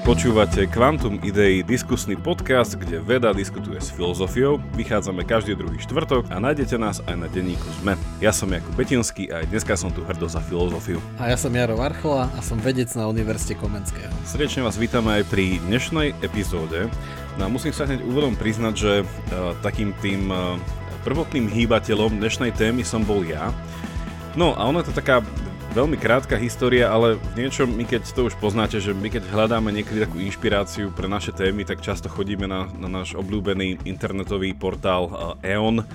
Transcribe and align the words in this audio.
Počúvate 0.00 0.64
Quantum 0.64 1.20
Idei, 1.20 1.60
diskusný 1.60 2.16
podcast, 2.16 2.72
kde 2.72 3.04
veda 3.04 3.36
diskutuje 3.36 3.76
s 3.76 3.92
filozofiou. 3.92 4.56
Vychádzame 4.72 5.28
každý 5.28 5.52
druhý 5.52 5.76
štvrtok 5.76 6.32
a 6.32 6.40
nájdete 6.40 6.80
nás 6.80 7.04
aj 7.04 7.20
na 7.20 7.28
denníku 7.28 7.68
ZME. 7.80 8.00
Ja 8.24 8.32
som 8.32 8.48
Jakub 8.48 8.72
Betinský 8.80 9.28
a 9.28 9.44
aj 9.44 9.52
dneska 9.52 9.76
som 9.76 9.92
tu 9.92 10.00
hrdo 10.00 10.24
za 10.24 10.40
filozofiu. 10.40 11.04
A 11.20 11.28
ja 11.28 11.36
som 11.36 11.52
Jaro 11.52 11.76
Varchola 11.76 12.32
a 12.32 12.40
som 12.40 12.56
vedec 12.56 12.88
na 12.96 13.12
Univerzite 13.12 13.60
Komenského. 13.60 14.08
Srdečne 14.24 14.64
vás 14.64 14.80
vítame 14.80 15.20
aj 15.20 15.28
pri 15.28 15.60
dnešnej 15.68 16.16
epizóde. 16.24 16.88
No 17.36 17.44
a 17.44 17.52
musím 17.52 17.76
sa 17.76 17.84
hneď 17.84 18.00
úvodom 18.00 18.32
priznať, 18.40 18.74
že 18.80 18.92
uh, 19.04 19.52
takým 19.60 19.92
tým 20.00 20.32
uh, 20.32 20.56
prvotným 21.04 21.52
hýbateľom 21.52 22.16
dnešnej 22.16 22.56
témy 22.56 22.88
som 22.88 23.04
bol 23.04 23.20
ja. 23.20 23.52
No 24.32 24.56
a 24.56 24.64
ono 24.64 24.80
je 24.80 24.88
to 24.88 24.96
taká 24.96 25.20
veľmi 25.70 25.94
krátka 25.94 26.34
história, 26.34 26.90
ale 26.90 27.14
v 27.14 27.46
niečom, 27.46 27.70
my 27.70 27.86
keď 27.86 28.02
to 28.10 28.26
už 28.26 28.34
poznáte, 28.42 28.82
že 28.82 28.90
my 28.90 29.06
keď 29.06 29.30
hľadáme 29.30 29.70
niekedy 29.70 30.02
takú 30.02 30.18
inšpiráciu 30.18 30.90
pre 30.90 31.06
naše 31.06 31.30
témy, 31.30 31.62
tak 31.62 31.78
často 31.78 32.10
chodíme 32.10 32.50
na, 32.50 32.66
na 32.74 32.90
náš 32.90 33.14
obľúbený 33.14 33.86
internetový 33.86 34.50
portál 34.58 35.38
EON. 35.46 35.86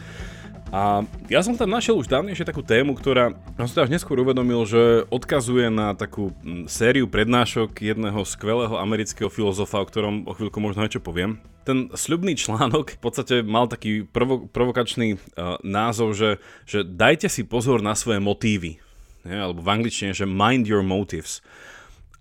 A 0.73 1.05
ja 1.31 1.39
som 1.45 1.55
tam 1.59 1.71
našiel 1.71 1.99
už 1.99 2.09
dávnejšie 2.09 2.47
takú 2.47 2.63
tému, 2.63 2.95
ktorá 2.97 3.35
som 3.59 3.67
si 3.67 3.79
až 3.79 3.91
neskôr 3.91 4.17
uvedomil, 4.19 4.63
že 4.65 5.05
odkazuje 5.11 5.67
na 5.69 5.93
takú 5.93 6.31
sériu 6.65 7.05
prednášok 7.05 7.79
jedného 7.79 8.23
skvelého 8.23 8.79
amerického 8.79 9.27
filozofa, 9.27 9.83
o 9.83 9.87
ktorom 9.87 10.25
o 10.25 10.35
chvíľku 10.35 10.57
možno 10.63 10.83
niečo 10.87 11.03
poviem. 11.03 11.37
Ten 11.67 11.91
sľubný 11.91 12.33
článok 12.39 12.95
v 12.95 12.99
podstate 13.01 13.35
mal 13.43 13.67
taký 13.67 14.07
provo- 14.07 14.47
provokačný 14.49 15.17
uh, 15.17 15.57
názov, 15.65 16.13
že, 16.13 16.37
že 16.63 16.85
dajte 16.85 17.27
si 17.27 17.43
pozor 17.45 17.81
na 17.81 17.97
svoje 17.97 18.21
motívy 18.21 18.84
nie? 19.25 19.35
alebo 19.35 19.59
v 19.59 19.73
angličtine, 19.73 20.13
že 20.13 20.29
mind 20.29 20.69
your 20.69 20.85
motives. 20.85 21.41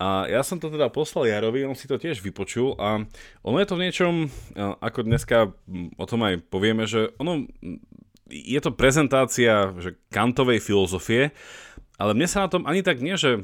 A 0.03 0.27
ja 0.27 0.42
som 0.42 0.59
to 0.59 0.73
teda 0.73 0.91
poslal 0.91 1.31
Jarovi, 1.31 1.62
on 1.62 1.79
si 1.79 1.87
to 1.87 2.01
tiež 2.01 2.19
vypočul 2.19 2.75
a 2.83 3.06
ono 3.47 3.56
je 3.62 3.69
to 3.69 3.79
v 3.79 3.84
niečom, 3.87 4.15
ako 4.83 5.06
dneska 5.06 5.55
o 5.95 6.05
tom 6.09 6.20
aj 6.27 6.42
povieme, 6.51 6.83
že 6.89 7.14
ono 7.23 7.47
je 8.27 8.59
to 8.59 8.75
prezentácia 8.75 9.70
že 9.79 9.95
kantovej 10.11 10.59
filozofie, 10.59 11.31
ale 11.95 12.11
mne 12.11 12.27
sa 12.27 12.42
na 12.42 12.51
tom 12.51 12.67
ani 12.67 12.83
tak 12.83 12.98
nie, 12.98 13.14
že 13.14 13.39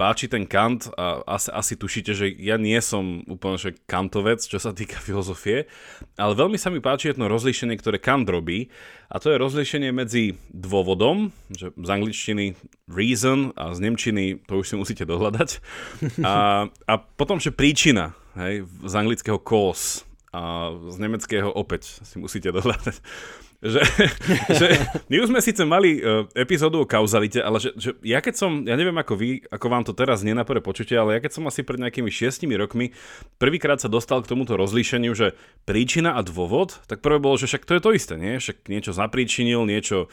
páči 0.00 0.32
ten 0.32 0.48
Kant 0.48 0.88
a 0.96 1.20
asi, 1.28 1.52
asi 1.52 1.74
tušíte, 1.76 2.16
že 2.16 2.32
ja 2.40 2.56
nie 2.56 2.80
som 2.80 3.20
úplne 3.28 3.60
že 3.60 3.76
kantovec, 3.84 4.40
čo 4.40 4.56
sa 4.56 4.72
týka 4.72 4.96
filozofie, 5.06 5.68
ale 6.16 6.32
veľmi 6.32 6.56
sa 6.56 6.72
mi 6.72 6.80
páči 6.80 7.12
jedno 7.12 7.28
rozlíšenie, 7.28 7.76
ktoré 7.76 8.00
Kant 8.00 8.24
robí 8.24 8.72
a 9.12 9.20
to 9.20 9.28
je 9.28 9.36
rozlíšenie 9.36 9.92
medzi 9.92 10.40
dôvodom, 10.48 11.36
že 11.52 11.76
z 11.76 11.88
angličtiny 11.92 12.56
reason 12.88 13.52
a 13.60 13.76
z 13.76 13.78
nemčiny 13.84 14.40
to 14.48 14.64
už 14.64 14.72
si 14.72 14.76
musíte 14.80 15.04
dohľadať 15.04 15.60
a, 16.24 16.64
a 16.88 16.92
potom, 16.96 17.36
že 17.36 17.52
príčina, 17.52 18.16
hej, 18.40 18.64
z 18.64 18.94
anglického 18.96 19.36
cause 19.36 20.08
a 20.30 20.70
z 20.90 20.96
nemeckého 21.02 21.50
opäť 21.50 22.02
si 22.06 22.22
musíte 22.22 22.54
dohľadať 22.54 22.96
že, 23.76 23.84
že 24.56 24.66
my 25.12 25.20
už 25.20 25.28
sme 25.28 25.40
síce 25.44 25.60
mali 25.68 26.00
uh, 26.00 26.24
epizódu 26.32 26.80
o 26.80 26.88
kauzalite, 26.88 27.44
ale 27.44 27.60
že, 27.60 27.76
že 27.76 27.92
ja 28.00 28.24
keď 28.24 28.34
som, 28.40 28.64
ja 28.64 28.72
neviem 28.72 28.96
ako 28.96 29.12
vy, 29.20 29.44
ako 29.52 29.66
vám 29.68 29.84
to 29.84 29.92
teraz 29.92 30.24
nie 30.24 30.32
na 30.32 30.48
počutie, 30.48 30.96
ale 30.96 31.16
ja 31.16 31.20
keď 31.20 31.32
som 31.36 31.44
asi 31.44 31.60
pred 31.60 31.76
nejakými 31.76 32.08
šiestimi 32.08 32.56
rokmi 32.56 32.96
prvýkrát 33.36 33.76
sa 33.76 33.92
dostal 33.92 34.24
k 34.24 34.32
tomuto 34.32 34.56
rozlíšeniu, 34.56 35.12
že 35.12 35.36
príčina 35.68 36.16
a 36.16 36.24
dôvod, 36.24 36.80
tak 36.88 37.04
prvé 37.04 37.20
bolo, 37.20 37.36
že 37.36 37.52
však 37.52 37.68
to 37.68 37.76
je 37.76 37.82
to 37.84 37.90
isté, 37.92 38.14
nie? 38.16 38.40
Však 38.40 38.64
niečo 38.72 38.96
zapríčinil, 38.96 39.68
niečo, 39.68 40.08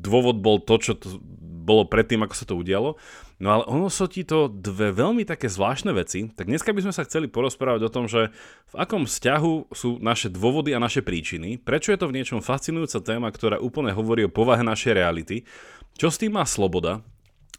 dôvod 0.00 0.40
bol 0.40 0.56
to, 0.64 0.80
čo 0.80 0.92
to 0.96 1.20
bolo 1.62 1.86
predtým, 1.86 2.26
ako 2.26 2.34
sa 2.34 2.44
to 2.44 2.58
udialo. 2.58 2.98
No 3.38 3.48
ale 3.54 3.64
ono 3.70 3.86
sú 3.86 4.10
ti 4.10 4.26
to 4.26 4.50
dve 4.50 4.90
veľmi 4.90 5.22
také 5.22 5.46
zvláštne 5.46 5.94
veci, 5.94 6.30
tak 6.30 6.50
dneska 6.50 6.74
by 6.74 6.82
sme 6.82 6.94
sa 6.94 7.06
chceli 7.06 7.30
porozprávať 7.30 7.86
o 7.86 7.92
tom, 7.94 8.10
že 8.10 8.34
v 8.70 8.74
akom 8.74 9.06
vzťahu 9.06 9.70
sú 9.70 10.02
naše 10.02 10.30
dôvody 10.30 10.74
a 10.74 10.82
naše 10.82 11.02
príčiny, 11.02 11.58
prečo 11.58 11.94
je 11.94 11.98
to 11.98 12.10
v 12.10 12.18
niečom 12.18 12.42
fascinujúca 12.42 12.98
téma, 13.02 13.30
ktorá 13.30 13.62
úplne 13.62 13.94
hovorí 13.94 14.26
o 14.26 14.34
povahe 14.34 14.62
našej 14.66 14.94
reality, 14.94 15.46
čo 15.94 16.10
s 16.10 16.18
tým 16.18 16.38
má 16.38 16.46
sloboda, 16.46 17.02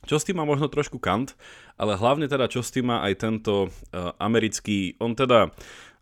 čo 0.04 0.20
s 0.20 0.28
tým 0.28 0.40
má 0.40 0.44
možno 0.44 0.68
trošku 0.68 1.00
Kant, 1.00 1.36
ale 1.80 1.96
hlavne 1.96 2.28
teda 2.28 2.52
čo 2.52 2.60
s 2.60 2.72
tým 2.72 2.92
má 2.92 3.04
aj 3.08 3.14
tento 3.24 3.68
uh, 3.68 4.12
americký, 4.20 5.00
on 5.00 5.16
teda 5.16 5.52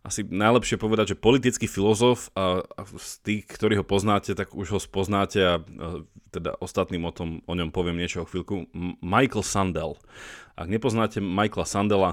asi 0.02 0.26
najlepšie 0.26 0.82
povedať, 0.82 1.14
že 1.14 1.22
politický 1.22 1.70
filozof 1.70 2.34
a, 2.34 2.66
a 2.66 2.82
z 2.98 3.12
tých, 3.22 3.42
ktorí 3.46 3.78
ho 3.78 3.86
poznáte, 3.86 4.34
tak 4.34 4.50
už 4.50 4.74
ho 4.74 4.80
spoznáte 4.82 5.38
a, 5.38 5.54
a 5.62 6.02
teda 6.34 6.58
ostatným 6.58 7.06
o, 7.06 7.14
tom, 7.14 7.38
o 7.46 7.54
ňom 7.54 7.70
poviem 7.70 8.02
niečo 8.02 8.26
o 8.26 8.28
chvíľku. 8.28 8.66
Michael 8.98 9.46
Sandel. 9.46 9.94
Ak 10.58 10.66
nepoznáte 10.66 11.22
Michaela 11.22 11.66
Sandela, 11.70 12.10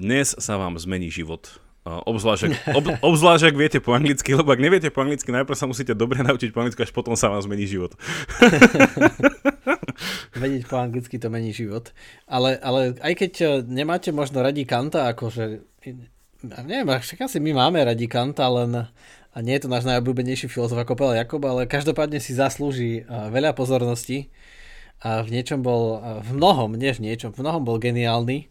dnes 0.00 0.32
sa 0.32 0.56
vám 0.56 0.80
zmení 0.80 1.12
život. 1.12 1.60
Obzvlášť 1.86 2.42
ak, 2.48 2.52
ob, 2.78 2.84
obzvlášť, 3.04 3.52
ak 3.52 3.56
viete 3.60 3.78
po 3.84 3.92
anglicky, 3.92 4.32
lebo 4.32 4.50
ak 4.50 4.58
neviete 4.58 4.88
po 4.88 5.04
anglicky, 5.04 5.28
najprv 5.28 5.54
sa 5.60 5.68
musíte 5.68 5.92
dobre 5.92 6.24
naučiť 6.24 6.50
po 6.56 6.64
anglicky, 6.64 6.88
až 6.88 6.90
potom 6.90 7.14
sa 7.14 7.28
vám 7.28 7.44
zmení 7.44 7.68
život. 7.68 7.94
Vedieť 10.40 10.64
po 10.66 10.80
anglicky 10.80 11.20
to 11.20 11.28
mení 11.28 11.52
život. 11.52 11.92
Ale, 12.24 12.56
ale 12.64 12.96
aj 12.98 13.12
keď 13.12 13.32
nemáte 13.68 14.08
možno 14.10 14.40
radi 14.40 14.64
Kanta, 14.64 15.12
akože 15.12 15.62
neviem, 16.42 16.88
však 16.88 17.28
asi 17.30 17.38
my 17.40 17.56
máme 17.56 17.84
radi 17.84 18.10
Kanta, 18.10 18.48
len 18.50 18.88
a 19.36 19.44
nie 19.44 19.52
je 19.60 19.68
to 19.68 19.72
náš 19.72 19.84
najobľúbenejší 19.84 20.48
filozof 20.48 20.80
ako 20.80 20.96
Pele 20.96 21.20
Jakob, 21.20 21.44
ale 21.44 21.68
každopádne 21.68 22.24
si 22.24 22.32
zaslúži 22.32 23.04
veľa 23.08 23.52
pozornosti 23.52 24.32
a 25.04 25.20
v 25.20 25.28
niečom 25.28 25.60
bol, 25.60 26.00
v 26.24 26.40
mnohom, 26.40 26.72
nie 26.72 26.88
v 26.88 27.04
niečom, 27.04 27.36
v 27.36 27.44
mnohom 27.44 27.60
bol 27.60 27.76
geniálny. 27.76 28.48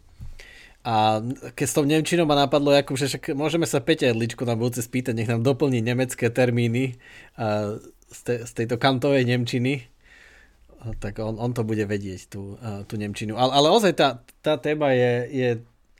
A 0.86 1.18
keď 1.58 1.66
s 1.66 1.74
tou 1.74 1.82
Nemčinou 1.82 2.30
ma 2.30 2.38
napadlo, 2.38 2.70
Jakub, 2.70 2.94
že 2.94 3.10
však 3.10 3.34
môžeme 3.34 3.66
sa 3.66 3.82
Peťa 3.82 4.14
Edličku 4.14 4.46
na 4.46 4.54
budúce 4.54 4.86
spýtať, 4.86 5.18
nech 5.18 5.26
nám 5.26 5.42
doplní 5.42 5.82
nemecké 5.82 6.30
termíny 6.30 6.94
z, 8.06 8.20
te, 8.22 8.46
z 8.46 8.50
tejto 8.54 8.78
kantovej 8.78 9.26
Nemčiny, 9.26 9.90
tak 11.02 11.18
on, 11.18 11.42
on 11.42 11.50
to 11.50 11.66
bude 11.66 11.82
vedieť, 11.82 12.30
tú, 12.30 12.54
tú 12.86 12.94
Nemčinu. 12.94 13.34
Ale, 13.34 13.58
ale 13.58 13.68
ozaj 13.74 13.98
tá, 13.98 14.22
tá 14.38 14.54
téma 14.54 14.94
je, 14.94 15.12
je 15.34 15.48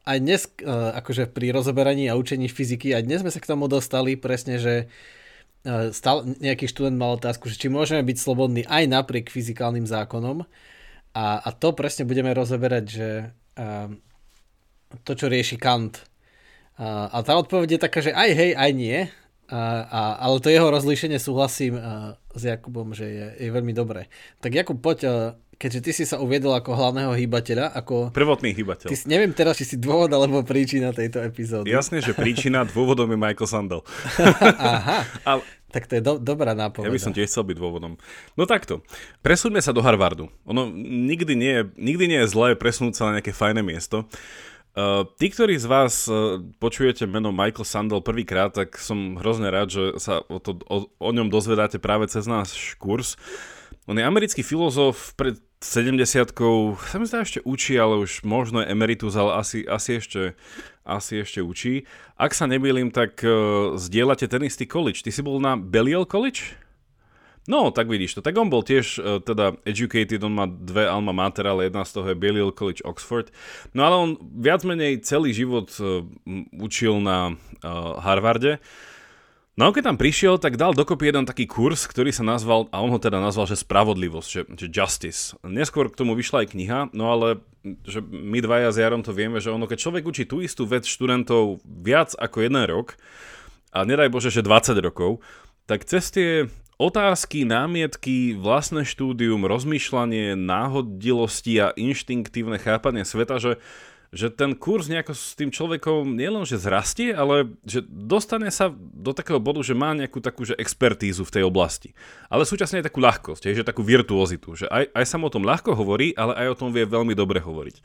aj 0.06 0.18
dnes, 0.22 0.42
e, 0.46 0.70
akože 0.70 1.26
pri 1.34 1.50
rozoberaní 1.50 2.06
a 2.06 2.14
učení 2.14 2.46
fyziky, 2.46 2.94
aj 2.94 3.02
dnes 3.04 3.20
sme 3.26 3.34
sa 3.34 3.42
k 3.42 3.50
tomu 3.50 3.66
dostali 3.66 4.14
presne, 4.14 4.62
že 4.62 4.86
e, 5.66 5.90
stal, 5.90 6.22
nejaký 6.38 6.70
študent 6.70 6.94
mal 6.94 7.18
otázku, 7.18 7.50
že 7.50 7.58
či 7.58 7.66
môžeme 7.66 8.06
byť 8.06 8.16
slobodní 8.16 8.62
aj 8.70 8.86
napriek 8.86 9.26
fyzikálnym 9.34 9.84
zákonom. 9.84 10.46
A, 11.16 11.42
a 11.42 11.48
to 11.50 11.74
presne 11.74 12.06
budeme 12.06 12.30
rozoberať, 12.30 12.84
že 12.86 13.08
a, 13.58 13.90
e, 13.90 14.98
to, 15.02 15.18
čo 15.18 15.26
rieši 15.26 15.58
Kant. 15.58 16.06
A, 16.78 17.10
a 17.10 17.18
tá 17.26 17.34
odpoveď 17.34 17.76
je 17.76 17.80
taká, 17.82 17.98
že 17.98 18.14
aj 18.14 18.30
hej, 18.30 18.50
aj 18.54 18.70
nie. 18.70 18.98
A, 19.50 19.58
a, 19.86 20.00
ale 20.22 20.38
to 20.38 20.54
jeho 20.54 20.70
rozlíšenie 20.70 21.18
súhlasím 21.18 21.74
a, 21.82 22.14
s 22.30 22.42
Jakubom, 22.46 22.94
že 22.94 23.10
je, 23.10 23.26
je 23.42 23.50
veľmi 23.50 23.74
dobré. 23.74 24.06
Tak 24.38 24.54
Jakub, 24.54 24.78
poď 24.78 25.34
keďže 25.56 25.80
ty 25.80 25.90
si 25.92 26.04
sa 26.04 26.20
uviedol 26.20 26.52
ako 26.52 26.76
hlavného 26.76 27.12
hýbateľa, 27.16 27.72
ako... 27.72 28.12
Prvotný 28.12 28.52
hýbateľ. 28.52 28.88
Ty, 28.92 28.96
neviem 29.08 29.32
teraz, 29.32 29.56
či 29.56 29.64
si 29.64 29.76
dôvod 29.80 30.12
alebo 30.12 30.44
príčina 30.44 30.92
tejto 30.92 31.24
epizódy. 31.24 31.72
Jasne, 31.72 32.04
že 32.04 32.12
príčina, 32.12 32.68
dôvodom 32.68 33.08
je 33.08 33.18
Michael 33.18 33.48
Sandel. 33.48 33.80
Aha, 34.60 35.08
Ale... 35.28 35.40
tak 35.72 35.88
to 35.88 35.96
je 35.96 36.02
do, 36.04 36.20
dobrá 36.20 36.52
nápoveda. 36.52 36.92
Ja 36.92 36.96
by 36.96 37.02
som 37.02 37.16
tiež 37.16 37.32
chcel 37.32 37.48
byť 37.48 37.56
dôvodom. 37.56 37.96
No 38.36 38.44
takto, 38.44 38.84
presúďme 39.24 39.64
sa 39.64 39.72
do 39.72 39.80
Harvardu. 39.80 40.28
Ono 40.44 40.68
nikdy 40.76 41.32
nie 41.32 41.52
je, 41.56 41.62
nikdy 41.80 42.04
nie 42.04 42.20
je 42.24 42.32
zlé 42.32 42.52
presunúť 42.52 42.94
sa 42.94 43.08
na 43.08 43.20
nejaké 43.20 43.32
fajné 43.32 43.64
miesto. 43.64 44.04
Uh, 44.76 45.08
tí, 45.16 45.32
ktorí 45.32 45.56
z 45.56 45.64
vás 45.72 46.04
uh, 46.04 46.36
počujete 46.60 47.08
meno 47.08 47.32
Michael 47.32 47.64
Sandel 47.64 48.04
prvýkrát, 48.04 48.52
tak 48.52 48.76
som 48.76 49.16
hrozne 49.16 49.48
rád, 49.48 49.72
že 49.72 49.96
sa 49.96 50.20
o, 50.28 50.36
to, 50.36 50.60
o, 50.68 50.92
o 51.00 51.10
ňom 51.16 51.32
dozvedáte 51.32 51.80
práve 51.80 52.12
cez 52.12 52.28
náš 52.28 52.76
kurz. 52.76 53.16
On 53.86 53.96
je 53.96 54.04
americký 54.04 54.44
filozof, 54.44 55.16
pred 55.16 55.38
70 55.64 56.36
sa 56.84 56.96
mi 57.00 57.06
zdá 57.08 57.24
ešte 57.24 57.40
učí, 57.40 57.80
ale 57.80 58.04
už 58.04 58.28
možno 58.28 58.60
je 58.60 58.68
emeritus, 58.68 59.16
ale 59.16 59.40
asi, 59.40 59.64
asi, 59.64 59.96
ešte, 59.96 60.36
asi 60.84 61.24
ešte 61.24 61.40
učí. 61.40 61.88
Ak 62.20 62.36
sa 62.36 62.44
nebýlim, 62.44 62.92
tak 62.92 63.24
uh, 63.24 63.72
zdieľate 63.80 64.28
ten 64.28 64.44
istý 64.44 64.68
college. 64.68 65.00
Ty 65.00 65.10
si 65.16 65.24
bol 65.24 65.40
na 65.40 65.56
Belial 65.56 66.04
College? 66.04 66.60
No, 67.48 67.72
tak 67.72 67.88
vidíš 67.88 68.18
to. 68.18 68.20
Tak 68.20 68.36
on 68.36 68.52
bol 68.52 68.60
tiež 68.60 69.00
uh, 69.00 69.16
teda 69.24 69.56
educated, 69.64 70.20
on 70.20 70.36
má 70.36 70.44
dve 70.44 70.84
alma 70.84 71.16
mater, 71.16 71.48
ale 71.48 71.72
jedna 71.72 71.88
z 71.88 71.92
toho 71.96 72.06
je 72.12 72.20
Belial 72.20 72.52
College 72.52 72.84
Oxford. 72.84 73.32
No 73.72 73.88
ale 73.88 73.96
on 73.96 74.10
viac 74.36 74.60
menej 74.60 75.00
celý 75.08 75.32
život 75.32 75.72
uh, 75.80 76.04
učil 76.52 77.00
na 77.00 77.32
uh, 77.32 77.96
Harvarde. 78.04 78.60
No 79.56 79.68
a 79.68 79.72
keď 79.72 79.88
tam 79.88 79.96
prišiel, 79.96 80.36
tak 80.36 80.60
dal 80.60 80.76
dokopy 80.76 81.08
jeden 81.08 81.24
taký 81.24 81.48
kurz, 81.48 81.88
ktorý 81.88 82.12
sa 82.12 82.20
nazval, 82.20 82.68
a 82.76 82.84
on 82.84 82.92
ho 82.92 83.00
teda 83.00 83.16
nazval, 83.24 83.48
že 83.48 83.56
spravodlivosť, 83.56 84.28
že, 84.28 84.42
že 84.52 84.66
justice. 84.68 85.32
Neskôr 85.40 85.88
k 85.88 85.96
tomu 85.96 86.12
vyšla 86.12 86.44
aj 86.44 86.52
kniha, 86.52 86.78
no 86.92 87.08
ale 87.08 87.40
že 87.88 88.04
my 88.04 88.44
dvaja 88.44 88.68
s 88.68 88.76
Jarom 88.76 89.00
to 89.00 89.16
vieme, 89.16 89.40
že 89.40 89.48
ono, 89.48 89.64
keď 89.64 89.80
človek 89.80 90.04
učí 90.04 90.28
tú 90.28 90.44
istú 90.44 90.68
vec 90.68 90.84
študentov 90.84 91.64
viac 91.64 92.12
ako 92.20 92.44
jeden 92.44 92.60
rok, 92.68 93.00
a 93.72 93.84
nedaj 93.88 94.12
Bože, 94.12 94.28
že 94.28 94.44
20 94.44 94.76
rokov, 94.84 95.24
tak 95.64 95.88
cez 95.88 96.12
tie 96.12 96.52
otázky, 96.76 97.48
námietky, 97.48 98.36
vlastné 98.36 98.84
štúdium, 98.84 99.48
rozmýšľanie, 99.48 100.36
náhodilosti 100.36 101.54
a 101.64 101.72
inštinktívne 101.72 102.60
chápanie 102.60 103.08
sveta, 103.08 103.40
že 103.40 103.56
že 104.16 104.32
ten 104.32 104.56
kurz 104.56 104.88
nejako 104.88 105.12
s 105.12 105.36
tým 105.36 105.52
človekom 105.52 106.16
nielen, 106.16 106.48
že 106.48 106.56
zrastie, 106.56 107.12
ale 107.12 107.52
že 107.68 107.84
dostane 107.84 108.48
sa 108.48 108.72
do 108.72 109.12
takého 109.12 109.36
bodu, 109.36 109.60
že 109.60 109.76
má 109.76 109.92
nejakú 109.92 110.24
takú 110.24 110.48
že 110.48 110.56
expertízu 110.56 111.28
v 111.28 111.34
tej 111.36 111.42
oblasti. 111.44 111.92
Ale 112.32 112.48
súčasne 112.48 112.80
aj 112.80 112.88
takú 112.88 113.04
ľahkosť, 113.04 113.52
že 113.52 113.60
takú 113.60 113.84
virtuozitu, 113.84 114.56
že 114.56 114.66
aj, 114.72 114.88
aj 114.96 115.04
sa 115.04 115.20
o 115.20 115.28
tom 115.28 115.44
ľahko 115.44 115.76
hovorí, 115.76 116.16
ale 116.16 116.32
aj 116.32 116.56
o 116.56 116.58
tom 116.64 116.72
vie 116.72 116.88
veľmi 116.88 117.12
dobre 117.12 117.44
hovoriť. 117.44 117.76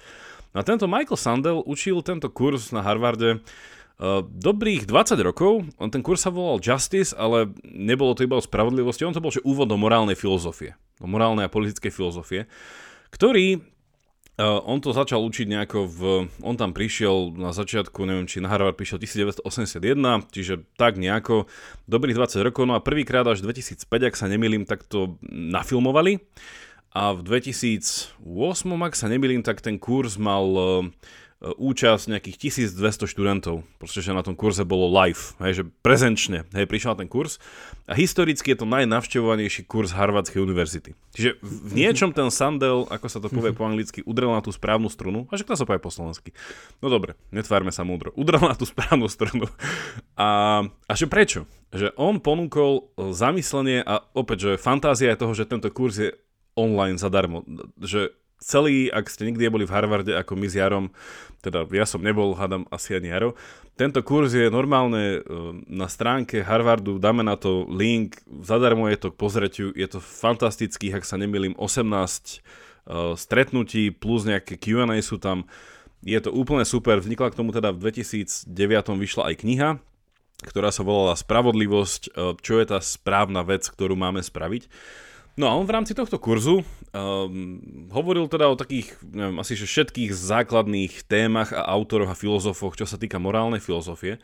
No 0.56 0.64
a 0.64 0.68
tento 0.68 0.88
Michael 0.88 1.20
Sandel 1.20 1.60
učil 1.68 2.00
tento 2.02 2.32
kurz 2.32 2.72
na 2.72 2.80
Harvarde 2.80 3.44
Uh, 4.02 4.26
dobrých 4.26 4.90
20 4.90 5.14
rokov, 5.22 5.62
on 5.78 5.94
ten 5.94 6.02
kurz 6.02 6.26
sa 6.26 6.34
volal 6.34 6.58
Justice, 6.58 7.14
ale 7.14 7.54
nebolo 7.62 8.18
to 8.18 8.26
iba 8.26 8.34
o 8.34 8.42
spravodlivosti, 8.42 9.06
on 9.06 9.14
to 9.14 9.22
bol 9.22 9.30
že 9.30 9.46
úvod 9.46 9.70
do 9.70 9.78
morálnej 9.78 10.18
filozofie, 10.18 10.74
do 10.98 11.06
morálnej 11.06 11.46
a 11.46 11.54
politickej 11.54 11.94
filozofie, 11.94 12.50
ktorý 13.14 13.62
On 14.46 14.80
to 14.80 14.96
začal 14.96 15.22
učiť 15.22 15.48
nejako 15.50 15.80
v... 15.86 16.00
On 16.42 16.56
tam 16.56 16.72
prišiel 16.72 17.36
na 17.36 17.52
začiatku, 17.52 18.06
neviem, 18.08 18.26
či 18.26 18.40
na 18.40 18.48
Harvard 18.48 18.80
prišiel 18.80 18.98
1981, 19.02 19.44
čiže 20.32 20.66
tak 20.80 20.98
nejako 20.98 21.50
dobrých 21.86 22.18
20 22.18 22.48
rokov, 22.48 22.64
no 22.66 22.74
a 22.78 22.82
prvýkrát 22.82 23.28
až 23.28 23.44
2005, 23.44 23.88
ak 23.88 24.16
sa 24.16 24.32
nemýlim, 24.32 24.64
tak 24.64 24.88
to 24.88 25.20
nafilmovali. 25.30 26.24
A 26.92 27.16
v 27.16 27.24
2008, 27.24 28.20
ak 28.84 28.94
sa 29.00 29.08
nemýlim, 29.08 29.44
tak 29.48 29.64
ten 29.64 29.80
kurz 29.80 30.20
mal 30.20 30.44
uh, 30.44 30.84
účasť 31.42 32.14
nejakých 32.14 32.54
1200 32.54 33.10
študentov, 33.10 33.66
pretože 33.82 34.14
na 34.14 34.22
tom 34.22 34.38
kurze 34.38 34.62
bolo 34.62 34.86
live, 34.94 35.34
hej, 35.42 35.62
že 35.62 35.64
prezenčne, 35.82 36.46
hej, 36.54 36.70
prišiel 36.70 36.94
ten 36.94 37.10
kurz 37.10 37.42
a 37.90 37.98
historicky 37.98 38.54
je 38.54 38.62
to 38.62 38.70
najnavštevovanejší 38.70 39.66
kurz 39.66 39.90
Harvardskej 39.98 40.38
univerzity. 40.38 40.94
Čiže 41.18 41.42
v 41.42 41.72
niečom 41.74 42.14
ten 42.14 42.30
Sandel, 42.30 42.86
ako 42.94 43.08
sa 43.10 43.18
to 43.18 43.34
povie 43.34 43.58
po 43.58 43.66
anglicky, 43.66 44.06
udrel 44.06 44.30
na 44.30 44.46
tú 44.46 44.54
správnu 44.54 44.86
strunu, 44.86 45.26
a 45.34 45.34
že 45.34 45.42
to 45.42 45.58
sa 45.58 45.66
povie 45.66 45.82
po 45.82 45.90
slovensky. 45.90 46.30
No 46.78 46.94
dobre, 46.94 47.18
netvárme 47.34 47.74
sa 47.74 47.82
múdro. 47.82 48.14
Udrel 48.14 48.46
na 48.46 48.54
tú 48.54 48.70
správnu 48.70 49.10
strunu. 49.10 49.50
A, 50.14 50.62
a 50.62 50.94
že 50.94 51.10
prečo? 51.10 51.50
Že 51.74 51.98
on 51.98 52.22
ponúkol 52.22 52.94
zamyslenie 53.18 53.82
a 53.82 54.06
opäť, 54.14 54.38
že 54.46 54.62
fantázia 54.62 55.10
je 55.18 55.22
toho, 55.26 55.34
že 55.34 55.50
tento 55.50 55.74
kurz 55.74 55.98
je 55.98 56.14
online 56.54 57.02
zadarmo. 57.02 57.42
Že 57.82 58.14
celý, 58.42 58.90
ak 58.90 59.08
ste 59.08 59.30
nikdy 59.30 59.48
boli 59.48 59.70
v 59.70 59.74
Harvarde 59.74 60.18
ako 60.18 60.34
my 60.34 60.48
s 60.50 60.58
Jarom, 60.58 60.90
teda 61.46 61.66
ja 61.70 61.86
som 61.86 62.02
nebol, 62.02 62.34
hádam 62.34 62.66
asi 62.74 62.98
ani 62.98 63.14
Jaro, 63.14 63.38
tento 63.78 64.02
kurz 64.06 64.34
je 64.34 64.52
normálne 64.52 65.18
e, 65.18 65.20
na 65.70 65.88
stránke 65.90 66.46
Harvardu, 66.46 67.02
dáme 67.02 67.22
na 67.26 67.38
to 67.38 67.66
link, 67.70 68.22
zadarmo 68.46 68.90
je 68.90 68.98
to 68.98 69.10
k 69.14 69.20
pozretiu, 69.22 69.68
je 69.74 69.88
to 69.88 70.02
fantastických, 70.02 71.02
ak 71.02 71.06
sa 71.08 71.18
nemýlim, 71.18 71.58
18 71.58 71.62
uh, 71.62 71.96
e, 71.96 72.40
stretnutí 73.18 73.90
plus 73.94 74.28
nejaké 74.28 74.58
Q&A 74.58 74.98
sú 75.02 75.18
tam, 75.18 75.50
je 76.02 76.18
to 76.18 76.34
úplne 76.34 76.66
super, 76.66 76.98
vznikla 76.98 77.30
k 77.30 77.38
tomu 77.38 77.54
teda 77.54 77.74
v 77.74 77.94
2009 77.94 78.50
vyšla 78.98 79.34
aj 79.34 79.36
kniha, 79.38 79.70
ktorá 80.42 80.74
sa 80.74 80.82
volala 80.82 81.14
Spravodlivosť, 81.14 82.02
e, 82.10 82.38
čo 82.42 82.58
je 82.58 82.66
tá 82.66 82.82
správna 82.82 83.46
vec, 83.46 83.66
ktorú 83.70 83.94
máme 83.94 84.22
spraviť. 84.22 84.66
No 85.40 85.48
a 85.48 85.56
on 85.56 85.64
v 85.64 85.76
rámci 85.80 85.96
tohto 85.96 86.20
kurzu 86.20 86.60
um, 86.60 86.66
hovoril 87.88 88.28
teda 88.28 88.52
o 88.52 88.60
takých, 88.60 89.00
neviem, 89.08 89.40
asi 89.40 89.56
že 89.56 89.64
všetkých 89.64 90.12
základných 90.12 91.08
témach 91.08 91.56
a 91.56 91.64
autoroch 91.72 92.12
a 92.12 92.20
filozofoch, 92.20 92.76
čo 92.76 92.84
sa 92.84 93.00
týka 93.00 93.16
morálnej 93.16 93.64
filozofie. 93.64 94.20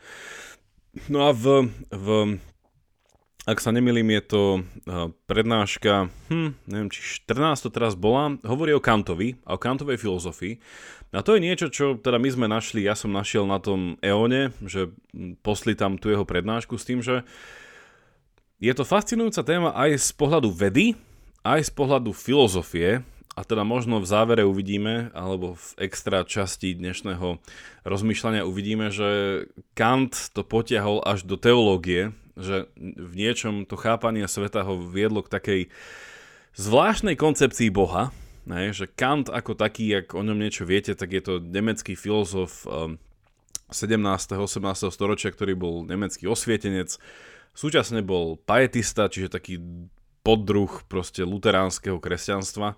No 1.08 1.24
a 1.24 1.32
v, 1.32 1.72
v 1.88 2.36
ak 3.48 3.64
sa 3.64 3.72
nemýlim, 3.72 4.04
je 4.20 4.22
to 4.28 4.42
uh, 4.60 5.08
prednáška, 5.24 6.12
hm, 6.28 6.60
neviem, 6.68 6.92
či 6.92 7.24
14 7.24 7.64
to 7.64 7.70
teraz 7.72 7.96
bola, 7.96 8.36
hovorí 8.44 8.76
o 8.76 8.84
Kantovi 8.84 9.40
a 9.48 9.56
o 9.56 9.60
Kantovej 9.60 9.96
filozofii. 9.96 10.60
A 11.16 11.24
to 11.24 11.32
je 11.32 11.40
niečo, 11.40 11.72
čo 11.72 11.96
teda 11.96 12.20
my 12.20 12.28
sme 12.28 12.46
našli, 12.52 12.84
ja 12.84 12.92
som 12.92 13.08
našiel 13.08 13.48
na 13.48 13.56
tom 13.56 13.96
EONE, 14.04 14.52
že 14.68 14.92
posli 15.40 15.72
tam 15.72 15.96
tú 15.96 16.12
jeho 16.12 16.28
prednášku 16.28 16.76
s 16.76 16.84
tým, 16.84 17.00
že 17.00 17.24
uh, 17.24 17.66
je 18.58 18.72
to 18.74 18.82
fascinujúca 18.82 19.42
téma 19.46 19.70
aj 19.70 20.02
z 20.02 20.10
pohľadu 20.18 20.50
vedy, 20.50 20.98
aj 21.46 21.70
z 21.70 21.72
pohľadu 21.72 22.10
filozofie, 22.10 23.06
a 23.38 23.46
teda 23.46 23.62
možno 23.62 24.02
v 24.02 24.10
závere 24.10 24.42
uvidíme, 24.42 25.14
alebo 25.14 25.54
v 25.54 25.86
extra 25.86 26.26
časti 26.26 26.74
dnešného 26.74 27.38
rozmýšľania 27.86 28.42
uvidíme, 28.42 28.90
že 28.90 29.46
Kant 29.78 30.34
to 30.34 30.42
potiahol 30.42 30.98
až 31.06 31.22
do 31.22 31.38
teológie, 31.38 32.10
že 32.34 32.66
v 32.74 33.14
niečom 33.14 33.62
to 33.62 33.78
chápanie 33.78 34.26
sveta 34.26 34.66
ho 34.66 34.82
viedlo 34.82 35.22
k 35.22 35.30
takej 35.30 35.60
zvláštnej 36.58 37.14
koncepcii 37.14 37.70
Boha, 37.70 38.10
ne, 38.42 38.74
že 38.74 38.90
Kant 38.90 39.30
ako 39.30 39.54
taký, 39.54 40.02
ak 40.02 40.18
o 40.18 40.22
ňom 40.26 40.34
niečo 40.34 40.66
viete, 40.66 40.98
tak 40.98 41.14
je 41.14 41.22
to 41.22 41.38
nemecký 41.38 41.94
filozof 41.94 42.66
17. 42.66 42.98
Um, 44.34 44.50
18. 44.50 44.90
storočia, 44.90 45.30
ktorý 45.30 45.54
bol 45.54 45.86
nemecký 45.86 46.26
osvietenec, 46.26 46.98
Súčasne 47.56 48.04
bol 48.04 48.38
paetista, 48.38 49.10
čiže 49.10 49.34
taký 49.34 49.58
poddruh 50.22 50.84
proste 50.86 51.24
luteránskeho 51.24 51.96
kresťanstva. 51.96 52.76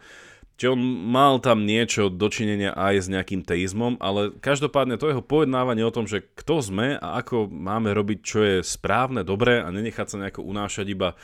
Čiže 0.60 0.76
on 0.76 0.82
mal 1.08 1.40
tam 1.40 1.64
niečo 1.64 2.12
dočinenia 2.12 2.76
aj 2.76 2.94
s 3.00 3.06
nejakým 3.08 3.40
teizmom, 3.40 3.96
ale 3.96 4.28
každopádne 4.44 5.00
to 5.00 5.08
jeho 5.08 5.24
pojednávanie 5.24 5.80
o 5.88 5.94
tom, 5.94 6.04
že 6.04 6.20
kto 6.36 6.60
sme 6.60 7.00
a 7.00 7.16
ako 7.24 7.48
máme 7.48 7.96
robiť, 7.96 8.18
čo 8.20 8.38
je 8.44 8.56
správne, 8.60 9.24
dobré 9.24 9.64
a 9.64 9.72
nenechať 9.72 10.06
sa 10.12 10.20
nejako 10.20 10.44
unášať 10.44 10.86
iba 10.92 11.16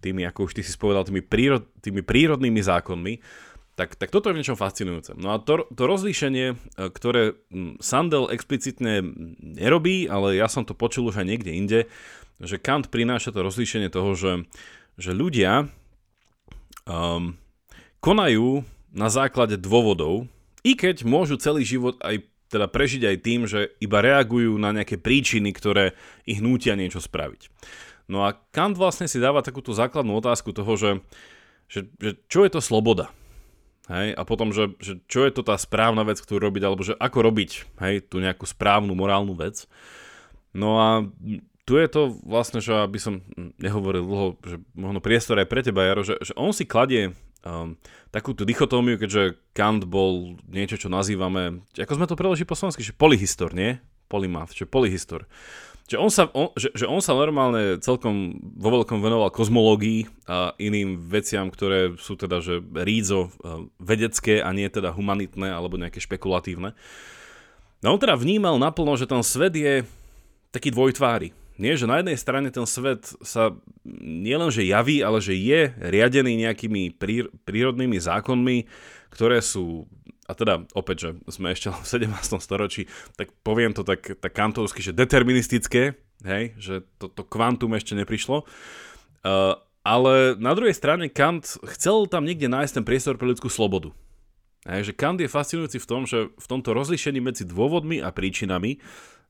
tými, 0.00 0.24
ako 0.24 0.48
už 0.48 0.56
ty 0.56 0.64
si 0.64 0.72
spovedal, 0.72 1.04
tými, 1.04 1.20
prírod, 1.20 1.68
tými 1.84 2.00
prírodnými 2.00 2.64
zákonmi, 2.64 3.20
tak, 3.76 3.94
tak 3.94 4.10
toto 4.10 4.32
je 4.32 4.34
v 4.34 4.40
niečom 4.42 4.58
fascinujúce. 4.58 5.14
No 5.14 5.30
a 5.30 5.38
to, 5.38 5.68
to 5.70 5.86
rozlíšenie, 5.86 6.46
e, 6.50 6.56
ktoré 6.90 7.38
Sandel 7.78 8.26
explicitne 8.32 9.06
nerobí, 9.38 10.10
ale 10.10 10.34
ja 10.34 10.50
som 10.50 10.66
to 10.66 10.74
počul 10.74 11.12
už 11.12 11.22
aj 11.22 11.26
niekde 11.28 11.52
inde, 11.54 11.80
že 12.38 12.56
Kant 12.62 12.90
prináša 12.90 13.34
to 13.34 13.42
rozlíšenie 13.42 13.90
toho, 13.90 14.14
že, 14.14 14.32
že 14.94 15.10
ľudia 15.10 15.66
um, 16.86 17.34
konajú 17.98 18.62
na 18.94 19.08
základe 19.10 19.58
dôvodov, 19.58 20.30
i 20.62 20.74
keď 20.74 21.06
môžu 21.06 21.38
celý 21.38 21.62
život 21.62 21.98
aj 22.02 22.26
teda 22.48 22.64
prežiť 22.64 23.02
aj 23.04 23.16
tým, 23.20 23.40
že 23.44 23.76
iba 23.78 24.00
reagujú 24.00 24.56
na 24.56 24.72
nejaké 24.72 24.96
príčiny, 24.96 25.52
ktoré 25.52 25.92
ich 26.24 26.40
nútia 26.40 26.72
niečo 26.74 26.98
spraviť. 26.98 27.52
No 28.08 28.24
a 28.24 28.32
Kant 28.32 28.80
vlastne 28.80 29.04
si 29.04 29.20
dáva 29.20 29.44
takúto 29.44 29.76
základnú 29.76 30.16
otázku 30.16 30.56
toho, 30.56 30.72
že, 30.80 30.90
že, 31.68 31.80
že 32.00 32.16
čo 32.24 32.48
je 32.48 32.50
to 32.56 32.64
sloboda? 32.64 33.12
Hej? 33.92 34.16
A 34.16 34.22
potom, 34.24 34.48
že, 34.48 34.72
že 34.80 34.96
čo 35.04 35.28
je 35.28 35.32
to 35.36 35.44
tá 35.44 35.60
správna 35.60 36.08
vec, 36.08 36.16
ktorú 36.24 36.48
robiť, 36.48 36.62
alebo 36.64 36.80
že 36.80 36.96
ako 36.96 37.18
robiť 37.20 37.50
hej, 37.84 38.08
tú 38.08 38.20
nejakú 38.24 38.48
správnu 38.48 38.96
morálnu 38.96 39.36
vec. 39.36 39.68
No 40.56 40.80
a 40.80 40.88
tu 41.68 41.76
je 41.76 41.84
to 41.84 42.16
vlastne, 42.24 42.64
že 42.64 42.72
aby 42.72 42.96
som 42.96 43.20
nehovoril 43.60 44.00
dlho, 44.00 44.28
že 44.40 44.56
možno 44.72 45.04
priestor 45.04 45.36
aj 45.36 45.52
pre 45.52 45.60
teba, 45.60 45.84
Jaro, 45.84 46.00
že, 46.00 46.16
že 46.24 46.32
on 46.32 46.56
si 46.56 46.64
kladie 46.64 47.12
um, 47.44 47.76
takúto 48.08 48.48
dichotómiu, 48.48 48.96
keďže 48.96 49.36
Kant 49.52 49.84
bol 49.84 50.40
niečo, 50.48 50.80
čo 50.80 50.88
nazývame, 50.88 51.60
ako 51.76 51.92
sme 51.92 52.08
to 52.08 52.16
preložili 52.16 52.48
po 52.48 52.56
slovensky, 52.56 52.80
že 52.80 52.96
polyhistor, 52.96 53.52
nie? 53.52 53.76
Polymath, 54.08 54.56
že 54.56 54.64
polyhistor. 54.64 55.28
Že 55.92 55.96
on, 56.00 56.10
sa, 56.12 56.24
on, 56.32 56.48
že, 56.56 56.72
že 56.72 56.88
on 56.88 57.04
sa 57.04 57.12
normálne 57.12 57.76
celkom 57.84 58.40
vo 58.56 58.80
veľkom 58.80 59.04
venoval 59.04 59.28
kozmológii 59.28 60.08
a 60.24 60.56
iným 60.56 60.96
veciam, 60.96 61.52
ktoré 61.52 62.00
sú 62.00 62.16
teda 62.16 62.40
že 62.40 62.64
rídzo 62.64 63.28
uh, 63.28 63.68
vedecké 63.76 64.40
a 64.40 64.48
nie 64.56 64.68
teda 64.72 64.96
humanitné 64.96 65.52
alebo 65.52 65.76
nejaké 65.76 66.00
špekulatívne. 66.00 66.72
No 67.84 67.92
on 67.92 68.00
teda 68.00 68.16
vnímal 68.16 68.56
naplno, 68.56 68.96
že 68.96 69.04
ten 69.04 69.20
svet 69.20 69.52
je 69.52 69.84
taký 70.48 70.72
dvojtvári 70.72 71.47
nie, 71.58 71.74
že 71.74 71.90
na 71.90 71.98
jednej 71.98 72.14
strane 72.14 72.48
ten 72.54 72.62
svet 72.70 73.18
sa 73.18 73.50
nielenže 74.02 74.62
javí, 74.62 75.02
ale 75.02 75.18
že 75.18 75.34
je 75.34 75.74
riadený 75.74 76.46
nejakými 76.46 76.94
prír- 76.94 77.34
prírodnými 77.42 77.98
zákonmi, 77.98 78.70
ktoré 79.10 79.42
sú, 79.42 79.90
a 80.30 80.38
teda 80.38 80.70
opäť, 80.78 80.96
že 81.02 81.10
sme 81.26 81.50
ešte 81.50 81.74
v 81.74 81.82
17. 81.82 82.14
storočí, 82.38 82.86
tak 83.18 83.34
poviem 83.42 83.74
to 83.74 83.82
tak, 83.82 84.06
tak 84.22 84.32
kantovsky, 84.32 84.86
že 84.86 84.94
deterministické, 84.94 85.98
hej, 86.22 86.54
že 86.62 86.86
to, 87.02 87.10
to 87.10 87.26
kvantum 87.26 87.74
ešte 87.74 87.98
neprišlo. 87.98 88.46
Uh, 89.26 89.58
ale 89.82 90.38
na 90.38 90.54
druhej 90.54 90.78
strane 90.78 91.10
Kant 91.10 91.58
chcel 91.74 92.06
tam 92.06 92.22
niekde 92.22 92.46
nájsť 92.46 92.72
ten 92.78 92.84
priestor 92.86 93.18
pre 93.18 93.34
ľudskú 93.34 93.50
slobodu. 93.50 93.90
Hej, 94.68 94.92
že 94.92 94.96
Kant 94.96 95.18
je 95.18 95.26
fascinujúci 95.26 95.82
v 95.82 95.88
tom, 95.90 96.02
že 96.04 96.28
v 96.28 96.46
tomto 96.46 96.70
rozlišení 96.70 97.18
medzi 97.18 97.42
dôvodmi 97.48 97.98
a 98.04 98.12
príčinami, 98.14 98.78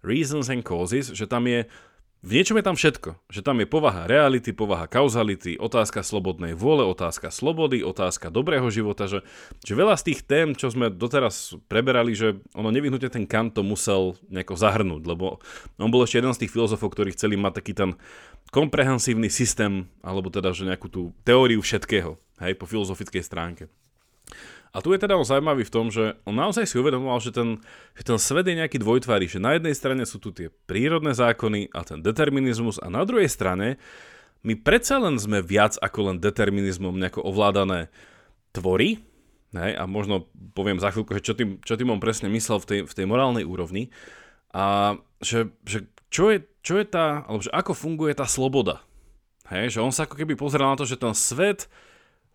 reasons 0.03 0.51
and 0.51 0.67
causes, 0.67 1.15
že 1.15 1.31
tam 1.31 1.47
je 1.47 1.65
v 2.19 2.31
niečom 2.35 2.59
je 2.59 2.67
tam 2.67 2.75
všetko. 2.75 3.11
Že 3.31 3.41
tam 3.47 3.57
je 3.63 3.67
povaha 3.71 4.11
reality, 4.11 4.51
povaha 4.51 4.91
kauzality, 4.91 5.55
otázka 5.55 6.03
slobodnej 6.03 6.59
vôle, 6.59 6.83
otázka 6.83 7.31
slobody, 7.31 7.87
otázka 7.87 8.35
dobrého 8.35 8.67
života, 8.75 9.07
že, 9.07 9.23
že 9.63 9.79
veľa 9.79 9.95
z 9.95 10.13
tých 10.13 10.21
tém, 10.27 10.51
čo 10.59 10.67
sme 10.67 10.91
doteraz 10.91 11.55
preberali, 11.71 12.19
že 12.19 12.43
ono 12.59 12.75
nevyhnutne 12.75 13.07
ten 13.07 13.23
Kant 13.23 13.55
to 13.55 13.63
musel 13.63 14.19
nejako 14.27 14.59
zahrnúť, 14.59 15.03
lebo 15.07 15.39
on 15.79 15.95
bol 15.95 16.03
ešte 16.03 16.19
jeden 16.19 16.35
z 16.35 16.43
tých 16.43 16.53
filozofov, 16.59 16.91
ktorí 16.91 17.15
chceli 17.15 17.39
mať 17.39 17.53
taký 17.63 17.73
ten 17.79 17.95
komprehensívny 18.51 19.31
systém, 19.31 19.87
alebo 20.03 20.27
teda, 20.27 20.51
že 20.51 20.67
nejakú 20.67 20.91
tú 20.91 21.15
teóriu 21.23 21.63
všetkého, 21.63 22.19
hej, 22.43 22.53
po 22.59 22.67
filozofickej 22.67 23.23
stránke. 23.23 23.71
A 24.69 24.85
tu 24.85 24.93
je 24.93 25.01
teda 25.01 25.17
on 25.17 25.25
zaujímavý 25.25 25.65
v 25.65 25.75
tom, 25.75 25.89
že 25.89 26.21
on 26.29 26.37
naozaj 26.37 26.69
si 26.69 26.77
uvedomoval, 26.77 27.19
že 27.25 27.33
ten, 27.33 27.57
že 27.97 28.05
ten 28.05 28.19
svet 28.21 28.45
je 28.45 28.61
nejaký 28.61 28.77
dvojtvarý, 28.79 29.27
že 29.27 29.41
na 29.41 29.57
jednej 29.57 29.73
strane 29.73 30.05
sú 30.05 30.21
tu 30.21 30.31
tie 30.31 30.53
prírodné 30.69 31.17
zákony 31.17 31.73
a 31.73 31.81
ten 31.89 32.05
determinizmus 32.05 32.77
a 32.79 32.93
na 32.93 33.03
druhej 33.09 33.33
strane 33.33 33.81
my 34.45 34.55
predsa 34.55 35.01
len 35.03 35.19
sme 35.19 35.43
viac 35.43 35.81
ako 35.81 36.13
len 36.13 36.17
determinizmom 36.23 36.95
nejako 36.95 37.27
ovládané 37.27 37.91
tvory, 38.55 39.03
hej, 39.57 39.73
a 39.75 39.83
možno 39.89 40.29
poviem 40.55 40.79
za 40.79 40.95
chvíľku, 40.95 41.17
čo 41.19 41.35
tým, 41.35 41.59
čo 41.65 41.75
tým 41.75 41.91
on 41.91 42.01
presne 42.01 42.31
myslel 42.31 42.63
v 42.63 42.67
tej, 42.67 42.81
v 42.87 42.93
tej 42.93 43.07
morálnej 43.09 43.43
úrovni, 43.43 43.91
a 44.55 44.97
že, 45.21 45.53
že 45.67 45.91
čo, 46.09 46.33
je, 46.33 46.45
čo 46.65 46.81
je 46.81 46.87
tá, 46.89 47.27
alebo 47.29 47.45
že 47.45 47.53
ako 47.53 47.73
funguje 47.77 48.17
tá 48.17 48.25
sloboda. 48.25 48.81
Hej, 49.49 49.77
že 49.77 49.85
on 49.85 49.93
sa 49.93 50.05
ako 50.05 50.17
keby 50.17 50.37
pozeral 50.37 50.73
na 50.73 50.79
to, 50.81 50.85
že 50.85 51.01
ten 51.01 51.13
svet 51.17 51.73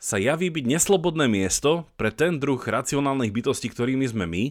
sa 0.04 0.20
javí 0.20 0.52
byť 0.52 0.68
neslobodné 0.68 1.32
miesto 1.32 1.88
pre 1.96 2.12
ten 2.12 2.36
druh 2.36 2.60
racionálnych 2.60 3.32
bytostí, 3.32 3.72
ktorými 3.72 4.04
sme 4.04 4.28
my 4.28 4.44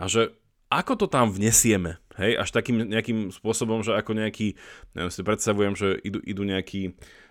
a 0.00 0.08
že 0.08 0.32
ako 0.72 1.04
to 1.04 1.06
tam 1.12 1.28
vnesieme, 1.28 2.00
hej, 2.16 2.40
až 2.40 2.48
takým 2.52 2.88
nejakým 2.88 3.28
spôsobom, 3.28 3.84
že 3.84 3.92
ako 3.92 4.16
nejaký, 4.16 4.56
neviem, 4.96 5.12
si 5.12 5.20
predstavujem, 5.20 5.76
že 5.76 5.96
idú, 6.00 6.20
idú 6.24 6.42
nejaký 6.44 6.92
uh, 6.92 7.27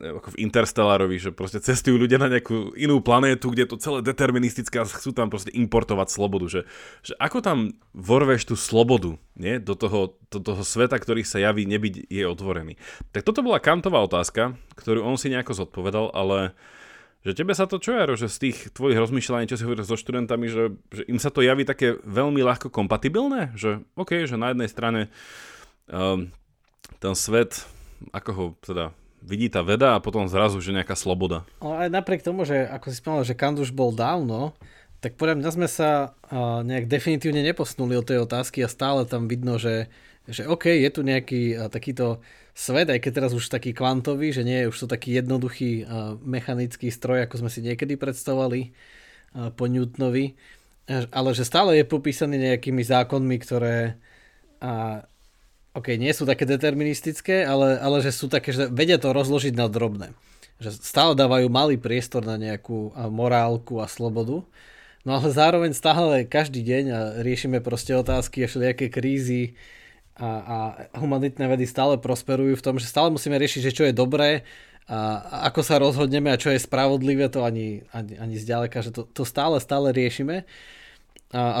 ako 0.00 0.32
v 0.32 0.40
Interstellarovi, 0.48 1.20
že 1.20 1.30
proste 1.30 1.60
cestujú 1.60 2.00
ľudia 2.00 2.16
na 2.16 2.32
nejakú 2.32 2.72
inú 2.74 3.04
planétu, 3.04 3.52
kde 3.52 3.68
je 3.68 3.70
to 3.76 3.82
celé 3.82 3.98
deterministické 4.00 4.80
a 4.80 4.88
chcú 4.88 5.12
tam 5.12 5.28
proste 5.28 5.52
importovať 5.52 6.08
slobodu. 6.08 6.46
Že, 6.48 6.60
že 7.04 7.12
ako 7.20 7.38
tam 7.44 7.58
vorveš 7.92 8.48
tú 8.48 8.56
slobodu 8.56 9.20
nie? 9.36 9.60
Do, 9.60 9.76
toho, 9.76 10.16
do 10.30 10.40
toho 10.40 10.62
sveta, 10.64 10.96
ktorý 10.96 11.26
sa 11.26 11.42
javí 11.42 11.68
nebyť 11.68 12.08
je 12.08 12.24
otvorený. 12.24 12.80
Tak 13.12 13.26
toto 13.26 13.44
bola 13.44 13.60
Kantová 13.60 14.00
otázka, 14.00 14.56
ktorú 14.78 15.04
on 15.04 15.20
si 15.20 15.28
nejako 15.28 15.66
zodpovedal, 15.66 16.14
ale 16.14 16.56
že 17.24 17.32
tebe 17.32 17.56
sa 17.56 17.64
to 17.64 17.80
čo 17.80 17.96
je, 17.96 18.24
že 18.24 18.28
z 18.28 18.38
tých 18.48 18.56
tvojich 18.76 19.00
rozmýšľaní, 19.00 19.48
čo 19.48 19.56
si 19.56 19.64
hovoril 19.64 19.84
so 19.84 19.96
študentami, 19.96 20.44
že, 20.48 20.76
že 20.92 21.02
im 21.08 21.16
sa 21.16 21.32
to 21.32 21.40
javí 21.40 21.64
také 21.64 21.96
veľmi 22.04 22.44
ľahko 22.44 22.68
kompatibilné? 22.68 23.56
Že 23.56 23.80
OK, 23.96 24.28
že 24.28 24.36
na 24.36 24.52
jednej 24.52 24.68
strane 24.68 25.00
um, 25.88 26.28
ten 27.00 27.14
svet 27.16 27.64
ako 28.10 28.30
ho 28.34 28.44
teda 28.60 28.84
vidí 29.24 29.48
tá 29.48 29.64
veda 29.64 29.96
a 29.96 30.02
potom 30.04 30.28
zrazu, 30.28 30.60
že 30.60 30.76
nejaká 30.76 30.92
sloboda. 30.92 31.48
Ale 31.64 31.88
aj 31.88 31.90
napriek 31.90 32.20
tomu, 32.20 32.44
že 32.44 32.68
ako 32.68 32.86
si 32.92 33.00
spomínal, 33.00 33.24
že 33.24 33.38
Kant 33.38 33.56
už 33.56 33.72
bol 33.72 33.90
dávno, 33.90 34.52
tak 35.00 35.16
podľa 35.16 35.40
mňa 35.40 35.50
sme 35.52 35.68
sa 35.68 36.12
uh, 36.12 36.60
nejak 36.64 36.88
definitívne 36.88 37.40
neposnuli 37.44 37.96
od 37.96 38.04
tej 38.08 38.24
otázky 38.24 38.64
a 38.64 38.72
stále 38.72 39.08
tam 39.08 39.28
vidno, 39.28 39.56
že, 39.56 39.88
že 40.28 40.44
OK, 40.48 40.68
je 40.68 40.90
tu 40.92 41.00
nejaký 41.04 41.42
uh, 41.56 41.72
takýto 41.72 42.20
svet, 42.52 42.88
aj 42.92 43.00
keď 43.00 43.12
teraz 43.12 43.32
už 43.32 43.48
taký 43.48 43.76
kvantový, 43.76 44.32
že 44.32 44.44
nie 44.44 44.64
je 44.64 44.70
už 44.72 44.84
to 44.84 44.86
taký 44.88 45.16
jednoduchý 45.16 45.84
uh, 45.84 46.16
mechanický 46.20 46.88
stroj, 46.92 47.24
ako 47.24 47.44
sme 47.44 47.50
si 47.52 47.60
niekedy 47.64 47.96
predstavovali 47.96 48.72
uh, 48.72 49.52
po 49.52 49.68
Newtonovi, 49.68 50.36
ale 50.88 51.32
že 51.32 51.48
stále 51.48 51.80
je 51.80 51.88
popísaný 51.88 52.36
nejakými 52.36 52.84
zákonmi, 52.84 53.36
ktoré 53.40 53.96
uh, 54.60 55.00
OK, 55.74 55.98
nie 55.98 56.14
sú 56.14 56.22
také 56.22 56.46
deterministické, 56.46 57.42
ale, 57.42 57.82
ale 57.82 57.98
že 57.98 58.14
sú 58.14 58.30
také, 58.30 58.54
že 58.54 58.70
vedia 58.70 58.94
to 58.94 59.10
rozložiť 59.10 59.58
na 59.58 59.66
drobné. 59.66 60.14
Že 60.62 60.70
stále 60.78 61.12
dávajú 61.18 61.50
malý 61.50 61.74
priestor 61.74 62.22
na 62.22 62.38
nejakú 62.38 62.94
morálku 63.10 63.82
a 63.82 63.90
slobodu. 63.90 64.46
No 65.02 65.10
ale 65.18 65.34
zároveň 65.34 65.74
stále 65.74 66.24
každý 66.24 66.62
deň 66.62 66.84
a 66.94 66.98
riešime 67.20 67.58
proste 67.58 67.92
otázky 67.92 68.46
a 68.46 68.48
všelijaké 68.48 68.86
krízy 68.88 69.58
a, 70.14 70.30
a 70.30 70.56
humanitné 70.96 71.44
vedy 71.50 71.66
stále 71.66 71.98
prosperujú 71.98 72.54
v 72.54 72.64
tom, 72.64 72.78
že 72.78 72.86
stále 72.86 73.10
musíme 73.10 73.34
riešiť, 73.34 73.60
že 73.66 73.76
čo 73.76 73.84
je 73.84 73.92
dobré 73.92 74.46
a, 74.86 75.20
ako 75.50 75.60
sa 75.60 75.82
rozhodneme 75.82 76.30
a 76.30 76.40
čo 76.40 76.54
je 76.54 76.62
spravodlivé, 76.62 77.26
to 77.28 77.42
ani, 77.42 77.82
ani, 77.90 78.14
ani 78.14 78.36
zďaleka, 78.38 78.78
že 78.78 78.94
to, 78.94 79.04
to 79.10 79.26
stále, 79.26 79.58
stále 79.58 79.90
riešime. 79.90 80.46
A, 81.34 81.60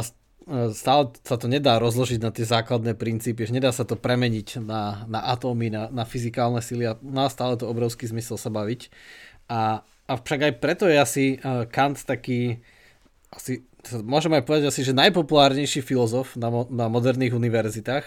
stále 0.76 1.08
sa 1.24 1.36
to 1.40 1.48
nedá 1.48 1.80
rozložiť 1.80 2.20
na 2.20 2.28
tie 2.28 2.44
základné 2.44 2.94
princípy, 2.94 3.48
že 3.48 3.56
nedá 3.56 3.72
sa 3.72 3.88
to 3.88 3.96
premeniť 3.96 4.60
na, 4.60 5.08
na 5.08 5.20
atómy, 5.32 5.72
na, 5.72 5.88
na 5.88 6.04
fyzikálne 6.04 6.60
sily 6.60 6.84
a 6.84 6.98
má 7.00 7.28
stále 7.32 7.56
to 7.56 7.64
obrovský 7.64 8.04
zmysel 8.04 8.36
sa 8.36 8.52
baviť. 8.52 8.92
A, 9.48 9.80
a 9.84 10.12
však 10.20 10.40
aj 10.44 10.52
preto 10.60 10.84
je 10.84 10.96
asi 11.00 11.24
Kant 11.72 11.96
taký, 12.04 12.60
asi, 13.32 13.64
môžeme 14.04 14.40
aj 14.40 14.44
povedať 14.44 14.64
asi, 14.68 14.84
že 14.84 14.92
najpopulárnejší 14.92 15.80
filozof 15.80 16.36
na, 16.36 16.52
mo, 16.52 16.68
na 16.68 16.92
moderných 16.92 17.32
univerzitách. 17.32 18.06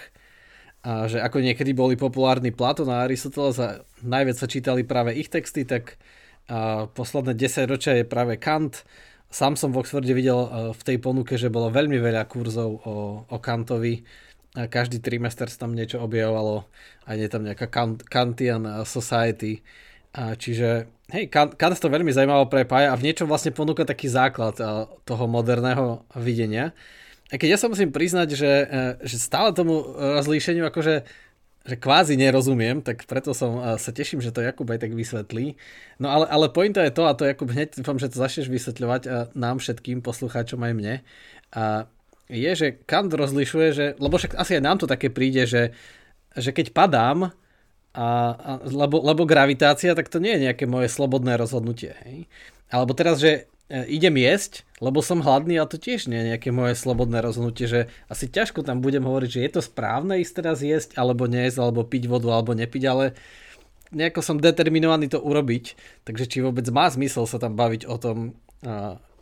A 0.86 1.10
že 1.10 1.18
ako 1.20 1.42
niekedy 1.42 1.74
boli 1.74 1.98
populárni 1.98 2.54
Platón 2.54 2.94
a 2.94 3.02
Aristoteles 3.02 3.58
a 3.58 3.82
najviac 4.06 4.38
sa 4.38 4.48
čítali 4.48 4.86
práve 4.86 5.18
ich 5.18 5.28
texty, 5.28 5.66
tak 5.66 5.98
a 6.48 6.88
posledné 6.88 7.36
10 7.36 7.68
ročia 7.68 7.94
je 8.00 8.08
práve 8.08 8.40
Kant 8.40 8.88
Sám 9.38 9.54
som 9.54 9.70
v 9.70 9.86
Oxforde 9.86 10.18
videl 10.18 10.34
eh, 10.34 10.50
v 10.74 10.82
tej 10.82 10.98
ponuke, 10.98 11.38
že 11.38 11.54
bolo 11.54 11.70
veľmi 11.70 12.02
veľa 12.02 12.26
kurzov 12.26 12.82
o, 12.82 12.94
o 13.30 13.38
Kantovi. 13.38 14.02
Každý 14.58 14.98
trimester 14.98 15.46
sa 15.54 15.70
tam 15.70 15.78
niečo 15.78 16.02
objavovalo. 16.02 16.66
Aj 17.06 17.14
je 17.14 17.30
tam 17.30 17.46
nejaká 17.46 17.70
Kant, 17.70 18.02
Kantian 18.10 18.66
Society. 18.90 19.62
Čiže 20.18 20.90
hej, 21.14 21.30
Kant, 21.30 21.54
Kant 21.54 21.78
to 21.78 21.94
veľmi 21.94 22.10
zaujímavo 22.10 22.50
prepája 22.50 22.90
a 22.90 22.98
v 22.98 23.06
niečom 23.06 23.30
vlastne 23.30 23.54
ponúka 23.54 23.86
taký 23.86 24.10
základ 24.10 24.58
eh, 24.58 24.90
toho 25.06 25.30
moderného 25.30 26.02
videnia. 26.18 26.74
A 27.30 27.38
keď 27.38 27.54
ja 27.54 27.60
sa 27.62 27.70
musím 27.70 27.94
priznať, 27.94 28.40
že, 28.40 28.52
že 29.04 29.20
stále 29.20 29.52
tomu 29.52 29.84
rozlíšeniu 30.00 30.64
akože 30.72 31.04
že 31.68 31.76
kvázi 31.76 32.16
nerozumiem, 32.16 32.80
tak 32.80 33.04
preto 33.04 33.36
som 33.36 33.60
sa 33.76 33.92
teším, 33.92 34.24
že 34.24 34.32
to 34.32 34.40
Jakub 34.40 34.66
aj 34.72 34.88
tak 34.88 34.96
vysvetlí. 34.96 35.60
No 36.00 36.08
ale, 36.08 36.26
ale 36.32 36.48
pointa 36.48 36.80
je 36.88 36.96
to, 36.96 37.04
a 37.04 37.12
to 37.12 37.28
Jakub 37.28 37.52
hneď 37.52 37.76
dúfam, 37.76 38.00
že 38.00 38.08
to 38.08 38.24
začneš 38.24 38.48
vysvetľovať 38.48 39.36
nám 39.36 39.60
všetkým 39.60 40.00
poslucháčom 40.00 40.64
aj 40.64 40.74
mne, 40.74 40.96
a 41.52 41.88
je, 42.28 42.52
že 42.56 42.68
Kant 42.84 43.12
rozlišuje, 43.12 43.68
že, 43.72 43.86
lebo 44.04 44.20
však 44.20 44.36
asi 44.36 44.60
aj 44.60 44.64
nám 44.64 44.78
to 44.84 44.88
také 44.88 45.08
príde, 45.08 45.48
že, 45.48 45.72
že 46.36 46.52
keď 46.52 46.76
padám, 46.76 47.32
a, 47.96 48.08
a, 48.36 48.52
lebo, 48.68 49.00
lebo 49.00 49.24
gravitácia, 49.24 49.96
tak 49.96 50.12
to 50.12 50.20
nie 50.20 50.36
je 50.36 50.52
nejaké 50.52 50.68
moje 50.68 50.92
slobodné 50.92 51.40
rozhodnutie. 51.40 51.96
Hej? 52.04 52.28
Alebo 52.68 52.92
teraz, 52.92 53.24
že 53.24 53.48
idem 53.68 54.16
jesť, 54.16 54.64
lebo 54.80 55.04
som 55.04 55.20
hladný 55.20 55.60
a 55.60 55.68
to 55.68 55.76
tiež 55.76 56.08
nie 56.08 56.20
je 56.24 56.30
nejaké 56.36 56.50
moje 56.56 56.80
slobodné 56.80 57.20
rozhodnutie, 57.20 57.68
že 57.68 57.92
asi 58.08 58.32
ťažko 58.32 58.64
tam 58.64 58.80
budem 58.80 59.04
hovoriť, 59.04 59.30
že 59.30 59.44
je 59.44 59.52
to 59.52 59.62
správne 59.64 60.20
ísť 60.24 60.34
teraz 60.40 60.64
jesť, 60.64 60.96
alebo 60.96 61.28
nejesť, 61.28 61.60
alebo 61.60 61.84
piť 61.84 62.08
vodu, 62.08 62.32
alebo 62.32 62.56
nepiť, 62.56 62.84
ale 62.88 63.18
nejako 63.92 64.20
som 64.24 64.40
determinovaný 64.40 65.12
to 65.12 65.20
urobiť, 65.20 65.76
takže 66.08 66.28
či 66.28 66.44
vôbec 66.44 66.68
má 66.72 66.88
zmysel 66.92 67.28
sa 67.28 67.40
tam 67.40 67.56
baviť 67.56 67.88
o 67.88 67.96
tom, 68.00 68.18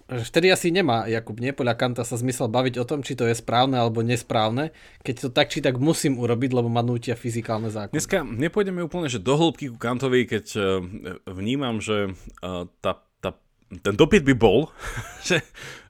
vtedy 0.09 0.53
asi 0.53 0.69
nemá, 0.69 1.09
Jakub, 1.09 1.37
nie? 1.41 1.49
Podľa 1.49 1.77
Kanta 1.77 2.03
sa 2.05 2.17
zmysel 2.17 2.45
baviť 2.49 2.77
o 2.77 2.85
tom, 2.85 3.01
či 3.01 3.17
to 3.17 3.25
je 3.25 3.33
správne 3.33 3.81
alebo 3.81 4.05
nesprávne, 4.05 4.69
keď 5.01 5.15
to 5.17 5.29
tak 5.33 5.49
či 5.49 5.65
tak 5.65 5.81
musím 5.81 6.21
urobiť, 6.21 6.53
lebo 6.53 6.69
ma 6.69 6.85
nútia 6.85 7.17
fyzikálne 7.17 7.73
zákony. 7.73 7.97
Dneska 7.97 8.21
nepôjdeme 8.21 8.85
úplne 8.85 9.09
že 9.09 9.17
do 9.17 9.33
hĺbky 9.33 9.73
ku 9.73 9.77
Kantovi, 9.81 10.29
keď 10.29 10.45
e, 10.53 10.61
vnímam, 11.29 11.81
že 11.81 12.13
e, 12.13 12.69
tá 12.81 13.04
ten 13.69 13.93
dopyt 13.97 14.21
by 14.21 14.35
bol, 14.37 14.69
že 15.29 15.41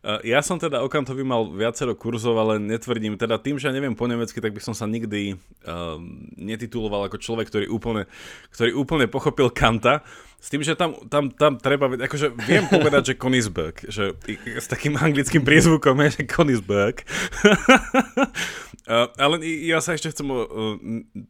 e, 0.01 0.31
ja 0.31 0.39
som 0.39 0.55
teda 0.55 0.79
o 0.79 0.87
Kantovi 0.87 1.27
mal 1.27 1.47
viacero 1.51 1.91
kurzov, 1.93 2.39
ale 2.39 2.55
netvrdím, 2.61 3.19
teda 3.19 3.35
tým, 3.35 3.59
že 3.59 3.67
ja 3.67 3.75
neviem 3.75 3.97
po 3.97 4.07
nemecky, 4.07 4.39
tak 4.39 4.55
by 4.55 4.61
som 4.63 4.71
sa 4.71 4.87
nikdy 4.87 5.35
uh, 5.67 5.99
netituloval 6.39 7.11
ako 7.11 7.19
človek, 7.19 7.51
ktorý 7.51 7.65
úplne, 7.67 8.07
ktorý 8.55 8.71
úplne 8.75 9.05
pochopil 9.11 9.51
Kanta, 9.51 10.07
s 10.45 10.53
tým, 10.53 10.61
že 10.61 10.77
tam, 10.77 10.93
tam, 11.09 11.33
tam 11.33 11.57
treba, 11.57 11.89
akože 11.89 12.37
viem 12.45 12.69
povedať, 12.69 13.11
že 13.11 13.13
Konisberg, 13.17 13.81
že 13.89 14.13
s 14.45 14.69
takým 14.69 14.93
anglickým 14.93 15.41
priezvukom 15.41 15.97
je, 16.05 16.21
že 16.21 16.29
Konisberg. 16.29 17.01
Ale 18.87 19.41
ja 19.65 19.81
sa 19.81 19.97
ešte 19.97 20.13
chcem, 20.13 20.29
uh, 20.29 20.45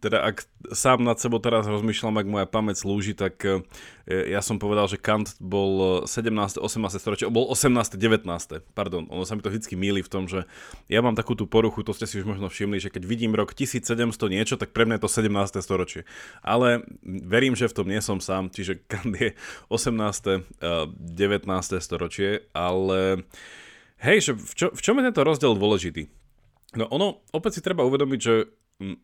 teda 0.03 0.27
ak 0.27 0.43
sám 0.75 1.07
nad 1.07 1.15
sebou 1.23 1.39
teraz 1.39 1.63
rozmýšľam, 1.63 2.19
ak 2.19 2.27
moja 2.27 2.45
pamäť 2.51 2.83
slúži, 2.83 3.15
tak 3.15 3.39
uh, 3.47 3.63
ja 4.05 4.43
som 4.43 4.59
povedal, 4.59 4.91
že 4.91 4.99
Kant 4.99 5.39
bol 5.39 6.03
17. 6.03 6.59
18. 6.59 6.99
storočie, 6.99 7.31
bol 7.31 7.47
18. 7.47 7.95
19. 7.95 8.27
Pardon, 8.75 9.07
ono 9.07 9.23
sa 9.23 9.39
mi 9.39 9.41
to 9.41 9.47
vždy 9.47 9.71
míli 9.79 10.03
v 10.03 10.11
tom, 10.11 10.27
že 10.27 10.43
ja 10.91 10.99
mám 10.99 11.15
takú 11.15 11.39
tú 11.39 11.47
poruchu, 11.47 11.79
to 11.87 11.95
ste 11.95 12.11
si 12.11 12.19
už 12.19 12.27
možno 12.27 12.51
všimli, 12.51 12.83
že 12.83 12.91
keď 12.91 13.07
vidím 13.07 13.31
rok 13.31 13.55
1700 13.55 13.95
niečo, 14.27 14.59
tak 14.59 14.75
pre 14.75 14.83
mňa 14.83 14.99
je 14.99 15.03
to 15.07 15.11
17. 15.23 15.63
storočie. 15.63 16.01
Ale 16.43 16.83
verím, 17.03 17.55
že 17.55 17.71
v 17.71 17.75
tom 17.79 17.87
nie 17.87 18.03
som 18.03 18.19
sám, 18.19 18.51
čiže 18.51 18.83
Kant 18.91 19.15
je 19.15 19.31
18. 19.71 20.43
19. 20.59 21.79
storočie, 21.79 22.43
ale 22.51 23.23
hej, 24.03 24.17
že 24.19 24.31
v, 24.35 24.51
čo, 24.51 24.67
v 24.75 24.81
čom 24.83 24.99
je 24.99 25.07
tento 25.07 25.23
rozdiel 25.23 25.55
dôležitý? 25.55 26.24
No 26.75 26.85
ono, 26.91 27.23
opäť 27.31 27.59
si 27.59 27.65
treba 27.65 27.87
uvedomiť, 27.87 28.19
že 28.19 28.51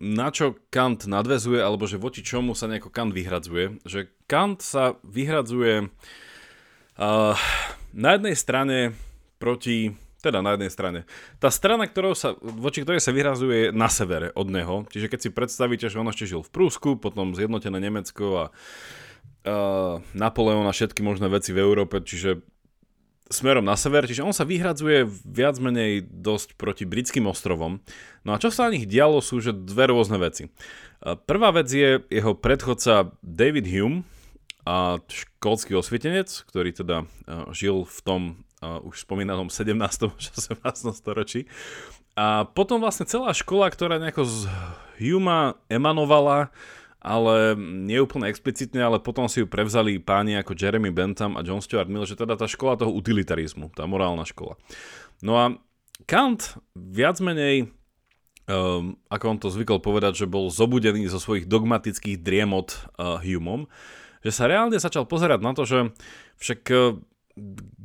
na 0.04 0.28
čo 0.28 0.60
Kant 0.68 1.08
nadvezuje, 1.08 1.56
alebo 1.56 1.88
že 1.88 1.96
voči 1.96 2.20
čomu 2.20 2.52
sa 2.52 2.68
nejako 2.68 2.92
Kant 2.92 3.16
vyhradzuje. 3.16 3.80
Že 3.88 4.12
Kant 4.28 4.60
sa 4.60 5.00
vyhradzuje 5.00 5.88
uh, 5.88 7.34
na 7.96 8.08
jednej 8.12 8.36
strane 8.36 8.92
proti 9.40 9.96
teda 10.22 10.38
na 10.38 10.54
jednej 10.54 10.70
strane. 10.70 11.00
Tá 11.42 11.50
strana, 11.50 11.90
ktorou 11.90 12.14
sa, 12.14 12.38
voči 12.38 12.86
ktorej 12.86 13.02
sa 13.02 13.10
vyhrazuje 13.10 13.74
na 13.74 13.90
severe 13.90 14.30
od 14.38 14.46
neho, 14.54 14.86
čiže 14.86 15.10
keď 15.10 15.18
si 15.18 15.34
predstavíte, 15.34 15.90
že 15.90 15.98
on 15.98 16.06
ešte 16.06 16.30
žil 16.30 16.46
v 16.46 16.52
Prúsku, 16.54 16.94
potom 16.94 17.34
zjednotené 17.34 17.82
Nemecko 17.82 18.24
a 18.38 18.44
uh, 18.46 19.98
Napoleon 20.14 20.62
a 20.70 20.70
všetky 20.70 21.02
možné 21.02 21.26
veci 21.26 21.50
v 21.50 21.66
Európe, 21.66 21.98
čiže 22.06 22.38
smerom 23.32 23.64
na 23.64 23.74
sever, 23.74 24.04
čiže 24.04 24.22
on 24.22 24.36
sa 24.36 24.44
vyhradzuje 24.44 25.08
viac 25.24 25.56
menej 25.58 26.04
dosť 26.04 26.54
proti 26.60 26.84
britským 26.84 27.24
ostrovom. 27.26 27.80
No 28.22 28.36
a 28.36 28.40
čo 28.40 28.52
sa 28.52 28.68
na 28.68 28.76
nich 28.76 28.86
dialo 28.86 29.24
sú 29.24 29.40
že 29.40 29.56
dve 29.56 29.90
rôzne 29.90 30.20
veci. 30.20 30.52
Prvá 31.02 31.50
vec 31.50 31.66
je 31.72 31.98
jeho 32.12 32.36
predchodca 32.38 33.10
David 33.24 33.66
Hume, 33.66 34.06
a 34.62 35.02
škótsky 35.10 35.74
osvietenec, 35.74 36.30
ktorý 36.46 36.70
teda 36.70 37.02
žil 37.50 37.82
v 37.82 37.98
tom 38.02 38.20
už 38.62 39.02
spomínanom 39.02 39.50
17. 39.50 39.74
18. 39.74 40.62
storočí. 41.02 41.50
A 42.14 42.46
potom 42.46 42.78
vlastne 42.78 43.08
celá 43.08 43.34
škola, 43.34 43.72
ktorá 43.72 43.98
nejako 43.98 44.22
z 44.28 44.36
Huma 45.02 45.58
emanovala, 45.66 46.54
ale 47.02 47.58
nie 47.58 47.98
úplne 47.98 48.30
explicitne, 48.30 48.78
ale 48.78 49.02
potom 49.02 49.26
si 49.26 49.42
ju 49.42 49.46
prevzali 49.50 49.98
páni 49.98 50.38
ako 50.38 50.54
Jeremy 50.54 50.94
Bentham 50.94 51.34
a 51.34 51.42
John 51.42 51.58
Stuart 51.58 51.90
Mill, 51.90 52.06
že 52.06 52.14
teda 52.14 52.38
tá 52.38 52.46
škola 52.46 52.78
toho 52.78 52.94
utilitarizmu, 52.94 53.74
tá 53.74 53.90
morálna 53.90 54.22
škola. 54.22 54.54
No 55.18 55.34
a 55.34 55.58
Kant 56.06 56.62
viac 56.78 57.18
menej, 57.18 57.74
um, 58.46 58.94
ako 59.10 59.24
on 59.26 59.38
to 59.42 59.50
zvykol 59.50 59.82
povedať, 59.82 60.22
že 60.22 60.30
bol 60.30 60.46
zobudený 60.46 61.10
zo 61.10 61.18
svojich 61.18 61.50
dogmatických 61.50 62.22
driemot 62.22 62.70
uh, 62.94 63.18
Humeom, 63.18 63.66
že 64.22 64.30
sa 64.30 64.46
reálne 64.46 64.78
začal 64.78 65.02
pozerať 65.02 65.42
na 65.42 65.52
to, 65.58 65.66
že 65.66 65.90
však 66.38 66.60
uh, 66.70 66.94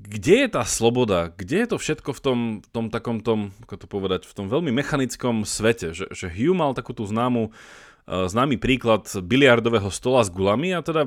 kde 0.08 0.46
je 0.46 0.50
tá 0.54 0.62
sloboda, 0.62 1.34
kde 1.34 1.66
je 1.66 1.68
to 1.74 1.78
všetko 1.82 2.14
v 2.14 2.22
tom, 2.22 2.40
tom 2.70 2.86
takom 2.94 3.18
tom, 3.24 3.56
ako 3.66 3.76
to 3.82 3.88
povedať, 3.90 4.22
v 4.30 4.36
tom 4.36 4.46
veľmi 4.46 4.70
mechanickom 4.76 5.42
svete, 5.42 5.98
že, 5.98 6.06
že 6.14 6.30
Hume 6.30 6.62
mal 6.62 6.78
takú 6.78 6.94
tú 6.94 7.08
známu 7.08 7.50
Eh, 7.50 7.87
známy 8.08 8.56
príklad 8.56 9.04
biliardového 9.20 9.92
stola 9.92 10.24
s 10.24 10.32
gulami 10.32 10.72
a 10.72 10.80
teda 10.80 11.04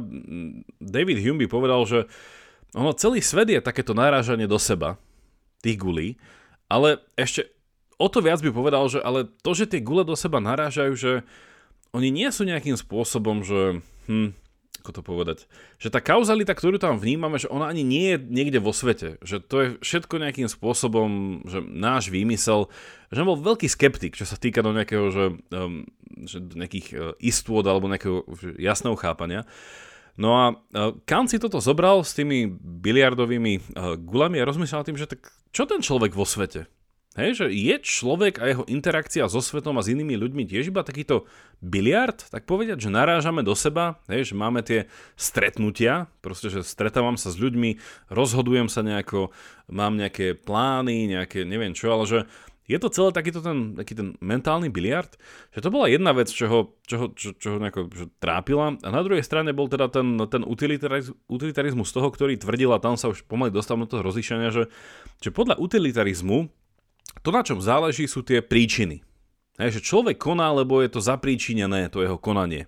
David 0.79 1.25
Hume 1.25 1.41
by 1.45 1.49
povedal, 1.49 1.81
že 1.89 1.99
ono, 2.77 2.93
celý 2.93 3.25
svet 3.25 3.49
je 3.51 3.59
takéto 3.65 3.97
narážanie 3.97 4.45
do 4.45 4.61
seba, 4.61 5.01
tých 5.65 5.81
gulí, 5.81 6.21
ale 6.69 7.01
ešte 7.17 7.49
o 8.01 8.09
to 8.09 8.25
viac 8.25 8.41
by 8.41 8.53
povedal, 8.53 8.89
že 8.89 9.01
ale 9.01 9.29
to, 9.45 9.53
že 9.53 9.69
tie 9.69 9.85
gule 9.85 10.05
do 10.05 10.17
seba 10.17 10.41
narážajú, 10.41 10.93
že 10.97 11.13
oni 11.93 12.09
nie 12.09 12.29
sú 12.33 12.47
nejakým 12.49 12.77
spôsobom, 12.79 13.43
že 13.43 13.85
hm, 14.09 14.33
ako 14.81 14.91
to 14.97 15.03
povedať, 15.05 15.39
že 15.77 15.93
tá 15.93 16.01
kauzalita, 16.01 16.57
ktorú 16.57 16.81
tam 16.81 16.97
vnímame, 16.97 17.37
že 17.37 17.53
ona 17.53 17.69
ani 17.69 17.85
nie 17.85 18.17
je 18.17 18.19
niekde 18.19 18.59
vo 18.59 18.73
svete, 18.73 19.21
že 19.21 19.39
to 19.45 19.57
je 19.61 19.69
všetko 19.85 20.17
nejakým 20.17 20.49
spôsobom, 20.49 21.45
že 21.45 21.61
náš 21.61 22.09
výmysel, 22.09 22.73
že 23.13 23.21
bol 23.23 23.37
veľký 23.37 23.69
skeptik, 23.69 24.17
čo 24.17 24.25
sa 24.25 24.41
týka 24.41 24.65
do 24.65 24.73
nejakého, 24.73 25.13
že, 25.13 25.25
um, 25.53 25.85
že 26.25 26.41
nejakých 26.41 26.87
uh, 26.97 27.13
istôt 27.21 27.63
alebo 27.69 27.93
nejakého 27.93 28.25
jasného 28.57 28.97
chápania. 28.97 29.45
No 30.17 30.31
a 30.35 30.45
uh, 30.57 30.97
Kant 31.05 31.29
si 31.29 31.37
toto 31.37 31.61
zobral 31.61 32.01
s 32.03 32.17
tými 32.17 32.49
biliardovými 32.61 33.55
uh, 33.61 33.95
gulami 34.01 34.41
a 34.41 34.49
rozmýšľal 34.49 34.89
tým, 34.89 34.99
že 34.99 35.07
tak 35.07 35.29
čo 35.53 35.69
ten 35.69 35.85
človek 35.85 36.17
vo 36.17 36.25
svete? 36.25 36.67
Hej, 37.19 37.43
že 37.43 37.47
je 37.51 37.75
človek 37.83 38.39
a 38.39 38.55
jeho 38.55 38.63
interakcia 38.71 39.27
so 39.27 39.43
svetom 39.43 39.75
a 39.75 39.83
s 39.83 39.91
inými 39.91 40.15
ľuďmi 40.15 40.47
tiež 40.47 40.71
iba 40.71 40.87
takýto 40.87 41.27
biliard, 41.59 42.15
tak 42.31 42.47
povedať, 42.47 42.87
že 42.87 42.95
narážame 42.95 43.43
do 43.43 43.51
seba, 43.59 43.99
hej, 44.07 44.31
že 44.31 44.35
máme 44.39 44.63
tie 44.63 44.87
stretnutia, 45.19 46.07
proste, 46.23 46.55
že 46.55 46.63
stretávam 46.63 47.19
sa 47.19 47.35
s 47.35 47.37
ľuďmi, 47.43 47.83
rozhodujem 48.15 48.71
sa 48.71 48.87
nejako, 48.87 49.35
mám 49.75 49.99
nejaké 49.99 50.39
plány, 50.39 51.11
nejaké 51.11 51.43
neviem 51.43 51.75
čo, 51.75 51.91
ale 51.91 52.07
že 52.07 52.19
je 52.71 52.79
to 52.79 52.95
celé 52.95 53.11
takýto 53.11 53.43
ten, 53.43 53.75
taký 53.75 53.99
ten 53.99 54.15
mentálny 54.23 54.71
biliard, 54.71 55.11
že 55.51 55.67
to 55.67 55.75
bola 55.75 55.91
jedna 55.91 56.15
vec, 56.15 56.31
čo 56.31 56.47
ho, 56.47 56.61
čo 56.87 56.95
ho, 56.95 57.07
čo, 57.11 57.35
čo 57.35 57.49
ho 57.51 57.59
nejako 57.59 57.91
že 57.91 58.07
trápila 58.23 58.79
a 58.79 58.89
na 58.95 59.03
druhej 59.03 59.27
strane 59.27 59.51
bol 59.51 59.67
teda 59.67 59.91
ten, 59.91 60.15
ten 60.31 60.47
utilitariz, 60.47 61.11
utilitarizmus 61.27 61.91
toho, 61.91 62.07
ktorý 62.07 62.39
tvrdil 62.39 62.71
a 62.71 62.79
tam 62.79 62.95
sa 62.95 63.11
už 63.11 63.27
pomaly 63.27 63.51
dostal 63.51 63.75
do 63.83 63.91
toho 63.91 64.07
rozlišenia, 64.07 64.55
že, 64.55 64.71
že 65.19 65.35
podľa 65.35 65.59
utilitarizmu 65.59 66.60
to, 67.21 67.31
na 67.35 67.43
čom 67.43 67.59
záleží, 67.59 68.07
sú 68.07 68.23
tie 68.23 68.41
príčiny. 68.41 69.03
Hej, 69.61 69.81
že 69.81 69.87
človek 69.93 70.17
koná, 70.17 70.55
lebo 70.57 70.81
je 70.81 70.89
to 70.89 71.05
zapríčinené, 71.05 71.93
to 71.93 72.01
jeho 72.01 72.17
konanie. 72.17 72.65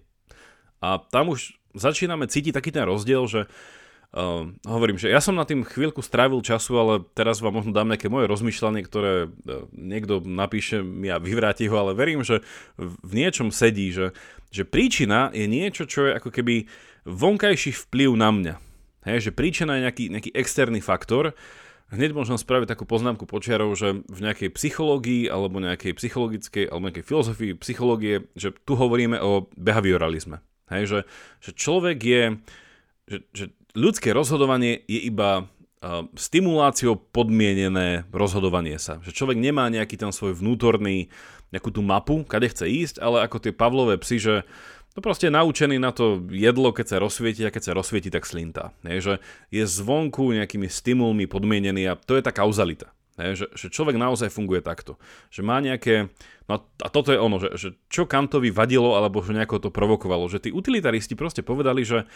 A 0.85 1.00
tam 1.00 1.33
už 1.33 1.57
začíname 1.72 2.28
cítiť 2.28 2.52
taký 2.52 2.68
ten 2.68 2.85
rozdiel, 2.85 3.24
že 3.24 3.40
uh, 3.48 4.44
hovorím, 4.68 5.00
že 5.00 5.09
ja 5.09 5.24
som 5.24 5.33
na 5.33 5.48
tým 5.48 5.64
chvíľku 5.64 6.05
strávil 6.05 6.44
času, 6.44 6.76
ale 6.76 6.94
teraz 7.16 7.40
vám 7.40 7.57
možno 7.57 7.72
dám 7.72 7.88
nejaké 7.88 8.12
moje 8.12 8.28
rozmýšľanie, 8.28 8.85
ktoré 8.85 9.31
uh, 9.31 9.64
niekto 9.72 10.20
napíše 10.20 10.85
mi 10.85 11.09
a 11.09 11.16
vyvráti 11.16 11.64
ho, 11.70 11.76
ale 11.81 11.96
verím, 11.96 12.20
že 12.20 12.44
v 12.76 13.12
niečom 13.16 13.48
sedí, 13.48 13.88
že, 13.88 14.12
že 14.52 14.68
príčina 14.68 15.33
je 15.33 15.48
niečo, 15.48 15.88
čo 15.88 16.12
je 16.12 16.18
ako 16.20 16.28
keby 16.28 16.68
vonkajší 17.09 17.72
vplyv 17.88 18.11
na 18.20 18.28
mňa. 18.28 18.55
Hej, 19.09 19.31
že 19.31 19.35
príčina 19.35 19.81
je 19.81 19.85
nejaký, 19.88 20.05
nejaký 20.12 20.31
externý 20.37 20.78
faktor, 20.85 21.35
Hneď 21.92 22.16
možno 22.16 22.40
spraviť 22.40 22.72
takú 22.72 22.88
poznámku 22.88 23.28
počiarov, 23.28 23.76
že 23.76 24.00
v 24.09 24.18
nejakej 24.24 24.48
psychológii 24.57 25.28
alebo 25.28 25.61
nejakej 25.61 25.92
psychologickej 25.92 26.64
alebo 26.72 26.88
nejakej 26.88 27.05
filozofii 27.05 27.52
psychológie, 27.61 28.33
že 28.33 28.57
tu 28.64 28.81
hovoríme 28.81 29.20
o 29.20 29.52
behavioralizme. 29.61 30.40
Hej, 30.72 30.85
že, 30.88 31.00
že 31.44 31.50
človek 31.52 31.98
je, 32.00 32.22
že, 33.05 33.18
že 33.37 33.44
ľudské 33.76 34.16
rozhodovanie 34.16 34.81
je 34.88 35.05
iba 35.05 35.44
uh, 35.44 36.09
stimuláciou 36.16 36.96
podmienené 36.96 38.09
rozhodovanie 38.09 38.81
sa. 38.81 38.96
Že 39.05 39.12
človek 39.12 39.37
nemá 39.37 39.68
nejaký 39.68 40.00
ten 40.00 40.16
svoj 40.16 40.33
vnútorný, 40.33 41.12
nejakú 41.52 41.68
tú 41.68 41.85
mapu, 41.85 42.24
kade 42.24 42.48
chce 42.48 42.64
ísť, 42.72 42.96
ale 43.05 43.20
ako 43.28 43.37
tie 43.37 43.52
Pavlové 43.52 44.00
psy, 44.00 44.16
že 44.16 44.35
to 44.92 45.00
proste 45.00 45.28
je 45.28 45.33
naučený 45.33 45.81
na 45.81 45.90
to 45.90 46.20
jedlo, 46.28 46.72
keď 46.72 46.87
sa 46.87 46.96
rozsvieti 47.00 47.42
a 47.48 47.52
keď 47.55 47.62
sa 47.70 47.76
rozsvieti, 47.76 48.12
tak 48.12 48.28
slinta. 48.28 48.76
Je, 48.85 49.00
že 49.00 49.14
je 49.48 49.64
zvonku 49.64 50.37
nejakými 50.37 50.68
stimulmi 50.68 51.24
podmienený 51.24 51.88
a 51.88 51.96
to 51.96 52.16
je 52.16 52.22
tá 52.22 52.33
kauzalita. 52.33 52.92
Je, 53.16 53.44
že, 53.44 53.46
že 53.52 53.66
človek 53.68 53.96
naozaj 54.00 54.33
funguje 54.33 54.64
takto. 54.64 54.96
Že 55.28 55.40
má 55.44 55.61
nejaké... 55.61 56.12
No 56.48 56.64
a 56.81 56.88
toto 56.88 57.12
je 57.12 57.20
ono, 57.20 57.37
že, 57.40 57.48
že 57.57 57.68
čo 57.92 58.09
Kantovi 58.09 58.52
vadilo 58.52 58.96
alebo 58.96 59.20
že 59.20 59.37
nejako 59.37 59.68
to 59.68 59.70
provokovalo. 59.72 60.28
Že 60.28 60.48
tí 60.48 60.50
utilitaristi 60.52 61.16
proste 61.16 61.44
povedali, 61.44 61.85
že 61.85 62.09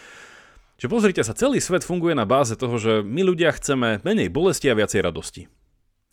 že 0.77 0.85
pozrite 0.85 1.25
sa, 1.25 1.33
celý 1.33 1.57
svet 1.57 1.81
funguje 1.81 2.13
na 2.13 2.29
báze 2.29 2.53
toho, 2.53 2.77
že 2.77 3.01
my 3.01 3.25
ľudia 3.25 3.49
chceme 3.49 4.05
menej 4.05 4.29
bolesti 4.29 4.69
a 4.69 4.77
viacej 4.77 5.01
radosti. 5.01 5.49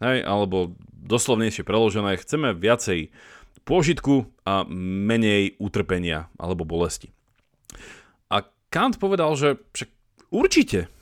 Hej, 0.00 0.24
alebo 0.24 0.72
doslovnejšie 0.90 1.68
preložené, 1.68 2.16
chceme 2.16 2.57
viacej 2.57 3.12
pôžitku 3.64 4.29
a 4.44 4.62
menej 4.68 5.57
utrpenia 5.59 6.29
alebo 6.37 6.68
bolesti. 6.68 7.11
A 8.29 8.44
Kant 8.68 9.00
povedal, 9.00 9.33
že 9.35 9.61
však 9.72 9.90
určite, 10.29 10.92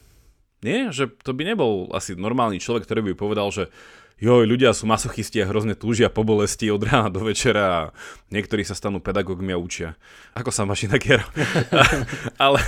nie? 0.63 0.95
Že 0.95 1.11
to 1.23 1.35
by 1.35 1.43
nebol 1.43 1.91
asi 1.91 2.15
normálny 2.15 2.63
človek, 2.63 2.87
ktorý 2.87 3.13
by 3.13 3.15
povedal, 3.19 3.51
že 3.51 3.69
joj, 4.23 4.47
ľudia 4.47 4.71
sú 4.71 4.87
masochisti 4.87 5.43
a 5.43 5.51
hrozne 5.51 5.75
túžia 5.75 6.07
po 6.07 6.23
bolesti 6.23 6.71
od 6.71 6.79
rána 6.87 7.11
do 7.11 7.27
večera 7.27 7.65
a 7.67 7.81
niektorí 8.31 8.63
sa 8.63 8.79
stanú 8.79 9.03
pedagógmi 9.03 9.51
a 9.51 9.59
učia. 9.59 9.99
Ako 10.39 10.55
sa 10.55 10.63
máš 10.63 10.87
inak, 10.87 11.03
Ale 12.47 12.63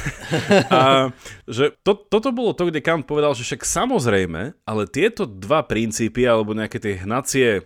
a, 0.66 1.14
že 1.46 1.70
to, 1.86 1.94
toto 1.94 2.34
bolo 2.34 2.50
to, 2.58 2.66
kde 2.66 2.82
Kant 2.82 3.06
povedal, 3.06 3.38
že 3.38 3.46
však 3.46 3.62
samozrejme, 3.62 4.58
ale 4.66 4.82
tieto 4.90 5.30
dva 5.30 5.62
princípy 5.62 6.26
alebo 6.26 6.58
nejaké 6.58 6.82
tie 6.82 6.98
hnacie 7.06 7.62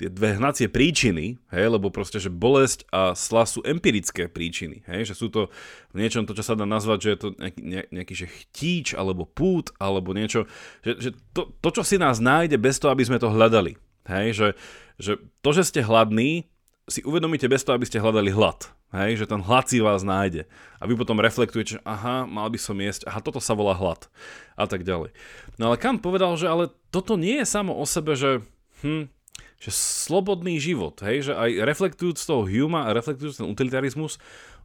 tie 0.00 0.08
dve 0.08 0.40
hnacie 0.40 0.72
príčiny, 0.72 1.36
hej, 1.52 1.66
lebo 1.68 1.92
proste, 1.92 2.16
že 2.16 2.32
bolesť 2.32 2.88
a 2.88 3.12
sla 3.12 3.44
sú 3.44 3.60
empirické 3.60 4.32
príčiny, 4.32 4.80
hej, 4.88 5.12
že 5.12 5.14
sú 5.14 5.28
to 5.28 5.52
v 5.92 6.00
niečom 6.00 6.24
to, 6.24 6.32
čo 6.32 6.40
sa 6.40 6.56
dá 6.56 6.64
nazvať, 6.64 6.98
že 7.04 7.08
je 7.12 7.18
to 7.20 7.28
nejaký, 7.36 7.60
nejaký 7.92 8.14
že 8.16 8.26
chtíč, 8.32 8.86
alebo 8.96 9.28
pút, 9.28 9.76
alebo 9.76 10.16
niečo, 10.16 10.48
že, 10.80 10.96
že 10.96 11.10
to, 11.36 11.52
to, 11.60 11.68
čo 11.68 11.82
si 11.84 12.00
nás 12.00 12.16
nájde 12.16 12.56
bez 12.56 12.80
toho, 12.80 12.96
aby 12.96 13.04
sme 13.04 13.20
to 13.20 13.28
hľadali, 13.28 13.76
hej, 14.08 14.26
že, 14.32 14.48
že 14.96 15.12
to, 15.44 15.50
že 15.52 15.68
ste 15.68 15.84
hladní, 15.84 16.48
si 16.88 17.04
uvedomíte 17.04 17.44
bez 17.44 17.60
toho, 17.60 17.76
aby 17.76 17.84
ste 17.84 18.00
hľadali 18.00 18.32
hlad, 18.32 18.72
hej, 18.96 19.20
že 19.20 19.28
ten 19.28 19.44
hlad 19.44 19.68
si 19.68 19.84
vás 19.84 20.00
nájde 20.00 20.48
a 20.80 20.88
vy 20.88 20.96
potom 20.96 21.20
reflektujete, 21.20 21.76
že 21.76 21.84
aha, 21.84 22.24
mal 22.24 22.48
by 22.48 22.56
som 22.56 22.80
jesť, 22.80 23.04
aha, 23.04 23.20
toto 23.20 23.38
sa 23.38 23.52
volá 23.52 23.76
hlad 23.76 24.08
a 24.56 24.64
tak 24.64 24.80
ďalej. 24.80 25.12
No 25.60 25.68
ale 25.70 25.76
Kant 25.76 26.00
povedal, 26.00 26.32
že 26.40 26.48
ale 26.48 26.72
toto 26.88 27.20
nie 27.20 27.44
je 27.44 27.46
samo 27.46 27.76
o 27.76 27.84
sebe, 27.84 28.16
že 28.16 28.40
hm, 28.80 29.19
že 29.60 29.70
slobodný 29.70 30.56
život, 30.56 30.96
hej, 31.04 31.30
že 31.30 31.32
aj 31.36 31.68
reflektujúc 31.68 32.16
toho 32.16 32.48
Huma 32.48 32.88
a 32.88 32.96
reflektujúc 32.96 33.44
ten 33.44 33.46
utilitarizmus, 33.46 34.16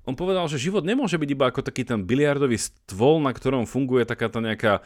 on 0.05 0.13
povedal, 0.13 0.45
že 0.45 0.61
život 0.61 0.85
nemôže 0.85 1.17
byť 1.17 1.29
iba 1.33 1.49
ako 1.49 1.65
taký 1.65 1.83
ten 1.83 2.05
biliardový 2.05 2.61
stôl, 2.61 3.17
na 3.19 3.33
ktorom 3.33 3.65
funguje 3.65 4.05
taká 4.05 4.29
tá 4.29 4.37
nejaká 4.37 4.85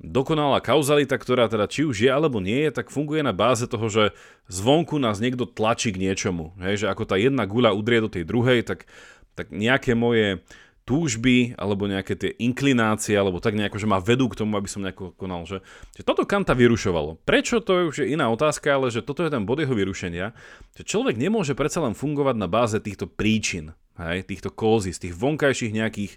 dokonalá 0.00 0.58
kauzalita, 0.58 1.14
ktorá 1.14 1.46
teda 1.46 1.70
či 1.70 1.86
už 1.86 1.96
je 2.02 2.10
alebo 2.10 2.42
nie 2.42 2.66
je, 2.66 2.70
tak 2.74 2.90
funguje 2.90 3.22
na 3.22 3.36
báze 3.36 3.68
toho, 3.70 3.86
že 3.86 4.10
zvonku 4.50 4.98
nás 4.98 5.22
niekto 5.22 5.46
tlačí 5.46 5.94
k 5.94 6.00
niečomu. 6.02 6.56
Hej, 6.58 6.84
že 6.84 6.86
ako 6.90 7.06
tá 7.06 7.14
jedna 7.20 7.46
guľa 7.46 7.76
udrie 7.76 8.02
do 8.02 8.10
tej 8.10 8.26
druhej, 8.26 8.66
tak, 8.66 8.88
tak 9.38 9.54
nejaké 9.54 9.94
moje 9.94 10.42
túžby 10.84 11.56
alebo 11.56 11.88
nejaké 11.88 12.12
tie 12.12 12.36
inklinácie 12.36 13.16
alebo 13.16 13.40
tak 13.40 13.56
nejako, 13.56 13.80
že 13.80 13.88
ma 13.88 14.04
vedú 14.04 14.28
k 14.28 14.36
tomu, 14.36 14.60
aby 14.60 14.68
som 14.68 14.84
nejako 14.84 15.16
konal. 15.16 15.48
Že, 15.48 15.64
že 15.96 16.02
toto 16.04 16.28
Kanta 16.28 16.52
vyrušovalo. 16.52 17.24
Prečo 17.24 17.64
to 17.64 17.72
je 17.80 17.84
už 17.88 17.96
iná 18.04 18.28
otázka, 18.28 18.76
ale 18.76 18.92
že 18.92 19.00
toto 19.00 19.24
je 19.24 19.32
ten 19.32 19.48
bod 19.48 19.64
jeho 19.64 19.72
vyrušenia, 19.72 20.36
že 20.76 20.84
človek 20.84 21.16
nemôže 21.16 21.56
predsa 21.56 21.80
len 21.80 21.96
fungovať 21.96 22.36
na 22.36 22.48
báze 22.48 22.76
týchto 22.84 23.08
príčin, 23.08 23.72
hej, 23.96 24.28
týchto 24.28 24.52
kózy, 24.52 24.92
z 24.92 25.08
tých 25.08 25.14
vonkajších 25.16 25.72
nejakých 25.72 26.12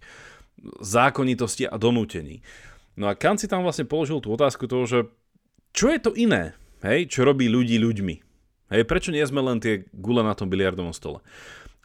zákonitostí 0.83 1.63
a 1.63 1.79
donútení. 1.79 2.43
No 2.99 3.07
a 3.07 3.15
Kant 3.15 3.39
si 3.39 3.47
tam 3.47 3.63
vlastne 3.63 3.87
položil 3.87 4.19
tú 4.19 4.35
otázku 4.35 4.67
toho, 4.67 4.83
že 4.83 4.99
čo 5.71 5.93
je 5.93 5.99
to 6.01 6.11
iné, 6.17 6.57
hej, 6.83 7.07
čo 7.07 7.23
robí 7.23 7.47
ľudí 7.47 7.79
ľuďmi? 7.79 8.15
Hej, 8.67 8.83
prečo 8.83 9.15
nie 9.15 9.23
sme 9.23 9.39
len 9.39 9.63
tie 9.63 9.87
gule 9.95 10.27
na 10.27 10.35
tom 10.35 10.51
biliardovom 10.51 10.91
stole? 10.91 11.23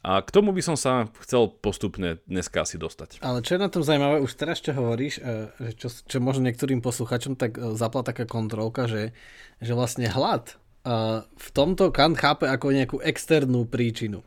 A 0.02 0.18
k 0.18 0.34
tomu 0.34 0.50
by 0.50 0.58
som 0.66 0.74
sa 0.74 1.06
chcel 1.22 1.46
postupne 1.46 2.18
dneska 2.26 2.66
asi 2.66 2.74
dostať. 2.74 3.22
Ale 3.22 3.38
čo 3.38 3.54
je 3.54 3.62
na 3.62 3.70
tom 3.70 3.86
zaujímavé, 3.86 4.18
už 4.18 4.34
teraz 4.34 4.58
čo 4.58 4.74
hovoríš, 4.74 5.22
e, 5.22 5.70
čo, 5.78 5.94
čo 5.94 6.18
možno 6.18 6.50
niektorým 6.50 6.82
posluchačom 6.82 7.38
tak 7.38 7.54
e, 7.54 7.78
zapla 7.78 8.02
taká 8.02 8.26
kontrolka, 8.26 8.90
že, 8.90 9.14
že 9.62 9.78
vlastne 9.78 10.10
hlad 10.10 10.58
e, 10.82 11.22
v 11.22 11.48
tomto 11.54 11.94
Kant 11.94 12.18
chápe 12.18 12.50
ako 12.50 12.74
nejakú 12.74 12.98
externú 12.98 13.62
príčinu. 13.62 14.26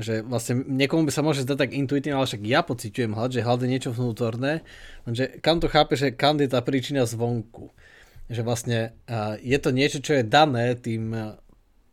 Že 0.00 0.24
vlastne 0.24 0.64
niekomu 0.64 1.04
by 1.04 1.12
sa 1.12 1.20
môže 1.20 1.44
zdať 1.44 1.68
tak 1.68 1.76
intuitívne, 1.76 2.16
ale 2.16 2.28
však 2.28 2.44
ja 2.48 2.64
pociťujem 2.64 3.12
hlad, 3.12 3.36
že 3.36 3.44
hlad 3.44 3.60
je 3.60 3.68
niečo 3.68 3.92
vnútorné, 3.92 4.64
lenže 5.04 5.44
Kant 5.44 5.60
to 5.60 5.68
chápe, 5.68 5.92
že 5.92 6.16
Kant 6.16 6.40
je 6.40 6.48
tá 6.48 6.64
príčina 6.64 7.04
zvonku. 7.04 7.68
Že 8.32 8.42
vlastne 8.42 8.78
je 9.38 9.54
to 9.62 9.70
niečo, 9.70 10.02
čo 10.02 10.18
je 10.18 10.26
dané 10.26 10.74
tým 10.74 11.14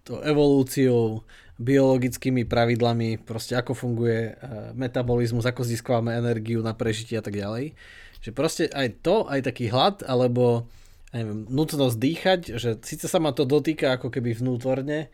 to 0.02 0.20
evolúciou, 0.26 1.24
biologickými 1.62 2.50
pravidlami, 2.50 3.22
proste 3.22 3.54
ako 3.54 3.78
funguje 3.78 4.34
eh, 4.34 4.36
metabolizmus, 4.74 5.46
ako 5.46 5.62
získavame 5.62 6.18
energiu 6.18 6.66
na 6.66 6.74
prežitie 6.74 7.20
a 7.20 7.24
tak 7.26 7.38
ďalej. 7.38 7.78
Že 8.24 8.32
proste 8.32 8.64
aj 8.72 9.04
to, 9.04 9.28
aj 9.28 9.46
taký 9.46 9.70
hlad, 9.70 10.02
alebo 10.08 10.66
neviem, 11.14 11.46
nutnosť 11.46 11.98
dýchať, 12.00 12.40
že 12.58 12.70
síce 12.82 13.06
sa 13.06 13.22
ma 13.22 13.36
to 13.36 13.46
dotýka 13.46 13.94
ako 14.00 14.10
keby 14.10 14.34
vnútorne, 14.34 15.14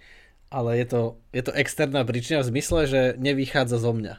ale 0.49 0.69
je 0.81 0.85
to, 0.87 1.01
je 1.35 1.43
to 1.43 1.53
externá 1.53 2.01
príčina 2.07 2.41
v 2.41 2.49
zmysle, 2.55 2.79
že 2.87 3.01
nevychádza 3.19 3.77
zo 3.77 3.91
mňa. 3.91 4.15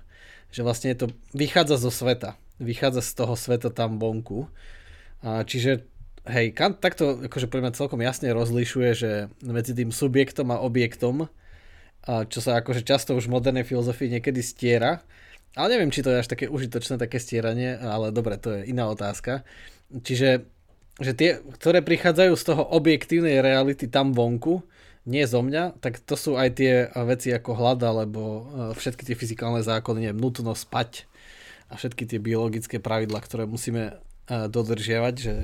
Že 0.53 0.61
vlastne 0.63 0.89
je 0.93 0.99
to, 1.01 1.07
vychádza 1.33 1.81
zo 1.81 1.91
sveta. 1.91 2.37
Vychádza 2.61 3.01
z 3.01 3.13
toho 3.17 3.35
sveta 3.35 3.73
tam 3.73 3.97
vonku. 3.97 4.47
Čiže 5.25 5.89
hej, 6.29 6.53
Kant 6.53 6.79
takto 6.79 7.19
akože 7.27 7.49
pre 7.49 7.65
mňa 7.65 7.73
celkom 7.75 7.99
jasne 8.05 8.31
rozlišuje, 8.31 8.91
že 8.93 9.11
medzi 9.43 9.73
tým 9.73 9.91
subjektom 9.91 10.53
a 10.53 10.63
objektom 10.63 11.27
čo 12.05 12.41
sa 12.41 12.61
akože 12.61 12.83
často 12.87 13.13
už 13.13 13.29
v 13.29 13.35
modernej 13.37 13.65
filozofii 13.69 14.21
niekedy 14.21 14.41
stiera. 14.41 15.05
Ale 15.59 15.77
neviem, 15.77 15.91
či 15.91 16.07
to 16.07 16.15
je 16.15 16.23
až 16.23 16.31
také 16.31 16.47
užitočné, 16.47 16.95
také 16.97 17.19
stieranie, 17.19 17.75
ale 17.75 18.15
dobre, 18.15 18.39
to 18.39 18.55
je 18.55 18.71
iná 18.71 18.87
otázka. 18.87 19.43
Čiže 19.91 20.47
že 21.01 21.13
tie, 21.17 21.41
ktoré 21.57 21.81
prichádzajú 21.81 22.33
z 22.37 22.45
toho 22.45 22.63
objektívnej 22.77 23.41
reality 23.41 23.89
tam 23.89 24.13
vonku, 24.13 24.61
nie 25.09 25.25
zo 25.25 25.41
mňa, 25.41 25.81
tak 25.81 25.97
to 26.05 26.13
sú 26.13 26.37
aj 26.37 26.61
tie 26.61 26.93
veci 27.09 27.33
ako 27.33 27.57
hlad, 27.57 27.81
alebo 27.81 28.21
e, 28.23 28.43
všetky 28.77 29.09
tie 29.09 29.17
fyzikálne 29.17 29.65
zákony, 29.65 30.07
neviem, 30.07 30.21
nutnosť 30.21 30.61
spať 30.61 30.91
a 31.73 31.81
všetky 31.81 32.05
tie 32.05 32.21
biologické 32.21 32.77
pravidla, 32.77 33.25
ktoré 33.25 33.49
musíme 33.49 33.97
e, 34.29 34.45
dodržiavať, 34.53 35.15
že 35.17 35.35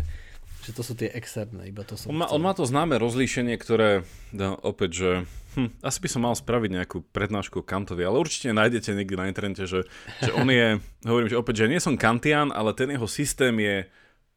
že 0.66 0.74
to 0.74 0.82
sú 0.82 0.98
tie 0.98 1.06
externé, 1.14 1.70
iba 1.70 1.86
to 1.86 1.94
sú... 1.94 2.10
On 2.10 2.18
má, 2.18 2.26
on 2.26 2.42
má 2.42 2.50
to 2.50 2.66
známe 2.66 2.98
rozlíšenie, 2.98 3.54
ktoré, 3.54 4.02
no, 4.34 4.58
opäť, 4.66 4.90
že 4.98 5.10
hm, 5.54 5.78
asi 5.78 5.98
by 6.02 6.08
som 6.10 6.26
mal 6.26 6.34
spraviť 6.34 6.70
nejakú 6.74 6.98
prednášku 7.14 7.62
Kantovi, 7.62 8.02
ale 8.02 8.18
určite 8.18 8.50
nájdete 8.50 8.98
niekde 8.98 9.14
na 9.14 9.30
internete, 9.30 9.70
že, 9.70 9.86
že 10.18 10.34
on 10.34 10.50
je, 10.50 10.82
hovorím, 11.10 11.30
že 11.30 11.38
opäť, 11.38 11.62
že 11.62 11.70
nie 11.70 11.78
som 11.78 11.94
Kantian, 11.94 12.50
ale 12.50 12.74
ten 12.74 12.90
jeho 12.90 13.06
systém 13.06 13.54
je 13.62 13.86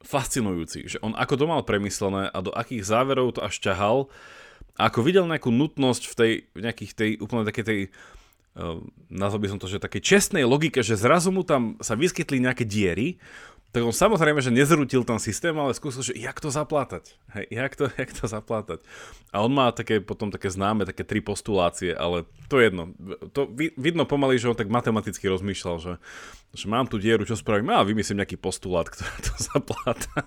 fascinujúci, 0.05 0.85
že 0.85 0.97
on 1.01 1.17
ako 1.17 1.33
to 1.35 1.45
mal 1.49 1.61
premyslené 1.65 2.29
a 2.29 2.37
do 2.39 2.53
akých 2.53 2.87
záverov 2.87 3.35
to 3.35 3.43
až 3.43 3.59
ťahal 3.59 4.07
a 4.79 4.87
ako 4.87 5.03
videl 5.03 5.27
nejakú 5.27 5.51
nutnosť 5.51 6.03
v 6.07 6.13
tej, 6.15 6.33
v 6.55 6.59
nejakých 6.63 6.91
tej 6.95 7.11
úplne 7.19 7.43
takej 7.43 7.65
tej 7.67 7.79
uh, 8.55 8.79
nazval 9.11 9.43
by 9.43 9.49
som 9.51 9.59
to, 9.59 9.67
že 9.67 9.83
také 9.83 9.99
čestnej 9.99 10.47
logike, 10.47 10.79
že 10.79 10.95
zrazu 10.95 11.35
mu 11.35 11.43
tam 11.43 11.75
sa 11.83 11.99
vyskytli 11.99 12.39
nejaké 12.39 12.63
diery, 12.63 13.19
tak 13.69 13.85
on 13.85 13.93
samozrejme, 13.93 14.41
že 14.41 14.49
nezrútil 14.49 15.05
ten 15.05 15.21
systém, 15.21 15.53
ale 15.53 15.77
skúsil, 15.77 16.01
že 16.01 16.17
jak 16.17 16.41
to 16.41 16.49
zaplátať. 16.49 17.13
Hej, 17.37 17.45
jak 17.53 17.73
to, 17.77 17.85
jak 18.01 18.09
to 18.17 18.25
zaplátať. 18.25 18.81
A 19.29 19.45
on 19.45 19.53
má 19.53 19.69
také, 19.69 20.01
potom 20.01 20.33
také 20.33 20.49
známe, 20.49 20.89
také 20.89 21.05
tri 21.05 21.21
postulácie, 21.21 21.93
ale 21.93 22.25
to 22.49 22.57
je 22.57 22.73
jedno. 22.73 22.97
To 23.37 23.45
vidno 23.77 24.09
pomaly, 24.09 24.41
že 24.41 24.49
on 24.49 24.57
tak 24.57 24.73
matematicky 24.73 25.29
rozmýšľal, 25.29 25.77
že, 25.85 25.93
že 26.49 26.65
mám 26.65 26.89
tu 26.89 26.97
dieru, 26.97 27.29
čo 27.29 27.37
spravím? 27.37 27.69
A 27.69 27.85
vymyslím 27.85 28.25
nejaký 28.25 28.41
postulát, 28.41 28.89
ktorý 28.93 29.17
to 29.21 29.35
zapláta. 29.37 30.25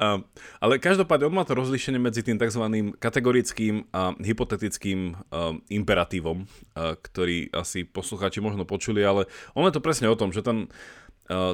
Um, 0.00 0.24
ale 0.56 0.80
každopádne 0.80 1.28
on 1.28 1.36
má 1.36 1.44
to 1.44 1.60
rozlíšenie 1.60 2.00
medzi 2.00 2.24
tým 2.24 2.40
tzv. 2.40 2.64
kategorickým 2.96 3.84
a 3.92 4.16
hypotetickým 4.16 5.12
um, 5.12 5.60
imperatívom, 5.68 6.48
uh, 6.48 6.96
ktorý 6.96 7.52
asi 7.52 7.84
poslucháči 7.84 8.40
možno 8.40 8.64
počuli, 8.64 9.04
ale 9.04 9.28
on 9.52 9.68
je 9.68 9.76
to 9.76 9.84
presne 9.84 10.08
o 10.08 10.16
tom, 10.16 10.32
že 10.32 10.40
ten 10.40 10.72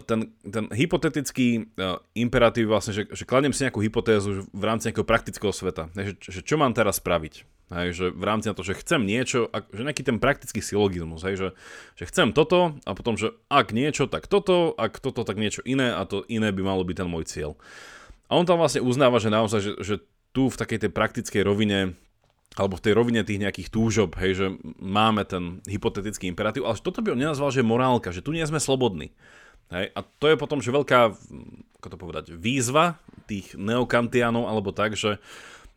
ten, 0.07 0.31
ten 0.47 0.71
hypotetický 0.71 1.67
uh, 1.75 1.99
imperatív 2.15 2.71
vlastne, 2.71 2.95
že, 2.95 3.11
že 3.11 3.27
kladiem 3.27 3.51
si 3.51 3.67
nejakú 3.67 3.83
hypotézu 3.83 4.47
v 4.55 4.65
rámci 4.65 4.87
nejakého 4.87 5.07
praktického 5.07 5.51
sveta. 5.51 5.91
Že, 5.99 6.15
že 6.23 6.41
čo 6.47 6.55
mám 6.55 6.71
teraz 6.79 7.03
spraviť? 7.03 7.43
Hej, 7.75 7.89
že 7.97 8.07
v 8.13 8.25
rámci 8.29 8.47
na 8.47 8.55
to, 8.55 8.63
že 8.63 8.79
chcem 8.79 9.03
niečo, 9.03 9.51
že 9.73 9.83
nejaký 9.83 10.05
ten 10.05 10.21
praktický 10.21 10.61
silogizmus, 10.61 11.25
hej, 11.27 11.35
že, 11.35 11.49
že 11.97 12.05
chcem 12.07 12.31
toto 12.31 12.77
a 12.85 12.91
potom, 12.93 13.17
že 13.17 13.35
ak 13.49 13.73
niečo, 13.73 14.05
tak 14.07 14.29
toto, 14.29 14.77
ak 14.77 15.01
toto, 15.01 15.25
tak 15.25 15.41
niečo 15.41 15.65
iné 15.65 15.91
a 15.91 16.05
to 16.05 16.29
iné 16.29 16.53
by 16.53 16.61
malo 16.61 16.85
byť 16.85 16.97
ten 17.03 17.09
môj 17.09 17.25
cieľ. 17.25 17.57
A 18.29 18.37
on 18.37 18.45
tam 18.45 18.61
vlastne 18.61 18.85
uznáva, 18.85 19.17
že 19.17 19.33
naozaj, 19.33 19.61
že, 19.65 19.73
že 19.81 19.95
tu 20.37 20.53
v 20.53 20.61
takej 20.61 20.87
tej 20.87 20.91
praktickej 20.93 21.43
rovine 21.43 21.97
alebo 22.55 22.79
v 22.79 22.85
tej 22.87 22.93
rovine 22.95 23.27
tých 23.27 23.43
nejakých 23.43 23.73
túžob, 23.73 24.15
hej, 24.23 24.39
že 24.39 24.47
máme 24.79 25.27
ten 25.27 25.59
hypotetický 25.67 26.31
imperatív, 26.31 26.71
ale 26.71 26.79
toto 26.79 27.03
by 27.03 27.17
on 27.17 27.19
nenazval, 27.19 27.51
že 27.51 27.67
morálka, 27.67 28.15
že 28.15 28.23
tu 28.23 28.31
nie 28.31 28.47
sme 28.47 28.63
slobodní. 28.63 29.11
Hej? 29.73 29.93
A 29.95 30.01
to 30.03 30.27
je 30.29 30.37
potom, 30.37 30.59
že 30.61 30.75
veľká, 30.75 31.01
ako 31.81 31.89
to 31.89 31.97
povedať, 31.97 32.25
výzva 32.37 33.01
tých 33.25 33.57
neokantianov, 33.57 34.49
alebo 34.49 34.75
tak, 34.75 34.99
že 34.99 35.23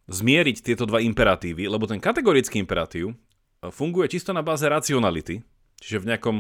zmieriť 0.07 0.63
tieto 0.63 0.87
dva 0.87 1.03
imperatívy, 1.03 1.67
lebo 1.67 1.87
ten 1.87 1.99
kategorický 1.99 2.63
imperatív 2.63 3.11
e, 3.11 3.15
funguje 3.71 4.07
čisto 4.07 4.31
na 4.31 4.39
báze 4.39 4.63
racionality, 4.63 5.43
čiže 5.83 5.99
v 5.99 6.07
nejakom 6.15 6.37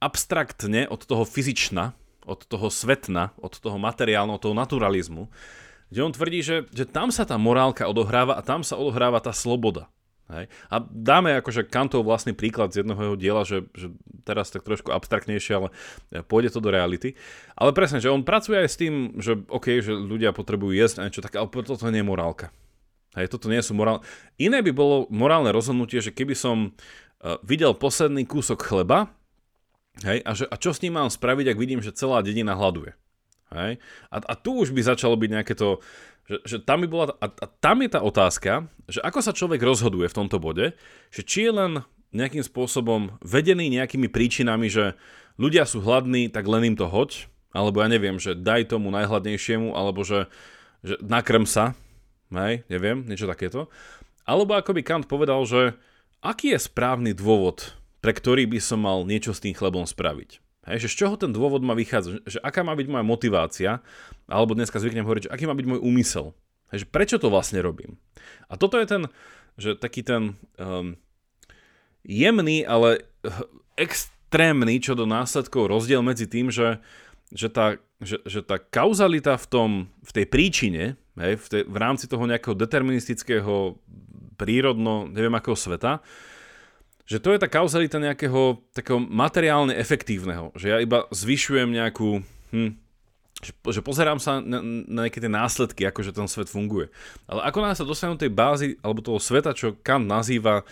abstraktne 0.00 0.88
od 0.88 1.04
toho 1.04 1.22
fyzična, 1.28 1.92
od 2.24 2.42
toho 2.48 2.72
svetna, 2.72 3.36
od 3.38 3.52
toho 3.54 3.76
materiálneho, 3.76 4.40
od 4.40 4.42
toho 4.42 4.56
naturalizmu, 4.56 5.28
kde 5.92 6.00
on 6.00 6.12
tvrdí, 6.16 6.40
že, 6.40 6.56
že 6.72 6.88
tam 6.88 7.12
sa 7.12 7.28
tá 7.28 7.36
morálka 7.36 7.84
odohráva 7.84 8.40
a 8.40 8.42
tam 8.42 8.64
sa 8.64 8.80
odohráva 8.80 9.20
tá 9.20 9.36
sloboda. 9.36 9.92
Hej. 10.30 10.46
A 10.70 10.76
dáme 10.80 11.34
akože 11.42 11.66
Kantov 11.66 12.06
vlastný 12.06 12.32
príklad 12.32 12.72
z 12.72 12.86
jednoho 12.86 13.00
jeho 13.02 13.16
diela, 13.18 13.42
že, 13.42 13.68
že 13.74 13.92
teraz 14.22 14.48
tak 14.54 14.64
trošku 14.64 14.94
abstraktnejšie, 14.94 15.52
ale 15.58 15.68
pôjde 16.30 16.56
to 16.56 16.60
do 16.62 16.70
reality. 16.70 17.18
Ale 17.58 17.74
presne, 17.74 17.98
že 17.98 18.08
on 18.08 18.24
pracuje 18.24 18.56
aj 18.62 18.68
s 18.70 18.80
tým, 18.80 18.94
že 19.20 19.36
OK, 19.50 19.82
že 19.82 19.92
ľudia 19.92 20.32
potrebujú 20.32 20.72
jesť 20.72 21.02
a 21.02 21.04
niečo 21.04 21.24
také, 21.24 21.36
ale 21.42 21.50
toto 21.50 21.90
nie 21.90 22.00
je 22.00 22.08
morálka. 22.08 22.54
Hej, 23.12 23.28
toto 23.28 23.52
nie 23.52 23.60
sú 23.60 23.76
morálne. 23.76 24.00
Iné 24.40 24.64
by 24.64 24.72
bolo 24.72 25.04
morálne 25.12 25.52
rozhodnutie, 25.52 26.00
že 26.00 26.16
keby 26.16 26.32
som 26.32 26.72
uh, 26.72 27.36
videl 27.44 27.76
posledný 27.76 28.24
kúsok 28.24 28.64
chleba, 28.64 29.12
hej, 30.00 30.24
a, 30.24 30.32
že, 30.32 30.48
a 30.48 30.56
čo 30.56 30.72
s 30.72 30.80
ním 30.80 30.96
mám 30.96 31.12
spraviť, 31.12 31.52
ak 31.52 31.60
vidím, 31.60 31.84
že 31.84 31.92
celá 31.92 32.24
dedina 32.24 32.56
hľaduje. 32.56 32.96
Hej? 33.52 33.76
A, 34.08 34.16
a 34.16 34.34
tu 34.34 34.56
už 34.56 34.72
by 34.72 34.80
začalo 34.80 35.12
byť 35.20 35.28
nejaké 35.28 35.52
to, 35.52 35.84
že, 36.26 36.36
že 36.46 36.56
tam 36.62 36.84
by 36.84 36.88
bola, 36.88 37.04
a, 37.18 37.26
a 37.28 37.46
tam 37.60 37.82
je 37.82 37.90
tá 37.90 38.00
otázka, 38.02 38.70
že 38.86 39.02
ako 39.02 39.20
sa 39.22 39.34
človek 39.34 39.62
rozhoduje 39.62 40.06
v 40.06 40.16
tomto 40.16 40.38
bode, 40.38 40.74
že 41.10 41.22
či 41.26 41.50
je 41.50 41.52
len 41.52 41.72
nejakým 42.12 42.44
spôsobom 42.44 43.16
vedený 43.24 43.72
nejakými 43.72 44.12
príčinami, 44.12 44.68
že 44.68 44.94
ľudia 45.40 45.64
sú 45.64 45.80
hladní, 45.80 46.28
tak 46.28 46.44
len 46.44 46.74
im 46.74 46.76
to 46.76 46.86
hoď, 46.86 47.26
alebo 47.56 47.80
ja 47.80 47.88
neviem, 47.88 48.20
že 48.20 48.36
daj 48.36 48.68
tomu 48.72 48.92
najhladnejšiemu, 48.92 49.72
alebo 49.72 50.04
že, 50.04 50.28
že 50.84 51.00
nakrm 51.00 51.48
sa, 51.48 51.72
hej, 52.32 52.64
neviem, 52.68 53.04
niečo 53.04 53.28
takéto. 53.28 53.72
Alebo 54.28 54.56
ako 54.56 54.76
by 54.76 54.82
Kant 54.84 55.06
povedal, 55.08 55.42
že 55.48 55.76
aký 56.20 56.54
je 56.54 56.60
správny 56.60 57.16
dôvod, 57.16 57.74
pre 58.02 58.12
ktorý 58.12 58.50
by 58.50 58.58
som 58.58 58.82
mal 58.82 59.06
niečo 59.06 59.30
s 59.30 59.42
tým 59.42 59.54
chlebom 59.54 59.86
spraviť. 59.86 60.41
Hej, 60.62 60.86
že 60.86 60.88
z 60.94 60.98
čoho 61.02 61.14
ten 61.18 61.34
dôvod 61.34 61.66
má 61.66 61.74
vychádzať, 61.74 62.22
že 62.22 62.38
aká 62.38 62.62
má 62.62 62.78
byť 62.78 62.86
moja 62.86 63.02
motivácia, 63.02 63.70
alebo 64.30 64.54
dneska 64.54 64.78
zvyknem 64.78 65.02
hovoriť, 65.02 65.26
že 65.26 65.32
aký 65.34 65.50
má 65.50 65.58
byť 65.58 65.66
môj 65.66 65.80
úmysel. 65.82 66.38
Hej, 66.70 66.86
že 66.86 66.90
prečo 66.90 67.18
to 67.18 67.34
vlastne 67.34 67.58
robím. 67.58 67.98
A 68.46 68.54
toto 68.54 68.78
je 68.78 68.86
ten, 68.86 69.02
že 69.58 69.74
taký 69.74 70.06
ten 70.06 70.38
um, 70.62 70.94
jemný, 72.06 72.62
ale 72.62 73.10
extrémny 73.74 74.78
čo 74.78 74.94
do 74.94 75.02
následkov 75.02 75.66
rozdiel 75.66 75.98
medzi 76.00 76.30
tým, 76.30 76.54
že, 76.54 76.78
že, 77.34 77.50
tá, 77.50 77.82
že, 77.98 78.22
že 78.22 78.46
tá 78.46 78.62
kauzalita 78.62 79.34
v, 79.42 79.46
tom, 79.50 79.70
v 80.06 80.10
tej 80.14 80.26
príčine, 80.30 80.94
hej, 81.18 81.42
v, 81.42 81.46
tej, 81.50 81.62
v 81.66 81.76
rámci 81.76 82.06
toho 82.06 82.22
nejakého 82.22 82.54
deterministického 82.54 83.82
prírodno, 84.38 85.10
neviem 85.10 85.34
akého 85.34 85.58
sveta, 85.58 85.98
že 87.06 87.18
to 87.18 87.34
je 87.34 87.42
tá 87.42 87.48
kauzalita 87.50 87.98
nejakého 87.98 88.62
takého 88.70 89.02
materiálne 89.02 89.74
efektívneho, 89.74 90.54
že 90.54 90.70
ja 90.70 90.78
iba 90.78 91.10
zvyšujem 91.10 91.68
nejakú, 91.74 92.22
hm, 92.54 92.78
že, 93.42 93.52
že 93.52 93.80
pozerám 93.82 94.22
sa 94.22 94.38
na, 94.38 94.62
na 94.62 95.06
nejaké 95.06 95.18
tie 95.18 95.32
následky, 95.32 95.82
ako 95.82 96.00
že 96.06 96.14
ten 96.14 96.30
svet 96.30 96.46
funguje. 96.46 96.88
Ale 97.26 97.42
ako 97.42 97.58
nás 97.58 97.78
sa 97.82 97.88
dostanú 97.88 98.14
tej 98.14 98.30
bázy, 98.30 98.78
alebo 98.80 99.02
toho 99.02 99.18
sveta, 99.18 99.50
čo 99.56 99.74
Kant 99.82 100.06
nazýva 100.06 100.62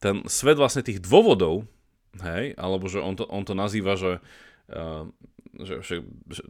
ten 0.00 0.24
svet 0.28 0.56
vlastne 0.56 0.84
tých 0.84 1.00
dôvodov, 1.04 1.68
hej, 2.24 2.56
alebo 2.56 2.88
že 2.88 3.00
on 3.00 3.16
to, 3.16 3.28
on 3.28 3.44
to 3.44 3.52
nazýva, 3.52 3.96
že, 4.00 4.20
uh, 4.72 5.04
že, 5.60 5.84
že, 5.84 5.94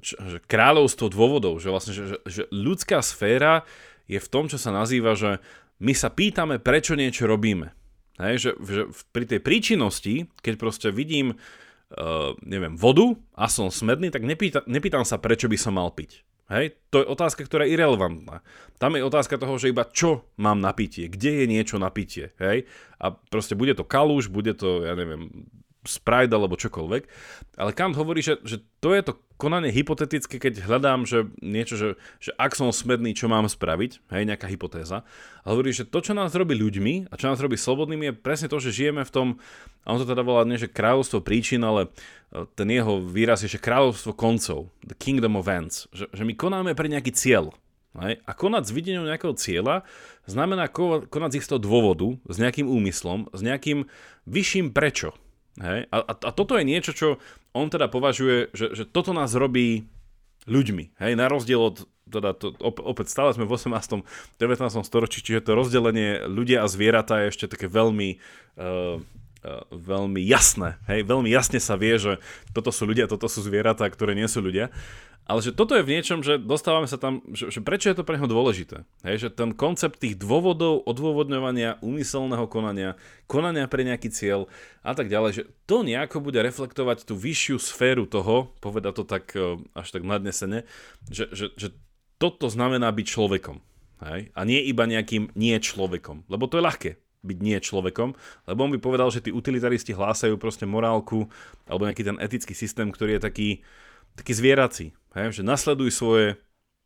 že, 0.03 0.15
že 0.19 0.39
kráľovstvo 0.47 1.11
dôvodov, 1.11 1.59
že 1.59 1.71
vlastne, 1.71 1.93
že, 1.95 2.19
že 2.27 2.43
ľudská 2.55 3.03
sféra 3.03 3.67
je 4.07 4.23
v 4.23 4.31
tom, 4.31 4.47
čo 4.47 4.59
sa 4.59 4.71
nazýva, 4.71 5.19
že 5.19 5.43
my 5.83 5.93
sa 5.93 6.09
pýtame, 6.09 6.63
prečo 6.63 6.95
niečo 6.95 7.27
robíme. 7.27 7.75
Hej, 8.17 8.35
že, 8.41 8.51
že 8.65 8.83
pri 9.13 9.29
tej 9.29 9.41
príčinnosti, 9.45 10.33
keď 10.41 10.55
proste 10.57 10.89
vidím, 10.89 11.37
uh, 11.37 12.33
neviem, 12.41 12.73
vodu 12.75 13.13
a 13.37 13.47
som 13.47 13.69
smedný, 13.69 14.09
tak 14.09 14.25
nepýta, 14.25 14.65
nepýtam 14.65 15.05
sa, 15.05 15.21
prečo 15.21 15.53
by 15.53 15.59
som 15.61 15.77
mal 15.77 15.93
piť. 15.93 16.25
Hej, 16.47 16.79
to 16.95 17.03
je 17.03 17.11
otázka, 17.11 17.43
ktorá 17.43 17.67
je 17.67 17.75
irrelevantná. 17.75 18.39
Tam 18.79 18.95
je 18.95 19.03
otázka 19.03 19.35
toho, 19.35 19.59
že 19.59 19.75
iba 19.75 19.83
čo 19.83 20.31
mám 20.39 20.63
na 20.63 20.71
pitie, 20.71 21.11
kde 21.11 21.43
je 21.43 21.47
niečo 21.51 21.77
na 21.83 21.91
pitie, 21.91 22.31
hej. 22.39 22.71
A 23.03 23.11
proste 23.11 23.59
bude 23.59 23.75
to 23.75 23.83
kaluž, 23.83 24.31
bude 24.31 24.55
to, 24.55 24.87
ja 24.87 24.95
neviem, 24.95 25.51
Sprite 25.89 26.35
alebo 26.35 26.61
čokoľvek. 26.61 27.03
Ale 27.57 27.71
Kant 27.73 27.97
hovorí, 27.97 28.21
že, 28.21 28.37
že 28.45 28.61
to 28.85 28.93
je 28.93 29.03
to 29.07 29.13
konanie 29.37 29.73
hypotetické, 29.73 30.41
keď 30.41 30.65
hľadám, 30.65 31.05
že 31.05 31.29
niečo, 31.45 31.77
že, 31.77 31.89
že 32.21 32.33
ak 32.37 32.57
som 32.57 32.73
smedný, 32.73 33.13
čo 33.13 33.29
mám 33.29 33.49
spraviť, 33.49 34.05
hej, 34.13 34.23
nejaká 34.25 34.49
hypotéza. 34.49 35.05
A 35.45 35.47
hovorí, 35.53 35.71
že 35.73 35.89
to, 35.89 36.01
čo 36.01 36.17
nás 36.17 36.33
robí 36.33 36.57
ľuďmi 36.57 37.13
a 37.13 37.15
čo 37.21 37.29
nás 37.29 37.41
robí 37.41 37.55
slobodnými, 37.61 38.11
je 38.11 38.15
presne 38.17 38.49
to, 38.49 38.57
že 38.61 38.75
žijeme 38.75 39.05
v 39.05 39.13
tom, 39.13 39.27
a 39.85 39.93
on 39.93 40.01
to 40.01 40.09
teda 40.09 40.25
volá 40.25 40.43
nie, 40.49 40.61
že 40.61 40.73
kráľovstvo 40.73 41.21
príčin, 41.21 41.63
ale 41.63 41.93
e, 42.33 42.49
ten 42.57 42.69
jeho 42.73 43.01
výraz 43.05 43.45
je, 43.45 43.53
že 43.53 43.61
kráľovstvo 43.61 44.17
koncov, 44.17 44.73
the 44.83 44.97
kingdom 44.97 45.37
of 45.37 45.47
ends, 45.47 45.85
že, 45.93 46.09
že 46.11 46.25
my 46.25 46.33
konáme 46.33 46.73
pre 46.73 46.89
nejaký 46.89 47.13
cieľ. 47.13 47.53
Hej? 48.01 48.21
A 48.25 48.33
konať 48.37 48.69
s 48.69 48.75
videním 48.77 49.09
nejakého 49.09 49.33
cieľa 49.37 49.85
znamená 50.29 50.69
konať 51.09 51.31
z 51.33 51.39
istého 51.41 51.61
dôvodu, 51.61 52.17
s 52.29 52.37
nejakým 52.37 52.69
úmyslom, 52.69 53.29
s 53.33 53.41
nejakým 53.41 53.89
vyšším 54.29 54.73
prečo. 54.73 55.17
Hej? 55.61 55.89
A, 55.89 55.97
a, 56.01 56.13
a 56.13 56.31
toto 56.33 56.57
je 56.57 56.65
niečo, 56.65 56.93
čo 56.93 57.09
on 57.57 57.73
teda 57.73 57.89
považuje, 57.89 58.53
že, 58.53 58.77
že 58.77 58.85
toto 58.85 59.17
nás 59.17 59.33
robí 59.33 59.89
ľuďmi. 60.45 61.01
Hej? 61.01 61.13
Na 61.17 61.27
rozdiel 61.33 61.61
od, 61.61 61.89
teda 62.07 62.37
to, 62.37 62.53
op, 62.61 62.79
opäť 62.85 63.11
stále 63.11 63.33
sme 63.33 63.49
v 63.49 63.57
18. 63.57 64.05
19. 64.39 64.87
storočí, 64.87 65.25
čiže 65.25 65.49
to 65.49 65.59
rozdelenie 65.59 66.29
ľudia 66.29 66.63
a 66.63 66.71
zvieratá 66.71 67.25
je 67.25 67.31
ešte 67.33 67.47
také 67.51 67.67
veľmi 67.67 68.21
uh, 68.61 69.01
veľmi 69.71 70.21
jasné. 70.27 70.75
Hej, 70.91 71.07
veľmi 71.07 71.31
jasne 71.31 71.63
sa 71.63 71.79
vie, 71.79 71.95
že 71.97 72.19
toto 72.51 72.75
sú 72.75 72.83
ľudia, 72.83 73.07
toto 73.07 73.31
sú 73.31 73.47
zvieratá, 73.47 73.87
ktoré 73.87 74.19
nie 74.19 74.27
sú 74.27 74.43
ľudia. 74.43 74.75
Ale 75.27 75.43
že 75.43 75.51
toto 75.51 75.75
je 75.75 75.83
v 75.83 75.91
niečom, 75.99 76.23
že 76.23 76.39
dostávame 76.39 76.87
sa 76.87 77.03
tam, 77.03 77.19
že, 77.35 77.51
že 77.51 77.59
prečo 77.59 77.91
je 77.91 77.99
to 77.99 78.07
pre 78.07 78.15
neho 78.15 78.31
dôležité. 78.31 78.87
Hej, 79.03 79.27
že 79.27 79.29
ten 79.35 79.51
koncept 79.59 79.99
tých 79.99 80.15
dôvodov, 80.15 80.87
odôvodňovania, 80.87 81.83
úmyselného 81.83 82.47
konania, 82.47 82.95
konania 83.27 83.67
pre 83.67 83.83
nejaký 83.83 84.07
cieľ 84.15 84.47
a 84.87 84.95
tak 84.95 85.11
ďalej, 85.11 85.31
že 85.35 85.43
to 85.67 85.83
nejako 85.83 86.23
bude 86.23 86.39
reflektovať 86.39 87.11
tú 87.11 87.19
vyššiu 87.19 87.59
sféru 87.59 88.07
toho, 88.07 88.55
poveda 88.63 88.95
to 88.95 89.03
tak 89.03 89.35
e, 89.35 89.59
až 89.75 89.99
tak 89.99 90.07
nadnesene, 90.07 90.63
že, 91.11 91.27
že, 91.35 91.51
že 91.59 91.75
toto 92.23 92.47
znamená 92.47 92.95
byť 92.95 93.07
človekom. 93.11 93.59
Hej? 94.07 94.31
A 94.31 94.41
nie 94.47 94.63
iba 94.63 94.87
nejakým 94.87 95.35
nie 95.35 95.59
človekom. 95.59 96.31
Lebo 96.31 96.47
to 96.47 96.63
je 96.63 96.67
ľahké 96.71 96.91
byť 97.27 97.39
nie 97.43 97.59
človekom, 97.59 98.15
lebo 98.47 98.61
on 98.63 98.71
by 98.71 98.79
povedal, 98.79 99.11
že 99.11 99.19
tí 99.19 99.35
utilitaristi 99.35 99.91
hlásajú 99.91 100.39
proste 100.39 100.63
morálku 100.63 101.27
alebo 101.67 101.91
nejaký 101.91 102.07
ten 102.07 102.17
etický 102.23 102.55
systém, 102.55 102.87
ktorý 102.95 103.19
je 103.19 103.23
taký, 103.27 103.49
taký 104.15 104.33
zvierací. 104.39 104.95
Hej? 105.17 105.41
Že 105.41 105.49
nasleduj 105.49 105.91
svoje 105.91 106.37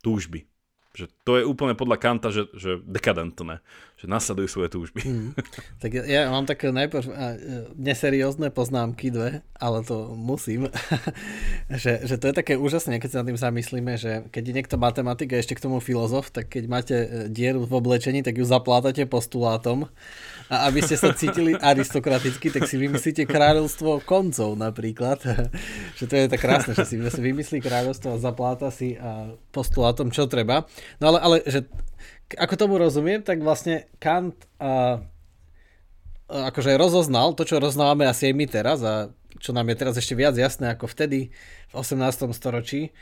túžby. 0.00 0.46
Že 0.94 1.06
to 1.26 1.32
je 1.38 1.44
úplne 1.46 1.74
podľa 1.74 1.98
Kanta, 1.98 2.30
že, 2.30 2.50
že 2.54 2.78
dekadentné. 2.82 3.62
Že 4.00 4.08
nasleduj 4.08 4.48
svoje 4.48 4.72
túžby. 4.72 5.04
Mm. 5.04 5.30
Tak 5.76 5.90
ja, 5.92 6.04
ja 6.08 6.20
mám 6.32 6.48
také 6.48 6.72
najprv 6.72 7.04
e, 7.04 7.12
neseriózne 7.76 8.48
poznámky 8.48 9.12
dve, 9.12 9.44
ale 9.60 9.84
to 9.84 10.16
musím. 10.16 10.72
že, 11.84 12.00
že 12.08 12.16
to 12.16 12.32
je 12.32 12.34
také 12.34 12.56
úžasné, 12.56 12.96
keď 12.96 13.08
sa 13.12 13.18
nad 13.20 13.28
tým 13.28 13.36
zamyslíme, 13.36 13.92
že 14.00 14.24
keď 14.32 14.42
je 14.48 14.56
niekto 14.56 14.76
matematik 14.80 15.36
a 15.36 15.40
ešte 15.44 15.52
k 15.52 15.68
tomu 15.68 15.84
filozof, 15.84 16.32
tak 16.32 16.48
keď 16.48 16.64
máte 16.64 16.96
e, 16.96 17.08
dieru 17.28 17.68
v 17.68 17.76
oblečení, 17.76 18.24
tak 18.24 18.40
ju 18.40 18.48
zaplátate 18.48 19.04
postulátom 19.04 19.92
a 20.48 20.66
aby 20.66 20.80
ste 20.80 20.96
sa 20.96 21.12
cítili 21.12 21.52
aristokraticky, 21.70 22.50
tak 22.50 22.64
si 22.64 22.80
vymyslíte 22.80 23.28
kráľovstvo 23.28 24.00
koncov 24.02 24.56
napríklad. 24.56 25.20
že 26.00 26.04
to 26.08 26.14
je 26.16 26.26
tak 26.26 26.40
krásne, 26.40 26.72
že 26.72 26.88
si 26.88 26.96
vymyslí 26.98 27.60
kráľovstvo 27.60 28.16
a 28.16 28.22
zapláta 28.22 28.72
si 28.72 28.96
a 28.96 29.36
postulátom, 29.52 30.08
čo 30.08 30.24
treba. 30.24 30.64
No 30.98 31.14
ale, 31.14 31.18
ale 31.20 31.36
že 31.44 31.68
ako 32.36 32.54
tomu 32.54 32.74
rozumiem, 32.78 33.24
tak 33.24 33.42
vlastne 33.42 33.90
Kant 33.98 34.36
a, 34.60 35.02
a 36.30 36.36
akože 36.52 36.78
rozoznal 36.78 37.34
to, 37.34 37.42
čo 37.42 37.58
roznávame 37.62 38.06
asi 38.06 38.30
aj 38.30 38.34
my 38.34 38.46
teraz 38.46 38.78
a 38.86 39.10
čo 39.40 39.56
nám 39.56 39.72
je 39.72 39.76
teraz 39.80 39.94
ešte 39.96 40.14
viac 40.14 40.36
jasné 40.36 40.70
ako 40.74 40.86
vtedy 40.86 41.32
v 41.70 41.74
18. 41.74 42.30
storočí, 42.36 42.92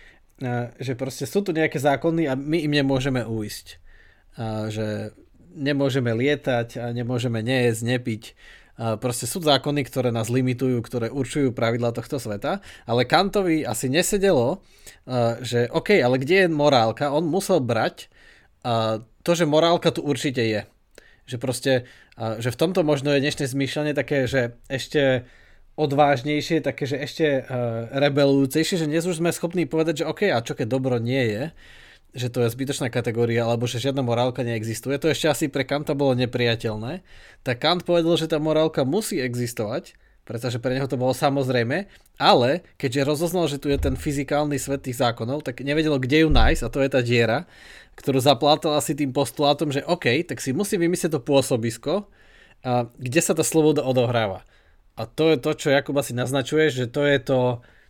a, 0.40 0.70
že 0.78 0.94
proste 0.94 1.26
sú 1.26 1.42
tu 1.42 1.50
nejaké 1.52 1.76
zákony 1.76 2.30
a 2.30 2.38
my 2.38 2.64
im 2.64 2.72
nemôžeme 2.72 3.26
uísť. 3.26 3.82
A, 4.38 4.70
že 4.70 5.12
nemôžeme 5.58 6.14
lietať 6.14 6.78
a 6.78 6.84
nemôžeme 6.94 7.42
nejesť, 7.42 7.82
nepiť. 7.82 8.24
Proste 8.78 9.26
sú 9.26 9.42
zákony, 9.42 9.82
ktoré 9.90 10.14
nás 10.14 10.30
limitujú, 10.30 10.78
ktoré 10.86 11.10
určujú 11.10 11.50
pravidla 11.50 11.90
tohto 11.90 12.22
sveta, 12.22 12.62
ale 12.86 13.10
Kantovi 13.10 13.66
asi 13.66 13.90
nesedelo, 13.90 14.62
že 15.42 15.66
OK, 15.74 15.98
ale 15.98 16.22
kde 16.22 16.46
je 16.46 16.48
morálka? 16.54 17.10
On 17.10 17.26
musel 17.26 17.58
brať 17.58 18.06
to, 19.22 19.30
že 19.34 19.44
morálka 19.44 19.92
tu 19.92 20.02
určite 20.02 20.40
je. 20.40 20.60
Že 21.28 21.36
proste, 21.36 21.72
že 22.16 22.48
v 22.48 22.60
tomto 22.60 22.80
možno 22.82 23.12
je 23.12 23.20
dnešné 23.20 23.44
zmýšľanie 23.46 23.92
také, 23.92 24.24
že 24.24 24.56
ešte 24.72 25.28
odvážnejšie, 25.78 26.64
také, 26.64 26.90
že 26.90 26.98
ešte 26.98 27.46
rebelujúcejšie, 27.94 28.82
že 28.82 28.90
dnes 28.90 29.06
už 29.06 29.22
sme 29.22 29.30
schopní 29.30 29.68
povedať, 29.68 30.02
že 30.02 30.08
OK, 30.10 30.26
a 30.26 30.42
čo 30.42 30.58
keď 30.58 30.66
dobro 30.66 30.98
nie 30.98 31.22
je, 31.22 31.42
že 32.16 32.32
to 32.32 32.42
je 32.42 32.50
zbytočná 32.50 32.88
kategória, 32.88 33.44
alebo 33.44 33.68
že 33.68 33.78
žiadna 33.78 34.00
morálka 34.00 34.40
neexistuje, 34.40 34.96
to 34.96 35.12
ešte 35.12 35.28
asi 35.28 35.46
pre 35.52 35.62
Kanta 35.68 35.92
bolo 35.92 36.16
nepriateľné, 36.16 37.04
tak 37.44 37.60
Kant 37.60 37.84
povedal, 37.84 38.16
že 38.16 38.26
tá 38.26 38.40
morálka 38.40 38.82
musí 38.88 39.20
existovať, 39.20 39.92
pretože 40.28 40.60
pre 40.60 40.76
neho 40.76 40.84
to 40.84 41.00
bolo 41.00 41.16
samozrejme, 41.16 41.88
ale 42.20 42.60
keďže 42.76 43.08
rozoznal, 43.08 43.48
že 43.48 43.56
tu 43.56 43.72
je 43.72 43.80
ten 43.80 43.96
fyzikálny 43.96 44.60
svet 44.60 44.84
tých 44.84 45.00
zákonov, 45.00 45.40
tak 45.40 45.64
nevedelo, 45.64 45.96
kde 45.96 46.22
ju 46.22 46.28
nájsť 46.28 46.68
a 46.68 46.68
to 46.68 46.84
je 46.84 46.90
tá 46.92 47.00
diera, 47.00 47.48
ktorú 47.96 48.20
zaplátal 48.20 48.76
asi 48.76 48.92
tým 48.92 49.16
postulátom, 49.16 49.72
že 49.72 49.80
OK, 49.88 50.28
tak 50.28 50.44
si 50.44 50.52
musí 50.52 50.76
vymyslieť 50.76 51.16
to 51.16 51.24
pôsobisko, 51.24 52.12
a 52.60 52.92
kde 53.00 53.20
sa 53.24 53.32
tá 53.32 53.40
sloboda 53.40 53.80
odohráva. 53.80 54.44
A 55.00 55.08
to 55.08 55.32
je 55.32 55.40
to, 55.40 55.56
čo 55.56 55.72
Jakub 55.72 55.96
asi 55.96 56.12
naznačuje, 56.12 56.68
že 56.76 56.84
to 56.92 57.08
je 57.08 57.16
to, 57.24 57.40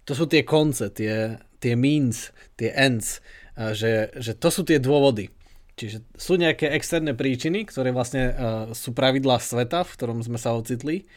to 0.06 0.12
sú 0.14 0.30
tie 0.30 0.46
konce, 0.46 0.94
tie, 0.94 1.42
tie 1.58 1.74
means, 1.74 2.30
tie 2.54 2.70
ends, 2.70 3.18
že, 3.58 4.14
že 4.14 4.38
to 4.38 4.54
sú 4.54 4.62
tie 4.62 4.78
dôvody. 4.78 5.34
Čiže 5.74 6.06
sú 6.14 6.38
nejaké 6.38 6.70
externé 6.70 7.18
príčiny, 7.18 7.66
ktoré 7.66 7.90
vlastne 7.90 8.22
uh, 8.28 8.34
sú 8.74 8.94
pravidlá 8.94 9.40
sveta, 9.40 9.82
v 9.86 9.94
ktorom 9.94 10.20
sme 10.20 10.38
sa 10.38 10.54
ocitli 10.54 11.08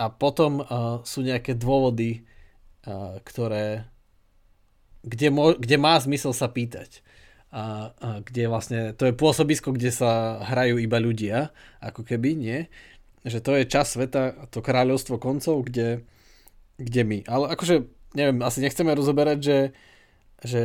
a 0.00 0.08
potom 0.08 0.64
uh, 0.64 1.04
sú 1.04 1.20
nejaké 1.20 1.52
dôvody, 1.52 2.24
uh, 2.88 3.20
ktoré 3.20 3.84
kde, 5.04 5.28
mo, 5.32 5.56
kde 5.56 5.76
má 5.80 5.96
zmysel 5.96 6.32
sa 6.36 6.48
pýtať. 6.48 7.00
A, 7.50 7.90
a 7.98 8.08
kde 8.22 8.46
vlastne, 8.46 8.80
to 8.94 9.10
je 9.10 9.16
pôsobisko, 9.16 9.74
kde 9.74 9.90
sa 9.90 10.38
hrajú 10.44 10.78
iba 10.78 11.02
ľudia, 11.02 11.50
ako 11.82 12.06
keby, 12.06 12.38
nie? 12.38 12.58
Že 13.26 13.38
to 13.42 13.50
je 13.58 13.64
čas 13.66 13.86
sveta, 13.92 14.48
to 14.54 14.62
kráľovstvo 14.62 15.18
koncov, 15.18 15.66
kde, 15.66 16.06
kde 16.78 17.02
my. 17.02 17.18
Ale 17.26 17.50
akože, 17.52 17.90
neviem, 18.14 18.38
asi 18.46 18.62
nechceme 18.62 18.94
rozoberať, 18.94 19.38
že, 19.42 19.58
že 20.46 20.60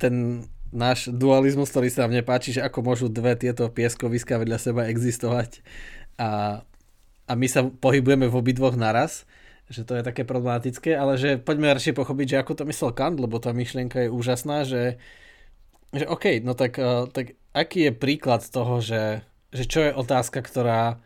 ten 0.00 0.46
náš 0.72 1.12
dualizmus, 1.12 1.68
ktorý 1.68 1.92
sa 1.92 2.08
nám 2.08 2.16
nepáči, 2.16 2.56
že 2.56 2.64
ako 2.64 2.80
môžu 2.80 3.06
dve 3.12 3.36
tieto 3.36 3.68
pieskoviska 3.68 4.40
vedľa 4.40 4.58
seba 4.58 4.88
existovať 4.88 5.60
a, 6.16 6.64
a 7.26 7.32
my 7.38 7.46
sa 7.46 7.66
pohybujeme 7.66 8.26
v 8.26 8.38
obidvoch 8.38 8.74
naraz, 8.74 9.24
že 9.70 9.86
to 9.86 9.96
je 9.96 10.04
také 10.04 10.26
problematické, 10.26 10.92
ale 10.92 11.16
že 11.16 11.40
poďme 11.40 11.72
radšej 11.72 11.96
pochopiť, 11.96 12.26
že 12.28 12.40
ako 12.42 12.52
to 12.58 12.64
myslel 12.68 12.90
Kant, 12.92 13.18
lebo 13.18 13.40
tá 13.40 13.54
myšlienka 13.54 14.06
je 14.06 14.10
úžasná, 14.12 14.68
že, 14.68 15.00
že 15.94 16.04
OK, 16.10 16.42
no 16.44 16.52
tak, 16.52 16.76
uh, 16.76 17.08
tak 17.08 17.38
aký 17.56 17.88
je 17.88 17.92
príklad 17.94 18.44
toho, 18.44 18.82
že, 18.84 19.24
že 19.54 19.64
čo 19.64 19.80
je 19.86 19.96
otázka, 19.96 20.44
ktorá, 20.44 21.00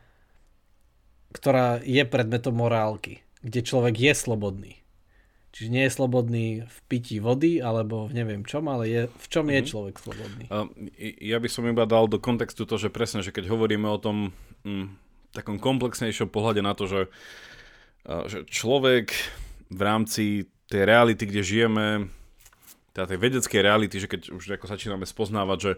ktorá 1.31 1.79
je 1.85 2.03
predmetom 2.03 2.57
morálky, 2.59 3.23
kde 3.45 3.61
človek 3.63 3.95
je 3.95 4.13
slobodný. 4.17 4.75
Čiže 5.57 5.73
nie 5.73 5.89
je 5.89 5.97
slobodný 5.97 6.47
v 6.69 6.79
pití 6.85 7.17
vody 7.17 7.65
alebo 7.65 8.05
v 8.05 8.13
neviem 8.13 8.45
čom, 8.45 8.69
ale 8.69 8.93
je, 8.93 9.03
v 9.09 9.27
čom 9.33 9.49
mm-hmm. 9.49 9.57
je 9.57 9.63
mhm. 9.63 9.69
človek 9.69 9.95
slobodný? 9.97 10.45
Uh, 10.53 10.69
ja 11.23 11.39
by 11.41 11.49
som 11.49 11.65
iba 11.65 11.89
dal 11.89 12.11
do 12.11 12.19
kontextu 12.21 12.69
to, 12.69 12.77
že 12.77 12.93
presne, 12.93 13.25
že 13.25 13.33
keď 13.33 13.49
hovoríme 13.49 13.89
o 13.89 13.97
tom 13.97 14.37
mm, 14.65 15.06
takom 15.37 15.61
komplexnejšom 15.61 16.33
pohľade 16.33 16.65
na 16.65 16.73
to, 16.73 16.89
že, 16.89 17.03
že 18.33 18.39
človek 18.49 19.13
v 19.69 19.81
rámci 19.81 20.25
tej 20.67 20.83
reality, 20.89 21.29
kde 21.29 21.43
žijeme, 21.45 21.87
teda 22.97 23.13
tej 23.13 23.19
vedeckej 23.21 23.61
reality, 23.61 23.97
že 24.01 24.09
keď 24.09 24.21
už 24.33 24.57
ako 24.57 24.67
začíname 24.67 25.05
spoznávať, 25.05 25.59
že 25.61 25.73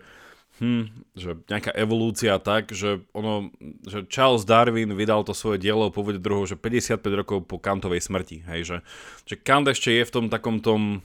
hm, 0.58 0.84
že 1.14 1.30
nejaká 1.46 1.70
evolúcia 1.74 2.38
tak, 2.38 2.74
že 2.74 3.02
ono, 3.14 3.50
že 3.86 4.06
Charles 4.10 4.46
Darwin 4.46 4.94
vydal 4.94 5.22
to 5.22 5.34
svoje 5.34 5.62
dielo 5.62 5.90
po 5.90 6.02
vode 6.02 6.22
druhou, 6.22 6.46
že 6.46 6.58
55 6.58 7.02
rokov 7.14 7.38
po 7.46 7.58
Kantovej 7.58 8.02
smrti, 8.02 8.46
hej, 8.46 8.60
že, 8.66 8.76
že 9.26 9.34
Kant 9.38 9.66
ešte 9.70 9.94
je 9.94 10.02
v 10.02 10.14
tom 10.14 10.26
takom 10.30 10.58
tom 10.62 11.02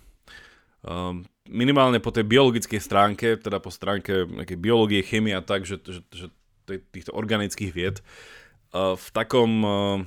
um, 0.86 1.26
minimálne 1.50 2.02
po 2.02 2.10
tej 2.10 2.26
biologickej 2.26 2.82
stránke, 2.82 3.28
teda 3.38 3.62
po 3.62 3.70
stránke 3.70 4.26
nejakej 4.26 4.58
biológie, 4.58 5.06
chemie 5.06 5.36
a 5.38 5.44
tak, 5.44 5.66
že, 5.66 5.82
že, 5.86 6.02
že 6.14 6.28
týchto 6.96 7.12
organických 7.12 7.72
vied, 7.76 7.98
v 8.74 9.08
takom, 9.14 9.52
uh, 9.62 9.98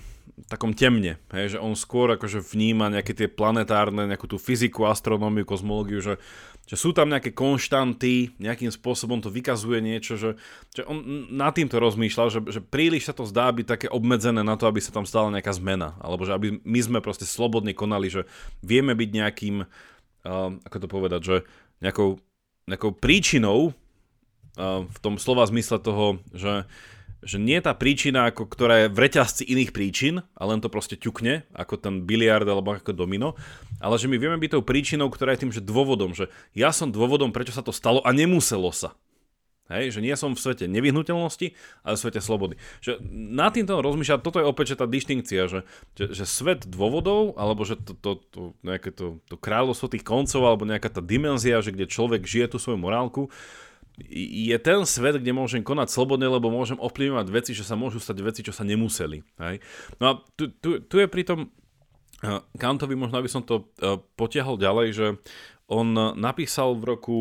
takom 0.50 0.74
temne, 0.74 1.22
hej, 1.30 1.56
že 1.56 1.58
on 1.62 1.78
skôr 1.78 2.18
akože 2.18 2.42
vníma 2.42 2.90
nejaké 2.90 3.14
tie 3.14 3.30
planetárne, 3.30 4.10
nejakú 4.10 4.26
tú 4.26 4.42
fyziku, 4.42 4.90
astronómiu, 4.90 5.46
kozmológiu, 5.46 6.02
že 6.02 6.18
že 6.66 6.74
sú 6.74 6.90
tam 6.90 7.06
nejaké 7.06 7.30
konštanty, 7.30 8.34
nejakým 8.42 8.74
spôsobom 8.74 9.22
to 9.22 9.30
vykazuje 9.30 9.78
niečo, 9.78 10.18
že, 10.18 10.34
že 10.74 10.82
on 10.82 10.98
nad 11.30 11.54
týmto 11.54 11.78
rozmýšľal, 11.78 12.26
že, 12.26 12.40
že 12.50 12.58
príliš 12.58 13.06
sa 13.06 13.14
to 13.14 13.22
zdá 13.22 13.46
byť 13.54 13.66
také 13.70 13.86
obmedzené 13.86 14.42
na 14.42 14.58
to, 14.58 14.66
aby 14.66 14.82
sa 14.82 14.90
tam 14.90 15.06
stala 15.06 15.30
nejaká 15.30 15.54
zmena, 15.54 15.94
alebo 16.02 16.26
že 16.26 16.34
aby 16.34 16.58
my 16.66 16.80
sme 16.82 16.98
proste 16.98 17.22
slobodne 17.22 17.70
konali, 17.70 18.10
že 18.10 18.26
vieme 18.66 18.98
byť 18.98 19.10
nejakým, 19.14 19.56
uh, 19.62 20.50
ako 20.66 20.76
to 20.82 20.88
povedať, 20.90 21.20
že 21.22 21.36
nejakou, 21.86 22.18
nejakou 22.66 22.90
príčinou 22.98 23.70
uh, 23.70 24.82
v 24.90 24.98
tom 24.98 25.22
slova 25.22 25.46
zmysle 25.46 25.78
toho, 25.78 26.18
že 26.34 26.66
že 27.24 27.40
nie 27.40 27.56
je 27.56 27.64
tá 27.64 27.72
príčina, 27.72 28.28
ako, 28.28 28.48
ktorá 28.48 28.86
je 28.86 28.92
v 28.92 28.98
reťazci 29.02 29.44
iných 29.48 29.70
príčin 29.72 30.20
a 30.36 30.42
len 30.44 30.60
to 30.60 30.68
proste 30.68 31.00
ťukne, 31.00 31.48
ako 31.56 31.80
ten 31.80 32.04
biliard 32.04 32.44
alebo 32.44 32.76
ako 32.76 32.92
domino, 32.92 33.34
ale 33.80 33.96
že 33.96 34.10
my 34.10 34.16
vieme 34.20 34.36
byť 34.36 34.50
tou 34.56 34.62
príčinou, 34.64 35.08
ktorá 35.08 35.34
je 35.34 35.46
tým, 35.46 35.52
že 35.52 35.64
dôvodom, 35.64 36.12
že 36.12 36.28
ja 36.52 36.70
som 36.70 36.92
dôvodom, 36.92 37.32
prečo 37.32 37.56
sa 37.56 37.64
to 37.64 37.72
stalo 37.72 38.04
a 38.04 38.12
nemuselo 38.12 38.68
sa. 38.70 38.92
Hej, 39.66 39.98
že 39.98 40.00
nie 40.00 40.14
som 40.14 40.30
v 40.30 40.38
svete 40.38 40.70
nevyhnutelnosti, 40.70 41.58
ale 41.82 41.98
v 41.98 42.02
svete 42.06 42.22
slobody. 42.22 42.54
Že 42.78 43.02
na 43.10 43.50
týmto 43.50 43.74
rozmýšľať, 43.82 44.22
toto 44.22 44.38
je 44.38 44.46
opäť 44.46 44.78
že 44.78 44.78
tá 44.78 44.86
dištinkcia, 44.86 45.42
že, 45.50 45.60
že, 45.98 46.14
že 46.14 46.22
svet 46.22 46.70
dôvodov, 46.70 47.34
alebo 47.34 47.66
že 47.66 47.74
to, 47.74 47.98
to, 47.98 48.10
to, 48.30 48.40
nejaké 48.62 48.94
to, 48.94 49.18
to 49.26 49.34
kráľovstvo 49.34 49.90
tých 49.90 50.06
koncov, 50.06 50.46
alebo 50.46 50.70
nejaká 50.70 50.86
tá 50.86 51.02
dimenzia, 51.02 51.58
že 51.58 51.74
kde 51.74 51.90
človek 51.90 52.22
žije 52.22 52.54
tú 52.54 52.62
svoju 52.62 52.78
morálku, 52.78 53.26
je 54.12 54.56
ten 54.60 54.84
svet, 54.84 55.16
kde 55.16 55.32
môžem 55.32 55.64
konať 55.64 55.88
slobodne, 55.88 56.28
lebo 56.28 56.52
môžem 56.52 56.76
ovplyvňovať 56.76 57.26
veci, 57.32 57.52
že 57.56 57.64
sa 57.64 57.80
môžu 57.80 57.96
stať 57.96 58.20
veci, 58.20 58.44
čo 58.44 58.52
sa 58.52 58.60
nemuseli. 58.60 59.24
Hej? 59.40 59.64
No 59.96 60.04
a 60.04 60.12
tu, 60.36 60.52
tu, 60.52 60.84
tu 60.84 61.00
je 61.00 61.08
pri 61.08 61.24
tom 61.24 61.48
uh, 61.48 62.44
Kantovi, 62.60 62.92
možno 62.92 63.16
aby 63.16 63.32
som 63.32 63.40
to 63.40 63.72
uh, 63.80 63.96
potiahol 64.20 64.60
ďalej, 64.60 64.88
že 64.92 65.06
on 65.66 65.96
napísal 66.14 66.76
v 66.76 66.94
roku 66.94 67.18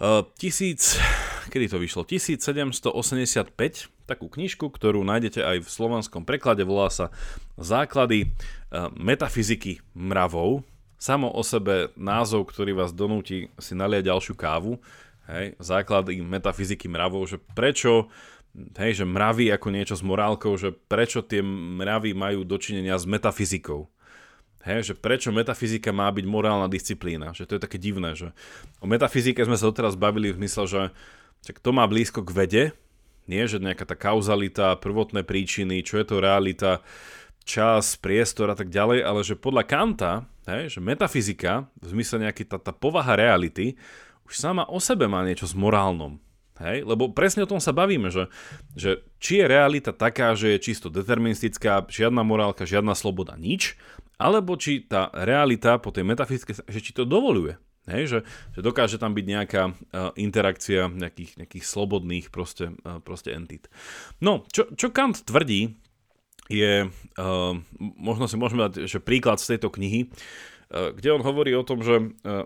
uh, 0.00 0.24
1000, 0.40 1.52
kedy 1.52 1.68
to 1.68 1.76
vyšlo, 1.76 2.02
1785 2.08 3.92
takú 4.04 4.28
knižku, 4.28 4.68
ktorú 4.68 5.00
nájdete 5.04 5.40
aj 5.40 5.56
v 5.64 5.68
slovenskom 5.68 6.28
preklade, 6.28 6.60
volá 6.64 6.92
sa 6.92 7.08
Základy 7.56 8.28
uh, 8.28 8.92
metafyziky 8.96 9.80
mravov. 9.96 10.64
Samo 11.00 11.28
o 11.28 11.44
sebe 11.44 11.92
názov, 12.00 12.48
ktorý 12.48 12.72
vás 12.72 12.92
donúti 12.92 13.52
si 13.60 13.72
naliať 13.76 14.08
ďalšiu 14.08 14.34
kávu, 14.36 14.80
hej, 15.28 15.56
základy 15.60 16.20
metafyziky 16.20 16.88
mravov, 16.90 17.28
že 17.28 17.38
prečo 17.54 18.12
hej, 18.54 19.02
že 19.02 19.04
mravy 19.04 19.50
ako 19.50 19.68
niečo 19.74 19.94
s 19.98 20.02
morálkou, 20.06 20.54
že 20.54 20.70
prečo 20.70 21.26
tie 21.26 21.42
mravy 21.42 22.14
majú 22.14 22.46
dočinenia 22.46 22.94
s 22.94 23.04
metafyzikou. 23.04 23.90
Hej, 24.64 24.92
že 24.92 24.94
prečo 24.96 25.28
metafyzika 25.28 25.92
má 25.92 26.08
byť 26.08 26.24
morálna 26.24 26.72
disciplína, 26.72 27.36
že 27.36 27.44
to 27.44 27.58
je 27.58 27.64
také 27.68 27.76
divné, 27.76 28.16
že 28.16 28.32
o 28.80 28.88
metafyzike 28.88 29.44
sme 29.44 29.60
sa 29.60 29.68
doteraz 29.68 29.92
bavili 29.92 30.32
v 30.32 30.40
mysle, 30.40 30.64
že, 30.64 30.82
že 31.44 31.52
kto 31.52 31.76
má 31.76 31.84
blízko 31.84 32.24
k 32.24 32.32
vede, 32.32 32.64
nie, 33.28 33.44
že 33.44 33.60
nejaká 33.60 33.84
tá 33.84 33.96
kauzalita, 33.96 34.80
prvotné 34.80 35.20
príčiny, 35.20 35.84
čo 35.84 36.00
je 36.00 36.06
to 36.08 36.16
realita, 36.16 36.80
čas, 37.44 38.00
priestor 38.00 38.52
a 38.52 38.56
tak 38.56 38.72
ďalej, 38.72 39.04
ale 39.04 39.20
že 39.20 39.36
podľa 39.36 39.68
Kanta, 39.68 40.12
hej, 40.48 40.72
že 40.72 40.80
metafyzika, 40.80 41.68
v 41.84 41.86
zmysle 41.92 42.24
nejaký 42.24 42.48
tá, 42.48 42.56
tá 42.56 42.72
povaha 42.72 43.20
reality, 43.20 43.76
už 44.24 44.34
sama 44.34 44.64
o 44.68 44.80
sebe 44.80 45.08
má 45.08 45.24
niečo 45.24 45.48
s 45.48 45.54
morálnom. 45.56 46.20
Hej? 46.62 46.86
Lebo 46.86 47.10
presne 47.10 47.44
o 47.44 47.50
tom 47.50 47.58
sa 47.58 47.74
bavíme, 47.74 48.08
že, 48.14 48.30
že 48.78 49.02
či 49.18 49.42
je 49.42 49.46
realita 49.50 49.90
taká, 49.90 50.38
že 50.38 50.54
je 50.54 50.64
čisto 50.70 50.86
deterministická, 50.90 51.86
žiadna 51.90 52.22
morálka, 52.22 52.68
žiadna 52.68 52.94
sloboda, 52.94 53.34
nič, 53.34 53.74
alebo 54.18 54.54
či 54.54 54.86
tá 54.86 55.10
realita 55.10 55.76
po 55.82 55.90
tej 55.90 56.06
metafyzike, 56.06 56.54
že 56.54 56.80
či 56.80 56.94
to 56.94 57.02
dovoluje. 57.02 57.58
Hej, 57.84 58.02
že, 58.08 58.18
že 58.56 58.60
dokáže 58.64 58.96
tam 58.96 59.12
byť 59.12 59.26
nejaká 59.28 59.62
uh, 59.68 59.74
interakcia 60.16 60.88
nejakých, 60.88 61.36
nejakých 61.36 61.64
slobodných 61.68 62.32
proste, 62.32 62.72
uh, 62.80 62.96
proste 63.04 63.36
entít. 63.36 63.68
No, 64.24 64.48
čo, 64.48 64.72
čo 64.72 64.88
Kant 64.88 65.20
tvrdí, 65.20 65.76
je, 66.48 66.88
uh, 66.88 67.52
možno 68.00 68.24
si 68.24 68.40
môžeme 68.40 68.72
dať 68.72 68.88
že 68.88 69.04
príklad 69.04 69.36
z 69.36 69.56
tejto 69.56 69.68
knihy, 69.68 70.08
kde 70.74 71.08
on 71.14 71.22
hovorí 71.22 71.54
o 71.54 71.66
tom, 71.66 71.80
že 71.86 72.10
eh, 72.26 72.44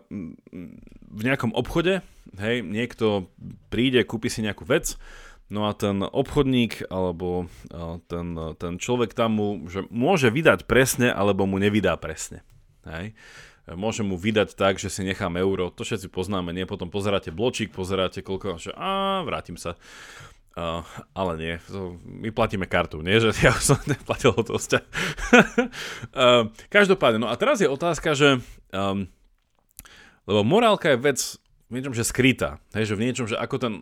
v 1.08 1.20
nejakom 1.24 1.56
obchode, 1.56 2.04
hej, 2.36 2.60
niekto 2.60 3.32
príde, 3.72 4.04
kúpi 4.04 4.28
si 4.28 4.44
nejakú 4.44 4.68
vec, 4.68 5.00
no 5.48 5.64
a 5.64 5.72
ten 5.72 6.04
obchodník 6.04 6.92
alebo 6.92 7.48
eh, 7.72 7.96
ten, 8.06 8.36
ten 8.60 8.72
človek 8.76 9.16
tam 9.16 9.40
mu 9.40 9.48
že 9.70 9.88
môže 9.88 10.28
vydať 10.28 10.68
presne, 10.68 11.08
alebo 11.08 11.48
mu 11.48 11.56
nevydá 11.56 11.96
presne. 11.96 12.44
Hej. 12.88 13.16
Môže 13.68 14.00
mu 14.00 14.16
vydať 14.16 14.56
tak, 14.56 14.80
že 14.80 14.88
si 14.88 15.04
nechám 15.04 15.36
euro, 15.36 15.68
to 15.68 15.84
všetci 15.84 16.08
poznáme, 16.08 16.56
nie? 16.56 16.64
Potom 16.64 16.88
pozeráte 16.88 17.28
bločík, 17.28 17.68
pozeráte 17.68 18.24
koľko, 18.24 18.56
že 18.56 18.72
a 18.72 19.20
vrátim 19.28 19.60
sa. 19.60 19.76
Uh, 20.58 20.82
ale 21.14 21.38
nie, 21.38 21.54
to, 21.70 22.02
my 22.02 22.34
platíme 22.34 22.66
kartu, 22.66 22.98
nie, 22.98 23.22
že 23.22 23.30
ja 23.38 23.54
som 23.62 23.78
neplatil 23.86 24.34
hotovosť. 24.34 24.70
uh, 24.74 24.82
každopádne, 26.74 27.22
no 27.22 27.30
a 27.30 27.38
teraz 27.38 27.62
je 27.62 27.70
otázka, 27.70 28.18
že 28.18 28.42
um, 28.74 29.06
lebo 30.26 30.42
morálka 30.42 30.92
je 30.92 30.98
vec 30.98 31.18
v 31.70 31.78
niečom, 31.78 31.94
že 31.94 32.02
skrytá, 32.02 32.58
hej, 32.74 32.90
že 32.90 32.98
v 32.98 33.04
niečom, 33.06 33.30
že 33.30 33.38
ako 33.38 33.56
ten 33.62 33.72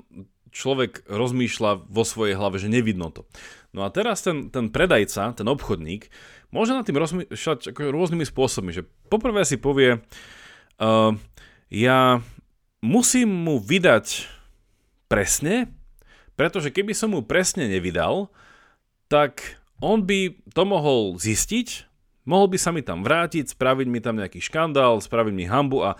človek 0.52 1.08
rozmýšľa 1.08 1.88
vo 1.88 2.04
svojej 2.04 2.36
hlave, 2.36 2.60
že 2.60 2.68
nevidno 2.68 3.08
to. 3.08 3.24
No 3.72 3.82
a 3.84 3.88
teraz 3.88 4.20
ten, 4.20 4.52
ten 4.52 4.68
predajca, 4.68 5.32
ten 5.32 5.48
obchodník, 5.48 6.12
môže 6.52 6.76
nad 6.76 6.84
tým 6.84 7.00
rozmýšľať 7.00 7.72
ako 7.72 7.88
rôznymi 7.88 8.24
spôsobmi, 8.28 8.70
že 8.76 8.84
poprvé 9.08 9.48
si 9.48 9.56
povie, 9.56 9.96
uh, 9.96 11.12
ja 11.72 12.20
musím 12.84 13.32
mu 13.32 13.56
vydať 13.56 14.28
presne, 15.08 15.72
pretože 16.36 16.70
keby 16.70 16.92
som 16.92 17.16
mu 17.16 17.24
presne 17.24 17.66
nevydal, 17.66 18.28
tak 19.08 19.58
on 19.80 20.04
by 20.04 20.36
to 20.52 20.62
mohol 20.64 21.16
zistiť, 21.16 21.88
mohol 22.28 22.52
by 22.52 22.58
sa 22.60 22.70
mi 22.72 22.84
tam 22.84 23.00
vrátiť, 23.00 23.52
spraviť 23.52 23.86
mi 23.88 24.00
tam 24.04 24.20
nejaký 24.20 24.40
škandál, 24.40 25.00
spraviť 25.00 25.34
mi 25.34 25.44
hambu 25.48 25.84
a 25.84 25.90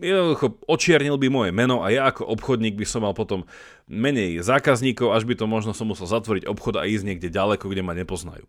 jednoducho 0.00 0.56
očiernil 0.64 1.20
by 1.20 1.28
moje 1.28 1.50
meno 1.52 1.84
a 1.84 1.92
ja 1.92 2.08
ako 2.08 2.24
obchodník 2.24 2.80
by 2.80 2.86
som 2.88 3.04
mal 3.04 3.12
potom 3.12 3.44
menej 3.84 4.40
zákazníkov, 4.40 5.12
až 5.12 5.28
by 5.28 5.36
to 5.36 5.44
možno 5.44 5.76
som 5.76 5.88
musel 5.88 6.08
zatvoriť 6.08 6.48
obchod 6.48 6.80
a 6.80 6.88
ísť 6.88 7.04
niekde 7.04 7.28
ďaleko, 7.28 7.68
kde 7.68 7.84
ma 7.84 7.92
nepoznajú. 7.92 8.48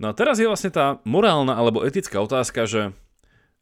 No 0.00 0.10
a 0.10 0.16
teraz 0.16 0.38
je 0.40 0.48
vlastne 0.48 0.72
tá 0.72 1.02
morálna 1.02 1.58
alebo 1.58 1.82
etická 1.82 2.22
otázka, 2.22 2.64
že 2.64 2.82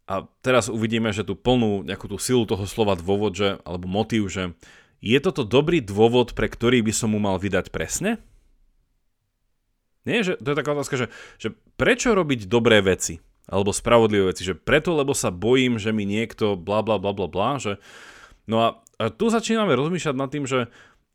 a 0.08 0.24
teraz 0.40 0.72
uvidíme, 0.72 1.12
že 1.12 1.20
tú 1.20 1.36
plnú 1.36 1.84
nejakú 1.84 2.08
tú 2.08 2.16
silu 2.16 2.48
toho 2.48 2.64
slova 2.64 2.96
dôvod, 2.96 3.36
že, 3.36 3.60
alebo 3.68 3.84
motív, 3.84 4.32
že 4.32 4.56
je 4.98 5.18
toto 5.22 5.46
dobrý 5.46 5.78
dôvod, 5.78 6.34
pre 6.34 6.50
ktorý 6.50 6.82
by 6.82 6.92
som 6.94 7.14
mu 7.14 7.22
mal 7.22 7.38
vydať 7.38 7.70
presne? 7.70 8.18
Nie, 10.08 10.24
že 10.24 10.40
to 10.40 10.54
je 10.54 10.58
taká 10.58 10.72
otázka, 10.72 10.96
že, 10.96 11.06
že 11.36 11.48
prečo 11.76 12.16
robiť 12.16 12.48
dobré 12.48 12.80
veci? 12.80 13.20
Alebo 13.48 13.72
spravodlivé 13.72 14.32
veci, 14.32 14.44
že 14.44 14.56
preto, 14.56 14.92
lebo 14.92 15.16
sa 15.16 15.32
bojím, 15.32 15.80
že 15.80 15.92
mi 15.92 16.04
niekto 16.04 16.56
bla 16.56 16.84
bla 16.84 17.00
bla 17.00 17.12
bla 17.16 17.28
bla, 17.28 17.56
že... 17.56 17.80
No 18.48 18.60
a, 18.60 18.68
a 19.00 19.12
tu 19.12 19.28
začíname 19.28 19.72
rozmýšľať 19.76 20.16
nad 20.16 20.28
tým, 20.32 20.44
že 20.48 20.68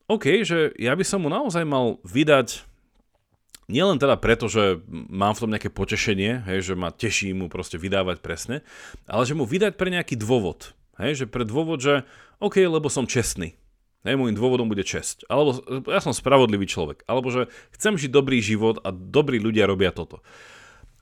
OK, 0.10 0.46
že 0.46 0.74
ja 0.78 0.94
by 0.94 1.06
som 1.06 1.26
mu 1.26 1.30
naozaj 1.30 1.66
mal 1.66 2.02
vydať 2.06 2.66
nielen 3.72 3.98
teda 3.98 4.20
preto, 4.20 4.52
že 4.52 4.84
mám 4.90 5.34
v 5.34 5.42
tom 5.42 5.52
nejaké 5.54 5.70
potešenie, 5.72 6.44
hej, 6.46 6.60
že 6.62 6.74
ma 6.78 6.92
teší 6.92 7.32
mu 7.34 7.48
proste 7.48 7.80
vydávať 7.80 8.20
presne, 8.20 8.62
ale 9.08 9.24
že 9.24 9.38
mu 9.38 9.48
vydať 9.48 9.80
pre 9.80 9.90
nejaký 9.90 10.20
dôvod. 10.20 10.76
Hej, 11.00 11.26
že 11.26 11.26
pre 11.26 11.48
dôvod, 11.48 11.82
že 11.82 12.06
OK, 12.38 12.62
lebo 12.62 12.92
som 12.92 13.10
čestný. 13.10 13.58
Hej, 14.04 14.20
môjim 14.20 14.36
dôvodom 14.36 14.68
bude 14.68 14.84
česť. 14.84 15.24
Alebo 15.32 15.64
ja 15.88 16.04
som 16.04 16.12
spravodlivý 16.12 16.68
človek. 16.68 17.08
Alebo 17.08 17.32
že 17.32 17.48
chcem 17.72 17.96
žiť 17.96 18.12
dobrý 18.12 18.44
život 18.44 18.84
a 18.84 18.92
dobrí 18.92 19.40
ľudia 19.40 19.64
robia 19.64 19.96
toto. 19.96 20.20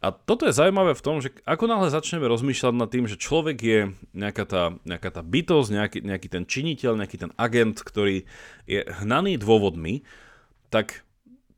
A 0.02 0.10
toto 0.10 0.50
je 0.50 0.58
zaujímavé 0.58 0.98
v 0.98 1.06
tom, 1.06 1.22
že 1.22 1.30
ako 1.46 1.70
náhle 1.70 1.94
začneme 1.94 2.26
rozmýšľať 2.26 2.74
nad 2.74 2.90
tým, 2.90 3.06
že 3.06 3.22
človek 3.22 3.58
je 3.62 3.80
nejaká 4.18 4.46
tá, 4.50 4.64
nejaká 4.82 5.14
tá 5.14 5.22
bytosť, 5.22 5.70
nejaký, 5.70 6.00
nejaký 6.02 6.28
ten 6.30 6.44
činiteľ, 6.50 6.98
nejaký 6.98 7.18
ten 7.22 7.32
agent, 7.38 7.78
ktorý 7.86 8.26
je 8.66 8.82
hnaný 9.06 9.38
dôvodmi, 9.38 10.02
tak 10.74 11.06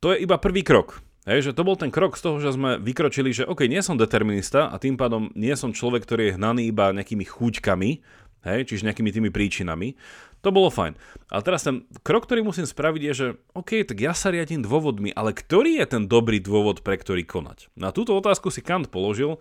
to 0.04 0.12
je 0.12 0.28
iba 0.28 0.36
prvý 0.36 0.60
krok. 0.60 1.00
Hej, 1.24 1.52
že 1.52 1.56
to 1.56 1.64
bol 1.64 1.80
ten 1.80 1.88
krok 1.88 2.20
z 2.20 2.24
toho, 2.28 2.36
že 2.44 2.52
sme 2.52 2.76
vykročili, 2.84 3.32
že 3.32 3.48
OK, 3.48 3.64
nie 3.72 3.80
som 3.80 3.96
determinista 3.96 4.68
a 4.68 4.76
tým 4.76 5.00
pádom 5.00 5.32
nie 5.39 5.56
som 5.56 5.72
človek, 5.72 6.04
ktorý 6.04 6.22
je 6.28 6.36
hnaný 6.36 6.68
iba 6.68 6.91
nejakými 6.91 7.24
chúťkami, 7.24 8.04
hej, 8.44 8.68
čiže 8.68 8.86
nejakými 8.88 9.12
tými 9.12 9.30
príčinami, 9.32 9.96
to 10.44 10.52
bolo 10.52 10.68
fajn. 10.68 11.00
Ale 11.32 11.41
teraz 11.41 11.64
ten 11.64 11.88
krok, 12.04 12.28
ktorý 12.28 12.44
musím 12.44 12.68
spraviť 12.68 13.02
je, 13.08 13.14
že 13.16 13.28
OK, 13.56 13.88
tak 13.88 13.98
ja 14.04 14.12
sa 14.12 14.30
riadím 14.32 14.64
dôvodmi, 14.64 15.16
ale 15.16 15.32
ktorý 15.32 15.80
je 15.80 15.88
ten 15.88 16.04
dobrý 16.06 16.44
dôvod, 16.44 16.84
pre 16.84 17.00
ktorý 17.00 17.24
konať? 17.24 17.72
Na 17.80 17.96
túto 17.96 18.12
otázku 18.14 18.52
si 18.52 18.60
Kant 18.60 18.91
položil 18.91 19.39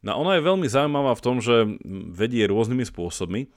No 0.00 0.16
ona 0.16 0.40
je 0.40 0.46
veľmi 0.48 0.64
zaujímavá 0.64 1.12
v 1.12 1.24
tom, 1.24 1.36
že 1.44 1.76
vedie 2.08 2.48
rôznymi 2.48 2.88
spôsobmi, 2.88 3.52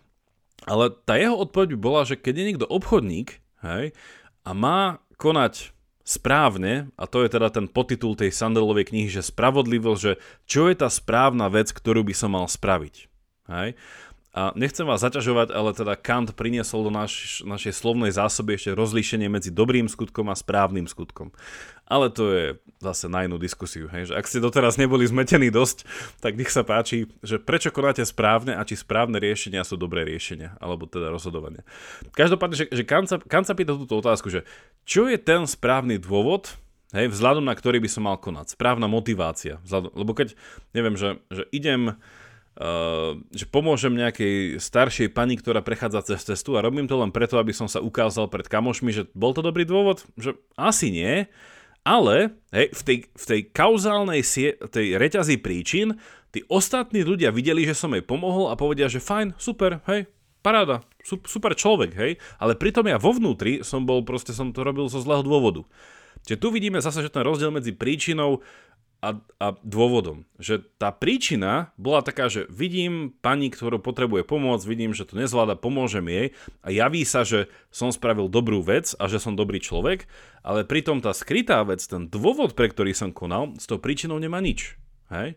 ale 0.67 0.91
tá 1.07 1.15
jeho 1.15 1.39
odpoveď 1.39 1.75
by 1.75 1.79
bola, 1.79 2.01
že 2.03 2.19
keď 2.19 2.34
je 2.36 2.47
niekto 2.51 2.67
obchodník 2.67 3.39
hej, 3.63 3.95
a 4.43 4.51
má 4.51 4.99
konať 5.15 5.71
správne, 6.03 6.91
a 6.99 7.07
to 7.07 7.23
je 7.23 7.31
teda 7.31 7.47
ten 7.47 7.71
potitul 7.71 8.19
tej 8.19 8.36
Sandelovej 8.36 8.91
knihy, 8.91 9.07
že 9.07 9.23
spravodlivosť, 9.23 10.01
že 10.03 10.19
čo 10.43 10.67
je 10.67 10.75
tá 10.75 10.91
správna 10.91 11.47
vec, 11.47 11.71
ktorú 11.71 12.03
by 12.03 12.11
som 12.11 12.36
mal 12.36 12.43
spraviť. 12.51 13.07
Hej? 13.47 13.79
A 14.34 14.49
nechcem 14.57 14.81
vás 14.81 15.05
zaťažovať, 15.05 15.53
ale 15.53 15.77
teda 15.77 15.93
Kant 15.93 16.34
priniesol 16.34 16.89
do 16.89 16.91
naš, 16.91 17.45
našej 17.45 17.69
slovnej 17.69 18.09
zásoby 18.09 18.57
ešte 18.57 18.73
rozlíšenie 18.73 19.29
medzi 19.29 19.53
dobrým 19.53 19.86
skutkom 19.86 20.25
a 20.34 20.36
správnym 20.36 20.89
skutkom. 20.89 21.29
Ale 21.86 22.09
to 22.09 22.34
je 22.34 22.45
zase 22.81 23.05
na 23.13 23.29
inú 23.29 23.38
diskusiu. 23.38 23.86
Hej? 23.93 24.09
Že 24.09 24.13
ak 24.17 24.25
ste 24.25 24.41
doteraz 24.41 24.81
neboli 24.81 25.05
zmetení 25.05 25.53
dosť, 25.53 25.86
tak 26.17 26.34
nech 26.34 26.49
sa 26.49 26.65
páči, 26.65 27.13
že 27.21 27.38
prečo 27.38 27.69
konáte 27.69 28.01
správne 28.01 28.57
a 28.57 28.65
či 28.65 28.73
správne 28.73 29.21
riešenia 29.21 29.61
sú 29.61 29.77
dobré 29.77 30.01
riešenia, 30.01 30.57
alebo 30.57 30.89
teda 30.89 31.13
rozhodovania. 31.13 31.61
Každopádne, 32.17 32.57
že, 32.57 32.65
že 32.73 32.84
Kant, 32.89 33.13
sa, 33.13 33.21
Kant 33.21 33.45
sa 33.45 33.53
pýta 33.53 33.77
túto 33.77 34.01
otázku, 34.01 34.34
že 34.34 34.49
čo 34.81 35.05
je 35.05 35.21
ten 35.21 35.45
správny 35.45 36.01
dôvod, 36.01 36.57
hej, 36.97 37.05
vzhľadom 37.13 37.45
na 37.45 37.53
ktorý 37.53 37.77
by 37.86 37.89
som 37.89 38.09
mal 38.09 38.17
konať, 38.17 38.57
správna 38.57 38.89
motivácia. 38.89 39.61
Vzhľadom, 39.61 39.93
lebo 39.93 40.17
keď, 40.17 40.34
neviem, 40.73 40.97
že, 40.97 41.21
že 41.29 41.45
idem 41.53 42.01
že 43.33 43.45
pomôžem 43.49 43.97
nejakej 43.97 44.61
staršej 44.61 45.09
pani, 45.09 45.41
ktorá 45.41 45.65
prechádza 45.65 46.13
cez 46.13 46.21
cestu 46.21 46.53
a 46.53 46.61
robím 46.61 46.85
to 46.85 46.93
len 47.01 47.09
preto, 47.09 47.41
aby 47.41 47.49
som 47.49 47.65
sa 47.65 47.81
ukázal 47.81 48.29
pred 48.29 48.45
kamošmi, 48.45 48.93
že 48.93 49.09
bol 49.17 49.33
to 49.33 49.41
dobrý 49.41 49.65
dôvod? 49.65 50.05
Že 50.21 50.37
asi 50.53 50.93
nie, 50.93 51.25
ale 51.81 52.37
hej, 52.53 52.69
v, 52.69 52.81
tej, 52.85 52.97
v 53.09 53.25
tej 53.25 53.41
kauzálnej 53.49 54.21
sie, 54.21 54.53
tej 54.69 55.01
reťazi 55.01 55.41
príčin 55.41 55.97
tí 56.29 56.45
ostatní 56.45 57.01
ľudia 57.01 57.33
videli, 57.33 57.65
že 57.65 57.73
som 57.73 57.93
jej 57.93 58.05
pomohol 58.05 58.53
a 58.53 58.57
povedia, 58.57 58.85
že 58.85 59.01
fajn, 59.01 59.33
super, 59.41 59.81
hej, 59.89 60.05
paráda, 60.45 60.85
super 61.03 61.57
človek, 61.57 61.91
hej, 61.97 62.11
ale 62.37 62.53
pritom 62.53 62.85
ja 62.85 63.01
vo 63.01 63.17
vnútri 63.17 63.65
som 63.65 63.83
bol, 63.83 64.05
proste 64.05 64.29
som 64.29 64.53
to 64.53 64.61
robil 64.61 64.85
zo 64.93 65.01
zlého 65.01 65.25
dôvodu. 65.25 65.65
Čiže 66.23 66.39
tu 66.39 66.47
vidíme 66.55 66.79
zase, 66.79 67.03
že 67.03 67.11
ten 67.11 67.25
rozdiel 67.25 67.51
medzi 67.51 67.75
príčinou 67.75 68.39
a, 69.03 69.19
a 69.19 69.47
dôvodom. 69.67 70.23
Že 70.39 70.63
tá 70.79 70.95
príčina 70.95 71.75
bola 71.75 71.99
taká, 71.99 72.31
že 72.31 72.47
vidím 72.47 73.11
pani, 73.19 73.51
ktorú 73.51 73.83
potrebuje 73.83 74.23
pomôcť, 74.23 74.63
vidím, 74.63 74.95
že 74.95 75.03
to 75.03 75.19
nezvláda, 75.19 75.59
pomôžem 75.59 76.07
jej 76.07 76.25
a 76.63 76.71
javí 76.71 77.03
sa, 77.03 77.27
že 77.27 77.51
som 77.67 77.91
spravil 77.91 78.31
dobrú 78.31 78.63
vec 78.63 78.95
a 78.95 79.11
že 79.11 79.19
som 79.19 79.35
dobrý 79.35 79.59
človek, 79.59 80.07
ale 80.39 80.63
pritom 80.63 81.03
tá 81.03 81.11
skrytá 81.11 81.59
vec, 81.67 81.83
ten 81.83 82.07
dôvod, 82.07 82.55
pre 82.55 82.71
ktorý 82.71 82.95
som 82.95 83.11
konal, 83.11 83.51
s 83.59 83.67
tou 83.67 83.75
príčinou 83.75 84.23
nemá 84.23 84.39
nič. 84.39 84.79
Hej? 85.11 85.35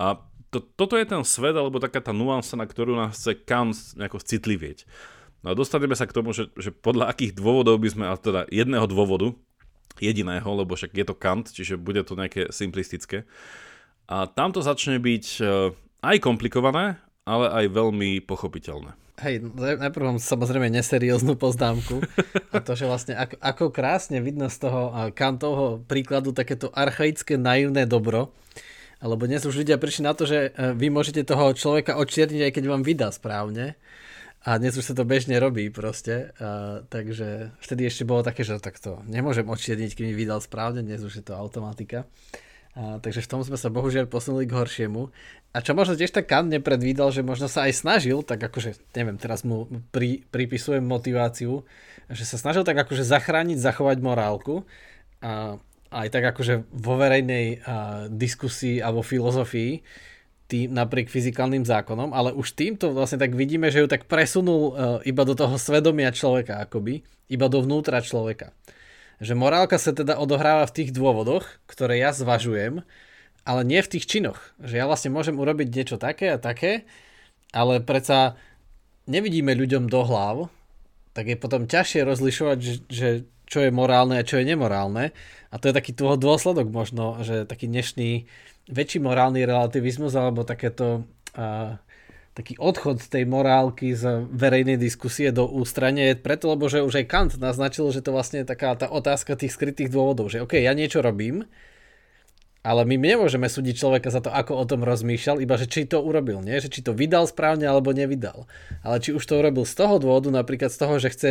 A 0.00 0.24
to, 0.48 0.64
toto 0.64 0.96
je 0.96 1.04
ten 1.04 1.20
svet, 1.28 1.52
alebo 1.52 1.84
taká 1.84 2.00
tá 2.00 2.16
nuansa, 2.16 2.56
na 2.56 2.64
ktorú 2.64 2.96
nás 2.96 3.20
chce 3.20 3.36
Kant 3.44 3.76
nejako 3.96 4.24
citlivieť. 4.24 4.88
No 5.42 5.52
a 5.52 5.58
dostaneme 5.58 5.98
sa 5.98 6.06
k 6.08 6.14
tomu, 6.14 6.32
že, 6.32 6.48
že 6.54 6.70
podľa 6.70 7.10
akých 7.12 7.34
dôvodov 7.36 7.76
by 7.82 7.88
sme, 7.92 8.04
a 8.08 8.14
teda 8.16 8.46
jedného 8.48 8.86
dôvodu, 8.88 9.36
jediného, 9.98 10.46
lebo 10.46 10.72
však 10.78 10.94
je 10.94 11.04
to 11.04 11.18
Kant, 11.18 11.50
čiže 11.50 11.80
bude 11.80 12.00
to 12.06 12.16
nejaké 12.16 12.48
simplistické. 12.54 13.28
A 14.08 14.28
tam 14.28 14.52
to 14.52 14.64
začne 14.64 14.96
byť 15.00 15.26
e, 15.40 15.42
aj 16.02 16.16
komplikované, 16.20 17.00
ale 17.22 17.46
aj 17.50 17.64
veľmi 17.70 18.24
pochopiteľné. 18.24 18.98
Hej, 19.22 19.44
najprv 19.54 20.16
mám 20.16 20.18
samozrejme 20.18 20.72
neserióznu 20.72 21.38
poznámku 21.38 22.02
a 22.50 22.58
to, 22.58 22.74
že 22.74 22.88
vlastne 22.90 23.14
ako, 23.14 23.36
ako 23.38 23.64
krásne 23.70 24.18
vidno 24.18 24.50
z 24.50 24.66
toho 24.66 25.12
Kantovho 25.14 25.84
príkladu 25.86 26.34
takéto 26.34 26.72
archaické 26.74 27.38
naivné 27.38 27.86
dobro, 27.86 28.34
alebo 28.98 29.26
dnes 29.30 29.46
už 29.46 29.62
ľudia 29.62 29.78
prišli 29.78 30.06
na 30.06 30.14
to, 30.14 30.26
že 30.26 30.50
e, 30.54 30.74
vy 30.74 30.90
môžete 30.90 31.22
toho 31.22 31.54
človeka 31.54 31.98
odčierniť, 31.98 32.50
aj 32.50 32.52
keď 32.54 32.64
vám 32.66 32.82
vydá 32.82 33.10
správne. 33.14 33.78
A 34.42 34.58
dnes 34.58 34.74
už 34.74 34.90
sa 34.90 34.94
to 34.98 35.06
bežne 35.06 35.38
robí 35.38 35.70
proste, 35.70 36.34
a, 36.34 36.82
takže 36.90 37.54
vtedy 37.62 37.86
ešte 37.86 38.02
bolo 38.02 38.26
také, 38.26 38.42
že 38.42 38.58
takto 38.58 38.98
nemôžem 39.06 39.46
odčierniť, 39.46 39.94
keď 39.94 40.04
mi 40.10 40.14
vydal 40.18 40.42
správne, 40.42 40.82
dnes 40.82 40.98
už 40.98 41.22
je 41.22 41.24
to 41.24 41.38
automatika. 41.38 42.10
A, 42.74 42.98
takže 42.98 43.22
v 43.22 43.30
tom 43.30 43.46
sme 43.46 43.54
sa 43.54 43.70
bohužiaľ 43.70 44.10
posunuli 44.10 44.50
k 44.50 44.58
horšiemu. 44.58 45.14
A 45.54 45.62
čo 45.62 45.78
možno 45.78 45.94
tiež 45.94 46.10
tak 46.10 46.26
Kant 46.26 46.50
nepredvídal, 46.50 47.14
že 47.14 47.22
možno 47.22 47.46
sa 47.46 47.70
aj 47.70 47.86
snažil, 47.86 48.26
tak 48.26 48.42
akože, 48.42 48.82
neviem, 48.98 49.14
teraz 49.14 49.46
mu 49.46 49.70
pri, 49.94 50.26
pripisujem 50.34 50.82
motiváciu, 50.82 51.62
že 52.10 52.24
sa 52.26 52.34
snažil 52.34 52.66
tak 52.66 52.82
akože 52.82 53.06
zachrániť, 53.06 53.62
zachovať 53.62 54.02
morálku. 54.02 54.66
A 55.22 55.62
aj 55.92 56.08
tak 56.10 56.24
akože 56.34 56.66
vo 56.72 56.98
verejnej 56.98 57.62
a, 57.62 58.10
diskusii 58.10 58.82
a 58.82 58.90
vo 58.90 59.06
filozofii, 59.06 59.84
tým, 60.50 60.74
napriek 60.74 61.08
fyzikálnym 61.08 61.64
zákonom, 61.64 62.12
ale 62.12 62.34
už 62.36 62.52
týmto 62.52 62.92
vlastne 62.92 63.20
tak 63.20 63.32
vidíme, 63.32 63.72
že 63.72 63.84
ju 63.84 63.88
tak 63.88 64.04
presunul 64.04 64.62
uh, 64.62 64.72
iba 65.06 65.22
do 65.24 65.32
toho 65.32 65.56
svedomia 65.56 66.12
človeka 66.12 66.60
akoby, 66.68 67.00
iba 67.32 67.46
dovnútra 67.48 68.04
človeka. 68.04 68.52
Že 69.22 69.38
morálka 69.38 69.78
sa 69.78 69.94
teda 69.94 70.18
odohráva 70.18 70.66
v 70.68 70.74
tých 70.82 70.90
dôvodoch, 70.92 71.46
ktoré 71.70 72.02
ja 72.02 72.10
zvažujem, 72.12 72.82
ale 73.42 73.60
nie 73.62 73.80
v 73.80 73.90
tých 73.96 74.04
činoch. 74.06 74.38
Že 74.60 74.82
ja 74.82 74.84
vlastne 74.84 75.14
môžem 75.14 75.38
urobiť 75.38 75.68
niečo 75.70 75.96
také 75.96 76.34
a 76.34 76.42
také, 76.42 76.84
ale 77.54 77.78
predsa 77.82 78.34
nevidíme 79.06 79.54
ľuďom 79.54 79.90
do 79.90 80.00
hlav, 80.04 80.36
tak 81.12 81.28
je 81.28 81.36
potom 81.36 81.68
ťažšie 81.68 82.08
rozlišovať, 82.08 82.58
že, 82.58 82.74
že 82.88 83.08
čo 83.44 83.60
je 83.60 83.70
morálne 83.70 84.16
a 84.16 84.24
čo 84.24 84.40
je 84.40 84.48
nemorálne. 84.48 85.12
A 85.52 85.54
to 85.60 85.68
je 85.68 85.76
taký 85.76 85.92
toho 85.92 86.16
dôsledok 86.16 86.72
možno, 86.72 87.20
že 87.20 87.44
taký 87.44 87.68
dnešný 87.68 88.24
väčší 88.70 89.02
morálny 89.02 89.42
relativizmus 89.46 90.14
alebo 90.14 90.46
takéto 90.46 91.06
a, 91.34 91.78
taký 92.32 92.56
odchod 92.56 93.04
tej 93.12 93.28
morálky 93.28 93.92
z 93.92 94.24
verejnej 94.32 94.80
diskusie 94.80 95.28
do 95.36 95.44
ústrane 95.44 96.12
je 96.12 96.14
preto, 96.16 96.48
lebo 96.48 96.64
že 96.64 96.80
už 96.80 97.04
aj 97.04 97.06
Kant 97.06 97.32
naznačil, 97.36 97.92
že 97.92 98.00
to 98.00 98.16
vlastne 98.16 98.40
je 98.40 98.48
taká 98.48 98.72
tá 98.72 98.88
otázka 98.88 99.36
tých 99.36 99.52
skrytých 99.52 99.92
dôvodov, 99.92 100.32
že 100.32 100.40
OK, 100.40 100.56
ja 100.56 100.72
niečo 100.72 101.04
robím, 101.04 101.44
ale 102.62 102.86
my 102.86 102.94
nemôžeme 102.94 103.50
súdiť 103.50 103.74
človeka 103.74 104.08
za 104.08 104.22
to, 104.22 104.30
ako 104.30 104.54
o 104.54 104.64
tom 104.64 104.86
rozmýšľal, 104.86 105.42
iba 105.42 105.58
že 105.58 105.66
či 105.66 105.82
to 105.84 105.98
urobil, 105.98 106.40
nie? 106.46 106.62
Že 106.62 106.70
či 106.70 106.80
to 106.86 106.94
vydal 106.94 107.26
správne 107.26 107.66
alebo 107.66 107.90
nevydal. 107.90 108.46
Ale 108.86 109.02
či 109.02 109.10
už 109.10 109.26
to 109.26 109.42
urobil 109.42 109.66
z 109.66 109.74
toho 109.74 109.98
dôvodu, 109.98 110.30
napríklad 110.30 110.70
z 110.70 110.78
toho, 110.78 110.94
že 111.02 111.10
chce 111.10 111.30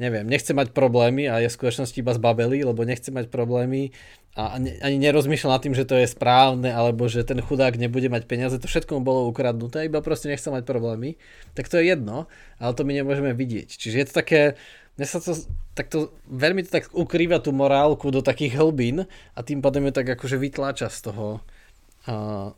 neviem, 0.00 0.24
nechce 0.24 0.56
mať 0.56 0.72
problémy 0.72 1.28
a 1.28 1.44
je 1.44 1.52
v 1.52 1.56
skutočnosti 1.60 1.94
iba 2.00 2.16
zbabelý, 2.16 2.64
lebo 2.64 2.88
nechce 2.88 3.12
mať 3.12 3.28
problémy 3.28 3.92
a 4.32 4.56
ani 4.56 4.96
nerozmýšľal 4.96 5.58
nad 5.58 5.62
tým, 5.62 5.76
že 5.76 5.84
to 5.84 6.00
je 6.00 6.08
správne, 6.08 6.72
alebo 6.72 7.04
že 7.10 7.20
ten 7.26 7.36
chudák 7.44 7.76
nebude 7.76 8.08
mať 8.08 8.24
peniaze, 8.24 8.56
to 8.56 8.64
všetko 8.64 8.96
mu 8.96 9.02
bolo 9.04 9.28
ukradnuté, 9.28 9.84
iba 9.84 10.00
proste 10.00 10.32
nechce 10.32 10.48
mať 10.48 10.64
problémy, 10.64 11.20
tak 11.52 11.68
to 11.68 11.76
je 11.76 11.92
jedno, 11.92 12.30
ale 12.56 12.72
to 12.72 12.86
my 12.88 12.96
nemôžeme 12.96 13.36
vidieť. 13.36 13.68
Čiže 13.76 13.96
je 14.00 14.06
to 14.08 14.14
také, 14.16 14.40
mne 14.96 15.06
sa 15.06 15.20
to, 15.20 15.36
tak 15.76 15.92
to, 15.92 16.14
veľmi 16.30 16.64
to 16.64 16.70
tak 16.72 16.88
ukrýva 16.96 17.42
tú 17.42 17.52
morálku 17.52 18.08
do 18.08 18.24
takých 18.24 18.56
hlbín 18.56 19.04
a 19.36 19.40
tým 19.44 19.60
pádem 19.60 19.90
ju 19.90 19.92
tak 19.92 20.08
akože 20.16 20.40
vytláča 20.40 20.88
z 20.88 21.12
toho, 21.12 21.44
uh, 22.08 22.56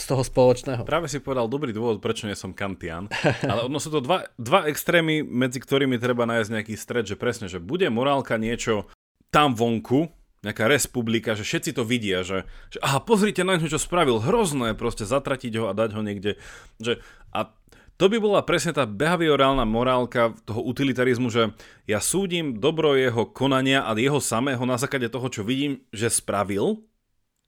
z 0.00 0.06
toho 0.08 0.24
spoločného. 0.24 0.82
Práve 0.88 1.12
si 1.12 1.20
povedal 1.20 1.46
dobrý 1.46 1.76
dôvod, 1.76 2.00
prečo 2.00 2.24
nie 2.24 2.34
som 2.34 2.56
kantian, 2.56 3.06
ale 3.44 3.68
ono 3.68 3.76
sú 3.76 3.92
to 3.92 4.00
dva, 4.00 4.24
dva 4.40 4.64
extrémy, 4.66 5.20
medzi 5.20 5.60
ktorými 5.60 6.00
treba 6.00 6.24
nájsť 6.24 6.50
nejaký 6.50 6.74
stred, 6.74 7.04
že 7.04 7.20
presne, 7.20 7.46
že 7.46 7.60
bude 7.60 7.86
morálka 7.92 8.40
niečo 8.40 8.88
tam 9.28 9.52
vonku, 9.52 10.08
nejaká 10.40 10.64
republika, 10.72 11.36
že 11.36 11.44
všetci 11.44 11.76
to 11.76 11.84
vidia, 11.84 12.24
že, 12.24 12.48
že 12.72 12.80
aha, 12.80 13.04
pozrite 13.04 13.44
na 13.44 13.60
ňo, 13.60 13.68
čo 13.68 13.76
spravil, 13.76 14.24
hrozné, 14.24 14.72
proste 14.72 15.04
zatratiť 15.04 15.52
ho 15.60 15.64
a 15.68 15.76
dať 15.76 15.90
ho 15.92 16.00
niekde, 16.00 16.40
že 16.80 17.04
a 17.36 17.52
to 18.00 18.08
by 18.08 18.16
bola 18.16 18.40
presne 18.40 18.72
tá 18.72 18.88
behaviorálna 18.88 19.68
morálka 19.68 20.32
toho 20.48 20.64
utilitarizmu, 20.64 21.28
že 21.28 21.52
ja 21.84 22.00
súdim 22.00 22.56
dobro 22.56 22.96
jeho 22.96 23.28
konania 23.28 23.84
a 23.84 23.92
jeho 23.92 24.16
samého 24.24 24.64
na 24.64 24.80
základe 24.80 25.12
toho, 25.12 25.28
čo 25.28 25.44
vidím, 25.44 25.84
že 25.92 26.08
spravil 26.08 26.80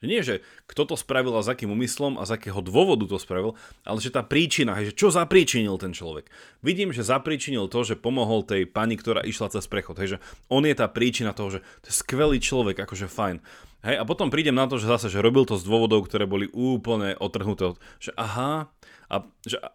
nie, 0.06 0.20
že 0.22 0.42
kto 0.66 0.92
to 0.92 0.94
spravil 0.98 1.38
a 1.38 1.44
s 1.44 1.50
akým 1.50 1.70
úmyslom 1.70 2.18
a 2.18 2.26
z 2.26 2.34
akého 2.38 2.58
dôvodu 2.58 3.06
to 3.06 3.18
spravil, 3.22 3.54
ale 3.86 3.98
že 4.02 4.10
tá 4.10 4.26
príčina, 4.26 4.74
že 4.82 4.94
čo 4.94 5.14
zapríčinil 5.14 5.78
ten 5.78 5.94
človek. 5.94 6.26
Vidím, 6.60 6.90
že 6.90 7.06
zapríčinil 7.06 7.70
to, 7.70 7.86
že 7.86 7.94
pomohol 7.94 8.42
tej 8.42 8.66
pani, 8.66 8.98
ktorá 8.98 9.22
išla 9.22 9.54
cez 9.54 9.64
prechod. 9.70 9.98
Hej, 10.02 10.18
on 10.50 10.66
je 10.66 10.74
tá 10.74 10.90
príčina 10.90 11.30
toho, 11.30 11.58
že 11.58 11.60
to 11.82 11.86
je 11.90 11.94
skvelý 11.94 12.42
človek, 12.42 12.82
akože 12.82 13.06
fajn. 13.06 13.36
Hej, 13.82 13.96
a 13.98 14.06
potom 14.06 14.30
prídem 14.30 14.54
na 14.54 14.70
to, 14.70 14.78
že 14.78 14.86
zase, 14.86 15.10
že 15.10 15.18
robil 15.18 15.42
to 15.42 15.58
z 15.58 15.66
dôvodov, 15.66 16.06
ktoré 16.06 16.22
boli 16.22 16.46
úplne 16.54 17.18
otrhnuté. 17.18 17.74
Že 17.98 18.14
aha, 18.14 18.70
a, 19.12 19.16
že, 19.42 19.58
a, 19.58 19.68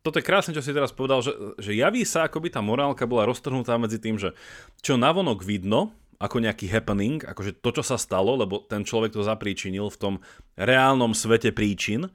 toto 0.00 0.18
je 0.18 0.24
krásne, 0.24 0.56
čo 0.56 0.64
si 0.64 0.72
teraz 0.72 0.90
povedal, 0.90 1.20
že, 1.20 1.30
že 1.60 1.76
javí 1.76 2.02
sa, 2.02 2.26
ako 2.26 2.42
by 2.42 2.48
tá 2.48 2.64
morálka 2.64 3.04
bola 3.04 3.28
roztrhnutá 3.28 3.76
medzi 3.76 4.00
tým, 4.00 4.16
že 4.16 4.32
čo 4.80 4.96
navonok 4.96 5.44
vidno, 5.44 5.92
ako 6.22 6.38
nejaký 6.38 6.70
happening, 6.70 7.18
akože 7.18 7.58
to, 7.58 7.70
čo 7.74 7.82
sa 7.82 7.98
stalo, 7.98 8.38
lebo 8.38 8.62
ten 8.62 8.86
človek 8.86 9.10
to 9.10 9.26
zapríčinil 9.26 9.90
v 9.90 9.98
tom 9.98 10.14
reálnom 10.54 11.18
svete 11.18 11.50
príčin. 11.50 12.06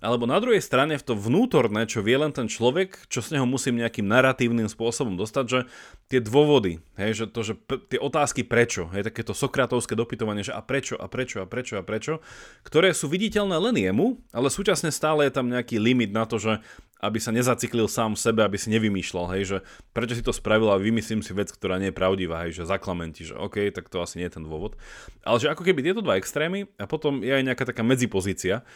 Alebo 0.00 0.24
na 0.24 0.40
druhej 0.40 0.64
strane 0.64 0.96
v 0.96 1.04
to 1.04 1.12
vnútorné, 1.12 1.84
čo 1.84 2.00
vie 2.00 2.16
len 2.16 2.32
ten 2.32 2.48
človek, 2.48 3.08
čo 3.12 3.20
z 3.20 3.36
neho 3.36 3.44
musím 3.44 3.80
nejakým 3.80 4.08
narratívnym 4.08 4.66
spôsobom 4.66 5.14
dostať, 5.20 5.44
že 5.44 5.60
tie 6.08 6.20
dôvody, 6.24 6.80
hej, 6.96 7.24
že 7.24 7.24
to, 7.28 7.40
že 7.44 7.54
p- 7.54 7.80
tie 7.84 8.00
otázky 8.00 8.42
prečo, 8.42 8.88
hej, 8.96 9.06
takéto 9.06 9.36
sokratovské 9.36 9.92
dopytovanie, 9.92 10.40
že 10.40 10.56
a 10.56 10.64
prečo, 10.64 10.96
a 10.96 11.06
prečo, 11.06 11.44
a 11.44 11.46
prečo, 11.46 11.76
a 11.76 11.84
prečo, 11.84 12.24
ktoré 12.64 12.96
sú 12.96 13.12
viditeľné 13.12 13.56
len 13.60 13.76
jemu, 13.76 14.18
ale 14.32 14.48
súčasne 14.48 14.88
stále 14.88 15.28
je 15.28 15.36
tam 15.36 15.52
nejaký 15.52 15.76
limit 15.76 16.10
na 16.10 16.24
to, 16.24 16.40
že 16.40 16.58
aby 17.00 17.16
sa 17.16 17.32
nezaciklil 17.32 17.88
sám 17.88 18.12
v 18.12 18.20
sebe, 18.20 18.40
aby 18.44 18.60
si 18.60 18.68
nevymýšľal, 18.68 19.32
hej, 19.36 19.42
že 19.44 19.58
prečo 19.96 20.12
si 20.12 20.24
to 20.24 20.36
spravil 20.36 20.68
a 20.68 20.76
vymyslím 20.76 21.24
si 21.24 21.32
vec, 21.32 21.48
ktorá 21.48 21.80
nie 21.80 21.88
je 21.88 21.96
pravdivá, 21.96 22.44
hej, 22.44 22.60
že 22.60 22.68
zaklamenti, 22.68 23.24
že 23.24 23.34
OK, 23.36 23.72
tak 23.72 23.88
to 23.88 24.04
asi 24.04 24.20
nie 24.20 24.28
je 24.28 24.36
ten 24.36 24.44
dôvod. 24.44 24.76
Ale 25.24 25.40
že 25.40 25.48
ako 25.48 25.64
keby 25.64 25.80
tieto 25.80 26.04
dva 26.04 26.20
extrémy 26.20 26.68
a 26.76 26.84
potom 26.84 27.24
je 27.24 27.32
aj 27.32 27.44
nejaká 27.44 27.64
taká 27.64 27.80
medzipozícia, 27.80 28.68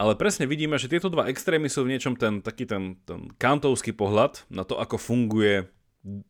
ale 0.00 0.16
presne 0.16 0.48
vidíme, 0.48 0.80
že 0.80 0.88
tieto 0.88 1.12
dva 1.12 1.28
extrémy 1.28 1.68
sú 1.68 1.84
v 1.84 1.92
niečom 1.92 2.16
ten 2.16 2.40
taký 2.40 2.64
ten, 2.64 2.96
ten 3.04 3.28
kantovský 3.36 3.92
pohľad 3.92 4.48
na 4.48 4.64
to, 4.64 4.80
ako 4.80 4.96
funguje 4.96 5.68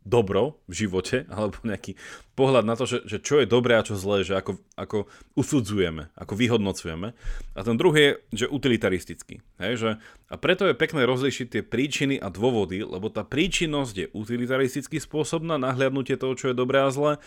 dobro 0.03 0.59
v 0.67 0.75
živote, 0.83 1.23
alebo 1.31 1.63
nejaký 1.63 1.95
pohľad 2.35 2.67
na 2.67 2.75
to, 2.75 2.91
že, 2.91 3.07
že 3.07 3.23
čo 3.23 3.39
je 3.39 3.47
dobré 3.47 3.79
a 3.79 3.87
čo 3.87 3.95
zlé, 3.95 4.27
že 4.27 4.35
ako, 4.35 4.59
ako 4.75 5.07
usudzujeme, 5.39 6.11
ako 6.19 6.35
vyhodnocujeme. 6.35 7.15
A 7.55 7.61
ten 7.63 7.79
druhý 7.79 8.03
je, 8.03 8.13
že 8.43 8.47
utilitaristický. 8.51 9.39
Hej, 9.63 9.73
že, 9.79 9.91
a 10.27 10.35
preto 10.35 10.67
je 10.67 10.75
pekné 10.75 11.07
rozlišiť 11.07 11.47
tie 11.47 11.63
príčiny 11.63 12.19
a 12.19 12.27
dôvody, 12.35 12.83
lebo 12.83 13.07
tá 13.15 13.23
príčinnosť 13.23 13.95
je 13.95 14.07
utilitaristický 14.11 14.99
spôsob 14.99 15.47
na 15.47 15.55
nahliadnutie 15.55 16.19
toho, 16.19 16.35
čo 16.35 16.51
je 16.51 16.59
dobré 16.59 16.83
a 16.83 16.91
zlé 16.91 17.23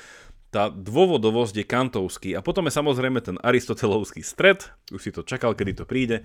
tá 0.54 0.70
dôvodovosť 0.70 1.60
je 1.60 1.66
kantovský. 1.66 2.30
A 2.38 2.46
potom 2.46 2.70
je 2.70 2.78
samozrejme 2.78 3.18
ten 3.26 3.42
aristotelovský 3.42 4.22
stred, 4.22 4.70
už 4.94 5.02
si 5.02 5.10
to 5.10 5.26
čakal, 5.26 5.58
kedy 5.58 5.82
to 5.82 5.90
príde. 5.90 6.22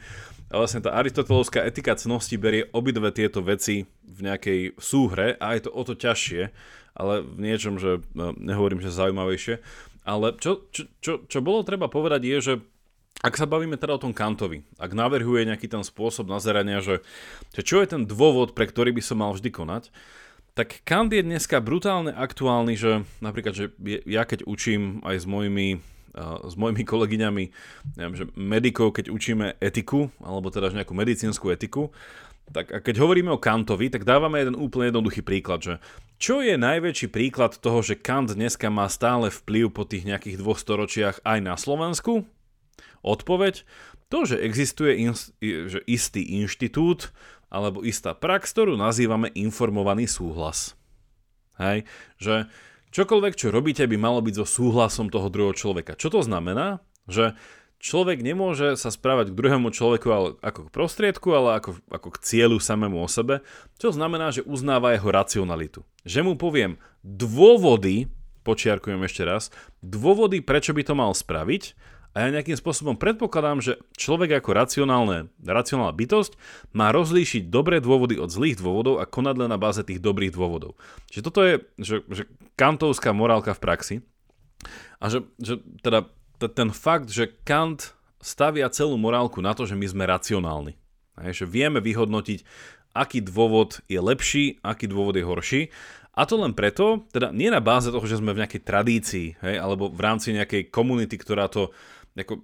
A 0.53 0.61
vlastne 0.61 0.85
tá 0.85 0.93
aristotelovská 1.01 1.65
etika 1.65 1.97
cnosti 1.97 2.37
berie 2.37 2.69
obidve 2.77 3.09
tieto 3.09 3.41
veci 3.41 3.89
v 4.05 4.19
nejakej 4.21 4.77
súhre 4.77 5.41
a 5.41 5.57
je 5.57 5.65
to 5.65 5.71
o 5.73 5.83
to 5.89 5.97
ťažšie, 5.97 6.53
ale 6.93 7.25
v 7.25 7.39
niečom, 7.41 7.81
že 7.81 8.05
no, 8.13 8.37
nehovorím, 8.37 8.85
že 8.85 8.93
zaujímavejšie. 8.93 9.65
Ale 10.05 10.37
čo, 10.37 10.69
čo, 10.69 10.85
čo, 11.01 11.13
čo 11.25 11.39
bolo 11.41 11.65
treba 11.65 11.89
povedať 11.89 12.21
je, 12.29 12.39
že 12.45 12.55
ak 13.19 13.35
sa 13.35 13.51
bavíme 13.51 13.75
teda 13.75 13.99
o 13.99 14.03
tom 14.03 14.15
Kantovi, 14.15 14.63
ak 14.79 14.95
navrhuje 14.95 15.49
nejaký 15.49 15.67
ten 15.67 15.83
spôsob 15.83 16.31
nazerania, 16.31 16.79
že, 16.79 17.03
že 17.51 17.67
čo 17.67 17.83
je 17.83 17.91
ten 17.91 18.03
dôvod, 18.07 18.55
pre 18.55 18.69
ktorý 18.69 18.95
by 18.95 19.03
som 19.03 19.19
mal 19.19 19.35
vždy 19.35 19.51
konať, 19.51 19.91
tak 20.59 20.83
Kant 20.83 21.15
je 21.15 21.23
dneska 21.23 21.63
brutálne 21.63 22.11
aktuálny, 22.11 22.75
že 22.75 23.07
napríklad, 23.23 23.55
že 23.55 23.71
ja 24.03 24.27
keď 24.27 24.43
učím 24.43 24.99
aj 25.07 25.23
s 25.23 25.27
mojimi 25.31 25.79
s 26.19 26.59
mojimi 26.59 26.83
kolegyňami, 26.83 27.45
neviem, 27.95 28.17
že 28.19 28.27
medikov, 28.35 28.91
keď 28.91 29.07
učíme 29.07 29.55
etiku, 29.63 30.11
alebo 30.19 30.51
teda 30.51 30.75
nejakú 30.75 30.91
medicínsku 30.91 31.47
etiku, 31.55 31.95
tak 32.51 32.75
a 32.75 32.83
keď 32.83 32.99
hovoríme 32.99 33.31
o 33.31 33.39
Kantovi, 33.39 33.87
tak 33.87 34.03
dávame 34.03 34.43
jeden 34.43 34.59
úplne 34.59 34.91
jednoduchý 34.91 35.23
príklad, 35.23 35.63
že 35.63 35.75
čo 36.19 36.43
je 36.43 36.59
najväčší 36.59 37.13
príklad 37.15 37.55
toho, 37.63 37.85
že 37.87 37.95
Kant 37.95 38.35
dneska 38.35 38.67
má 38.67 38.91
stále 38.91 39.31
vplyv 39.31 39.71
po 39.71 39.87
tých 39.87 40.09
nejakých 40.11 40.43
dvoch 40.43 40.59
storočiach 40.59 41.23
aj 41.23 41.39
na 41.39 41.55
Slovensku? 41.55 42.27
Odpoveď, 43.07 43.63
to, 44.09 44.25
že 44.25 44.41
existuje 44.41 44.99
in, 44.99 45.13
že 45.45 45.85
istý 45.85 46.25
inštitút, 46.41 47.15
alebo 47.49 47.85
istá 47.85 48.13
prax, 48.13 48.53
ktorú 48.53 48.77
nazývame 48.77 49.33
informovaný 49.33 50.09
súhlas. 50.09 50.77
Hej, 51.59 51.89
že 52.21 52.47
čokoľvek, 52.95 53.35
čo 53.35 53.51
robíte, 53.51 53.83
by 53.89 53.97
malo 53.99 54.23
byť 54.23 54.35
so 54.41 54.47
súhlasom 54.47 55.11
toho 55.11 55.27
druhého 55.33 55.57
človeka. 55.57 55.99
Čo 55.99 56.15
to 56.15 56.21
znamená? 56.23 56.79
Že 57.11 57.35
človek 57.83 58.23
nemôže 58.23 58.79
sa 58.79 58.91
správať 58.95 59.33
k 59.33 59.39
druhému 59.39 59.75
človeku 59.75 60.39
ako 60.39 60.61
k 60.69 60.75
prostriedku, 60.75 61.29
ale 61.35 61.59
ako, 61.59 61.79
ako 61.91 62.09
k 62.15 62.23
cieľu 62.23 62.59
samému 62.63 63.03
o 63.03 63.09
sebe, 63.11 63.43
čo 63.79 63.91
znamená, 63.91 64.31
že 64.31 64.47
uznáva 64.47 64.95
jeho 64.95 65.09
racionalitu. 65.11 65.81
Že 66.07 66.21
mu 66.31 66.33
poviem 66.39 66.79
dôvody, 67.03 68.07
počiarkujem 68.47 69.03
ešte 69.03 69.23
raz, 69.27 69.51
dôvody, 69.83 70.43
prečo 70.43 70.75
by 70.75 70.83
to 70.87 70.95
mal 70.95 71.11
spraviť 71.15 71.75
a 72.19 72.27
ja 72.27 72.35
nejakým 72.35 72.59
spôsobom 72.59 72.99
predpokladám, 72.99 73.63
že 73.63 73.79
človek 73.95 74.43
ako 74.43 74.51
racionálne, 74.51 75.31
racionálna 75.39 75.95
bytosť 75.95 76.35
má 76.75 76.91
rozlíšiť 76.91 77.47
dobré 77.47 77.79
dôvody 77.79 78.19
od 78.19 78.27
zlých 78.27 78.59
dôvodov 78.59 78.99
a 78.99 79.07
konať 79.07 79.47
len 79.47 79.47
na 79.47 79.55
báze 79.55 79.79
tých 79.87 80.03
dobrých 80.03 80.35
dôvodov. 80.35 80.75
Čiže 81.15 81.23
toto 81.23 81.47
je 81.47 81.63
že, 81.79 82.03
že 82.11 82.27
kantovská 82.59 83.15
morálka 83.15 83.55
v 83.55 83.63
praxi. 83.63 83.97
A 84.99 85.15
že, 85.15 85.31
že 85.39 85.63
teda 85.79 86.11
t- 86.43 86.51
ten 86.51 86.75
fakt, 86.75 87.07
že 87.15 87.31
Kant 87.47 87.95
stavia 88.19 88.67
celú 88.67 88.99
morálku 88.99 89.39
na 89.39 89.55
to, 89.55 89.63
že 89.63 89.79
my 89.79 89.87
sme 89.87 90.03
racionálni. 90.11 90.75
Hej, 91.23 91.47
že 91.47 91.47
vieme 91.47 91.79
vyhodnotiť, 91.79 92.43
aký 92.99 93.23
dôvod 93.23 93.79
je 93.87 94.03
lepší, 94.03 94.59
aký 94.67 94.91
dôvod 94.91 95.15
je 95.15 95.23
horší 95.23 95.63
a 96.19 96.27
to 96.27 96.35
len 96.35 96.51
preto, 96.51 97.07
teda 97.15 97.31
nie 97.31 97.47
na 97.47 97.63
báze 97.63 97.95
toho, 97.95 98.03
že 98.03 98.19
sme 98.19 98.35
v 98.35 98.43
nejakej 98.43 98.67
tradícii, 98.67 99.27
hej, 99.39 99.55
alebo 99.55 99.87
v 99.87 100.03
rámci 100.03 100.35
nejakej 100.35 100.67
komunity, 100.75 101.15
ktorá 101.15 101.47
to 101.47 101.71
ako 102.25 102.43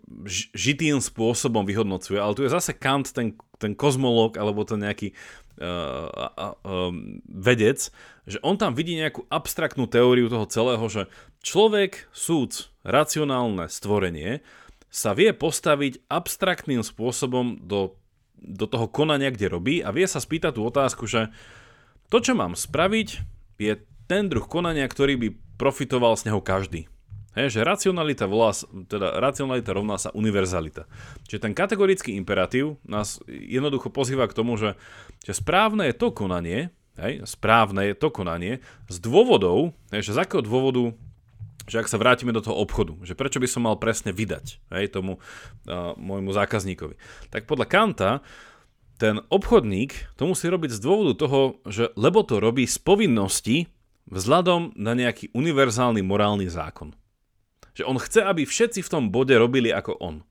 žitým 0.54 1.02
spôsobom 1.02 1.66
vyhodnocuje, 1.66 2.18
ale 2.18 2.36
tu 2.36 2.42
je 2.46 2.52
zase 2.52 2.76
Kant, 2.76 3.08
ten, 3.10 3.34
ten 3.58 3.72
kozmolog, 3.74 4.38
alebo 4.38 4.62
ten 4.62 4.82
nejaký 4.82 5.12
uh, 5.58 6.10
uh, 6.10 6.54
uh, 6.62 6.92
vedec, 7.26 7.90
že 8.24 8.38
on 8.40 8.56
tam 8.56 8.72
vidí 8.72 8.94
nejakú 8.96 9.26
abstraktnú 9.28 9.90
teóriu 9.90 10.30
toho 10.30 10.46
celého, 10.46 10.84
že 10.88 11.02
človek, 11.44 12.06
súc, 12.14 12.72
racionálne 12.86 13.68
stvorenie, 13.68 14.40
sa 14.94 15.10
vie 15.10 15.34
postaviť 15.34 16.06
abstraktným 16.06 16.86
spôsobom 16.86 17.58
do, 17.58 17.98
do 18.38 18.70
toho 18.70 18.86
konania, 18.86 19.34
kde 19.34 19.50
robí 19.50 19.82
a 19.82 19.90
vie 19.90 20.06
sa 20.06 20.22
spýtať 20.22 20.54
tú 20.54 20.62
otázku, 20.62 21.10
že 21.10 21.34
to, 22.14 22.22
čo 22.22 22.38
mám 22.38 22.54
spraviť, 22.54 23.08
je 23.58 23.74
ten 24.06 24.30
druh 24.30 24.46
konania, 24.46 24.86
ktorý 24.86 25.18
by 25.18 25.28
profitoval 25.58 26.14
z 26.14 26.30
neho 26.30 26.38
každý. 26.38 26.86
Hej, 27.34 27.58
že 27.58 27.66
racionalita, 27.66 28.30
volá, 28.30 28.54
teda 28.86 29.18
racionalita 29.18 29.74
rovná 29.74 29.98
sa 29.98 30.14
univerzalita. 30.14 30.86
Čiže 31.26 31.50
ten 31.50 31.54
kategorický 31.54 32.14
imperatív 32.14 32.78
nás 32.86 33.18
jednoducho 33.26 33.90
pozýva 33.90 34.30
k 34.30 34.36
tomu, 34.38 34.54
že, 34.54 34.78
že 35.26 35.34
správne 35.34 35.90
je 35.90 35.98
to 35.98 36.14
konanie, 36.14 36.70
hej, 36.94 37.26
správne 37.26 37.90
je 37.90 37.94
to 37.98 38.14
konanie 38.14 38.62
z 38.86 38.96
dôvodov, 39.02 39.74
hej, 39.90 40.06
že 40.06 40.14
z 40.14 40.22
akého 40.22 40.42
dôvodu 40.46 40.94
že 41.64 41.80
ak 41.80 41.88
sa 41.88 41.96
vrátime 41.96 42.28
do 42.28 42.44
toho 42.44 42.60
obchodu, 42.60 42.92
že 43.08 43.16
prečo 43.16 43.40
by 43.40 43.48
som 43.48 43.64
mal 43.64 43.80
presne 43.80 44.12
vydať 44.12 44.60
hej, 44.76 44.84
tomu 44.92 45.16
uh, 45.16 45.96
môjmu 45.96 46.28
zákazníkovi. 46.36 47.00
Tak 47.32 47.48
podľa 47.48 47.66
Kanta 47.72 48.10
ten 49.00 49.24
obchodník 49.32 50.12
to 50.14 50.28
musí 50.28 50.46
robiť 50.46 50.76
z 50.76 50.80
dôvodu 50.84 51.12
toho, 51.16 51.40
že 51.66 51.90
lebo 51.96 52.22
to 52.22 52.38
robí 52.38 52.68
z 52.68 52.76
povinnosti 52.78 53.56
vzhľadom 54.12 54.76
na 54.76 54.92
nejaký 54.92 55.32
univerzálny 55.32 56.04
morálny 56.04 56.46
zákon. 56.52 56.92
Že 57.74 57.86
on 57.90 57.98
chce, 57.98 58.20
aby 58.22 58.46
všetci 58.46 58.80
v 58.82 58.92
tom 58.92 59.10
bode 59.10 59.34
robili 59.34 59.74
ako 59.74 59.98
on. 59.98 60.22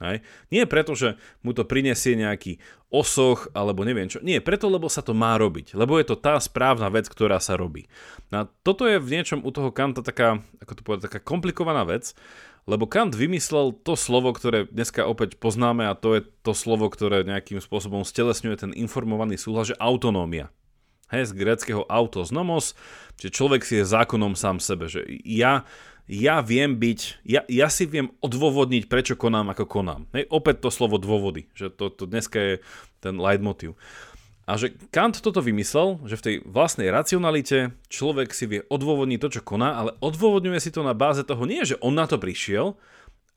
Hej. 0.00 0.24
Nie 0.48 0.64
preto, 0.64 0.96
že 0.96 1.20
mu 1.44 1.52
to 1.52 1.68
prinesie 1.68 2.16
nejaký 2.16 2.56
osoch 2.88 3.52
alebo 3.52 3.84
neviem 3.84 4.08
čo. 4.08 4.16
Nie, 4.24 4.40
preto, 4.40 4.72
lebo 4.72 4.88
sa 4.88 5.04
to 5.04 5.12
má 5.12 5.36
robiť. 5.36 5.76
Lebo 5.76 6.00
je 6.00 6.08
to 6.08 6.16
tá 6.16 6.40
správna 6.40 6.88
vec, 6.88 7.04
ktorá 7.04 7.36
sa 7.36 7.60
robí. 7.60 7.84
No 8.32 8.44
a 8.44 8.48
toto 8.64 8.88
je 8.88 8.96
v 8.96 9.12
niečom 9.12 9.44
u 9.44 9.52
toho 9.52 9.68
Kanta 9.68 10.00
taká, 10.00 10.40
ako 10.64 10.72
to 10.72 10.82
povedať, 10.82 11.02
taká 11.12 11.20
komplikovaná 11.20 11.84
vec, 11.84 12.16
lebo 12.64 12.88
Kant 12.88 13.12
vymyslel 13.12 13.76
to 13.84 13.92
slovo, 13.92 14.32
ktoré 14.32 14.68
dneska 14.68 15.04
opäť 15.04 15.36
poznáme 15.36 15.84
a 15.84 15.96
to 15.96 16.16
je 16.16 16.22
to 16.44 16.52
slovo, 16.56 16.88
ktoré 16.88 17.24
nejakým 17.24 17.60
spôsobom 17.60 18.00
stelesňuje 18.00 18.56
ten 18.56 18.72
informovaný 18.72 19.36
súhlas, 19.36 19.72
že 19.72 19.80
autonómia. 19.80 20.48
Hej, 21.10 21.34
z 21.34 21.42
greckého 21.42 21.82
autos 21.90 22.30
nomos, 22.30 22.78
že 23.18 23.34
človek 23.34 23.66
si 23.66 23.82
je 23.82 23.84
zákonom 23.84 24.38
sám 24.38 24.62
sebe, 24.62 24.86
že 24.86 25.02
ja, 25.26 25.66
ja 26.10 26.42
viem 26.42 26.74
byť, 26.74 27.22
ja, 27.22 27.46
ja 27.46 27.70
si 27.70 27.86
viem 27.86 28.10
odôvodniť, 28.18 28.90
prečo 28.90 29.14
konám, 29.14 29.54
ako 29.54 29.70
konám. 29.70 30.10
Hej, 30.10 30.26
opäť 30.26 30.66
to 30.66 30.74
slovo 30.74 30.98
dôvody, 30.98 31.46
že 31.54 31.70
to, 31.70 31.86
to 31.86 32.10
dneska 32.10 32.38
je 32.42 32.54
ten 32.98 33.14
leitmotiv. 33.14 33.78
A 34.50 34.58
že 34.58 34.74
Kant 34.90 35.22
toto 35.22 35.38
vymyslel, 35.38 36.02
že 36.10 36.18
v 36.18 36.24
tej 36.26 36.34
vlastnej 36.42 36.90
racionalite 36.90 37.70
človek 37.86 38.34
si 38.34 38.50
vie 38.50 38.66
odôvodniť 38.66 39.18
to, 39.22 39.38
čo 39.38 39.46
koná, 39.46 39.78
ale 39.78 39.94
odôvodňuje 40.02 40.58
si 40.58 40.74
to 40.74 40.82
na 40.82 40.98
báze 40.98 41.22
toho 41.22 41.46
nie, 41.46 41.62
že 41.62 41.78
on 41.78 41.94
na 41.94 42.10
to 42.10 42.18
prišiel, 42.18 42.74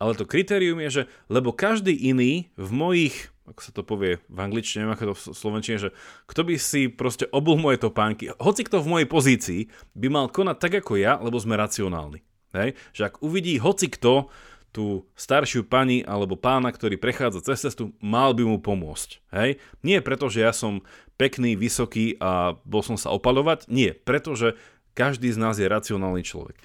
ale 0.01 0.17
to 0.17 0.25
kritérium 0.25 0.81
je, 0.89 0.89
že 0.89 1.03
lebo 1.29 1.53
každý 1.53 1.93
iný 1.93 2.49
v 2.57 2.69
mojich, 2.73 3.29
ako 3.45 3.61
sa 3.61 3.69
to 3.69 3.85
povie 3.85 4.17
v 4.25 4.39
angličtine, 4.41 4.89
neviem 4.89 4.97
ako 4.97 5.13
to 5.13 5.15
v 5.15 5.37
slovenčine, 5.37 5.77
že 5.77 5.89
kto 6.25 6.41
by 6.49 6.55
si 6.57 6.89
proste 6.89 7.29
obul 7.29 7.61
moje 7.61 7.85
topánky, 7.85 8.33
hoci 8.41 8.65
kto 8.65 8.81
v 8.81 8.89
mojej 8.97 9.07
pozícii 9.07 9.61
by 9.93 10.07
mal 10.09 10.25
konať 10.33 10.57
tak 10.57 10.73
ako 10.81 10.97
ja, 10.97 11.21
lebo 11.21 11.37
sme 11.37 11.53
racionálni. 11.53 12.32
Hej? 12.53 12.77
Že 12.93 13.01
ak 13.09 13.15
uvidí 13.25 13.57
hoci 13.57 13.89
kto, 13.89 14.29
tú 14.73 15.05
staršiu 15.13 15.69
pani 15.69 16.01
alebo 16.01 16.33
pána, 16.33 16.73
ktorý 16.73 16.97
prechádza 16.97 17.45
cez 17.45 17.61
cestu, 17.61 17.93
mal 18.01 18.33
by 18.33 18.41
mu 18.41 18.57
pomôcť. 18.57 19.09
Hej? 19.29 19.61
Nie 19.85 20.01
preto, 20.01 20.33
že 20.33 20.41
ja 20.41 20.49
som 20.49 20.81
pekný, 21.15 21.53
vysoký 21.53 22.17
a 22.17 22.57
bol 22.65 22.81
som 22.81 22.97
sa 22.97 23.13
opalovať, 23.13 23.69
nie, 23.69 23.93
pretože 23.93 24.57
každý 24.97 25.29
z 25.29 25.37
nás 25.37 25.61
je 25.61 25.69
racionálny 25.69 26.25
človek. 26.25 26.57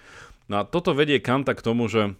No 0.48 0.60
a 0.60 0.62
toto 0.64 0.96
vedie 0.96 1.20
Kanta 1.20 1.52
k 1.52 1.60
tomu, 1.60 1.92
že, 1.92 2.16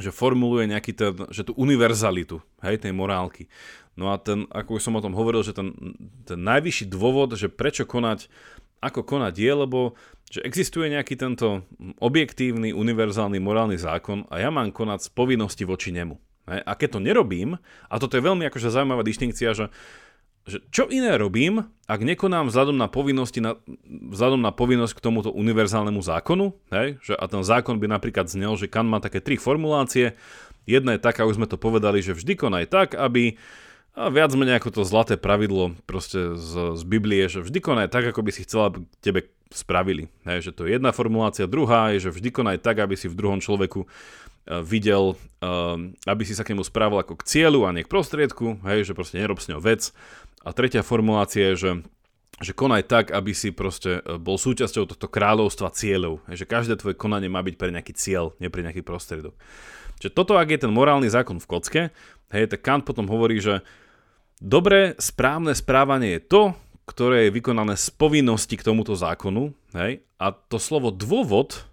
že 0.00 0.08
formuluje 0.08 0.72
nejaký 0.72 0.92
ten, 0.96 1.12
že 1.28 1.44
tú 1.44 1.52
univerzalitu 1.52 2.40
hej, 2.64 2.80
tej 2.80 2.96
morálky. 2.96 3.52
No 4.00 4.08
a 4.08 4.16
ten, 4.16 4.48
ako 4.48 4.80
už 4.80 4.84
som 4.88 4.96
o 4.96 5.04
tom 5.04 5.12
hovoril, 5.12 5.44
že 5.44 5.52
ten, 5.52 5.76
ten 6.24 6.40
najvyšší 6.40 6.88
dôvod, 6.88 7.36
že 7.36 7.52
prečo 7.52 7.84
konať, 7.84 8.32
ako 8.80 9.00
konať 9.04 9.34
je, 9.36 9.52
lebo 9.52 9.78
že 10.30 10.40
existuje 10.46 10.88
nejaký 10.88 11.18
tento 11.18 11.66
objektívny, 11.98 12.70
univerzálny 12.70 13.42
morálny 13.42 13.76
zákon 13.76 14.30
a 14.30 14.38
ja 14.38 14.48
mám 14.54 14.70
konať 14.70 15.06
z 15.06 15.08
povinnosti 15.10 15.64
voči 15.66 15.90
nemu. 15.90 16.16
A 16.50 16.72
keď 16.74 16.98
to 16.98 17.00
nerobím, 17.02 17.58
a 17.86 17.94
toto 17.98 18.18
je 18.18 18.26
veľmi 18.26 18.46
akože 18.46 18.72
zaujímavá 18.74 19.06
distinkcia, 19.06 19.54
že 19.54 19.66
že 20.48 20.64
čo 20.72 20.88
iné 20.88 21.20
robím, 21.20 21.68
ak 21.84 22.00
nekonám 22.00 22.48
vzhľadom 22.48 22.74
na, 22.74 22.88
povinnosti 22.88 23.44
na, 23.44 23.60
vzhľadom 23.86 24.40
na 24.40 24.50
povinnosť 24.50 24.96
k 24.96 25.04
tomuto 25.04 25.28
univerzálnemu 25.30 26.00
zákonu, 26.00 26.56
hej, 26.72 26.96
že 27.04 27.12
a 27.12 27.24
ten 27.28 27.44
zákon 27.44 27.76
by 27.76 27.86
napríklad 27.86 28.26
znel, 28.26 28.56
že 28.56 28.70
Kant 28.70 28.88
má 28.88 29.04
také 29.04 29.20
tri 29.20 29.36
formulácie, 29.36 30.16
jedna 30.64 30.96
je 30.96 31.04
taká, 31.04 31.28
už 31.28 31.36
sme 31.36 31.46
to 31.46 31.60
povedali, 31.60 32.00
že 32.00 32.16
vždy 32.16 32.40
konaj 32.40 32.72
tak, 32.72 32.96
aby 32.96 33.36
a 33.94 34.06
viac 34.08 34.30
menej 34.38 34.62
ako 34.62 34.80
to 34.80 34.82
zlaté 34.86 35.18
pravidlo 35.18 35.74
proste 35.84 36.38
z, 36.38 36.78
z 36.78 36.82
Biblie, 36.86 37.26
že 37.26 37.42
vždy 37.42 37.58
konaj 37.58 37.88
tak, 37.90 38.06
ako 38.06 38.22
by 38.22 38.30
si 38.30 38.46
chcela, 38.46 38.70
tebe 39.02 39.26
spravili. 39.50 40.06
Hej, 40.22 40.50
že 40.50 40.52
to 40.54 40.64
je 40.64 40.78
jedna 40.78 40.94
formulácia. 40.94 41.50
Druhá 41.50 41.90
je, 41.90 42.06
že 42.06 42.14
vždy 42.14 42.30
konaj 42.30 42.62
tak, 42.62 42.78
aby 42.78 42.94
si 42.94 43.10
v 43.10 43.18
druhom 43.18 43.42
človeku 43.42 43.82
uh, 43.82 44.62
videl, 44.62 45.18
uh, 45.42 45.74
aby 46.06 46.22
si 46.22 46.38
sa 46.38 46.46
k 46.46 46.54
nemu 46.54 46.62
správal 46.62 47.02
ako 47.02 47.18
k 47.18 47.26
cieľu 47.26 47.66
a 47.66 47.74
nie 47.74 47.82
k 47.82 47.90
prostriedku. 47.90 48.62
Hej, 48.62 48.86
že 48.86 48.94
proste 48.94 49.18
nerob 49.18 49.42
s 49.42 49.50
ňou 49.50 49.58
vec. 49.58 49.90
A 50.46 50.54
tretia 50.54 50.86
formulácia 50.86 51.52
je, 51.52 51.56
že 51.58 51.72
že 52.40 52.56
konaj 52.56 52.88
tak, 52.88 53.12
aby 53.12 53.36
si 53.36 53.52
proste 53.52 54.00
e, 54.00 54.16
bol 54.16 54.40
súčasťou 54.40 54.88
tohto 54.88 55.06
kráľovstva 55.12 55.68
cieľov. 55.76 56.24
Že 56.24 56.48
každé 56.48 56.74
tvoje 56.80 56.96
konanie 56.96 57.28
má 57.28 57.44
byť 57.44 57.54
pre 57.60 57.68
nejaký 57.68 57.92
cieľ, 57.92 58.32
nie 58.40 58.48
pre 58.48 58.64
nejaký 58.64 58.80
prostriedok. 58.80 59.36
Čiže 60.00 60.16
toto, 60.16 60.40
ak 60.40 60.48
je 60.48 60.64
ten 60.64 60.72
morálny 60.72 61.12
zákon 61.12 61.36
v 61.36 61.46
kocke, 61.48 61.82
hej, 62.30 62.50
tak 62.50 62.64
Kant 62.64 62.82
potom 62.86 63.06
hovorí, 63.10 63.38
že 63.42 63.62
dobré, 64.40 64.96
správne 64.96 65.52
správanie 65.52 66.18
je 66.18 66.22
to, 66.26 66.42
ktoré 66.88 67.28
je 67.28 67.36
vykonané 67.36 67.78
z 67.78 67.86
povinnosti 67.94 68.58
k 68.58 68.66
tomuto 68.66 68.98
zákonu, 68.98 69.54
hej, 69.76 70.02
a 70.18 70.34
to 70.34 70.58
slovo 70.58 70.90
dôvod 70.90 71.68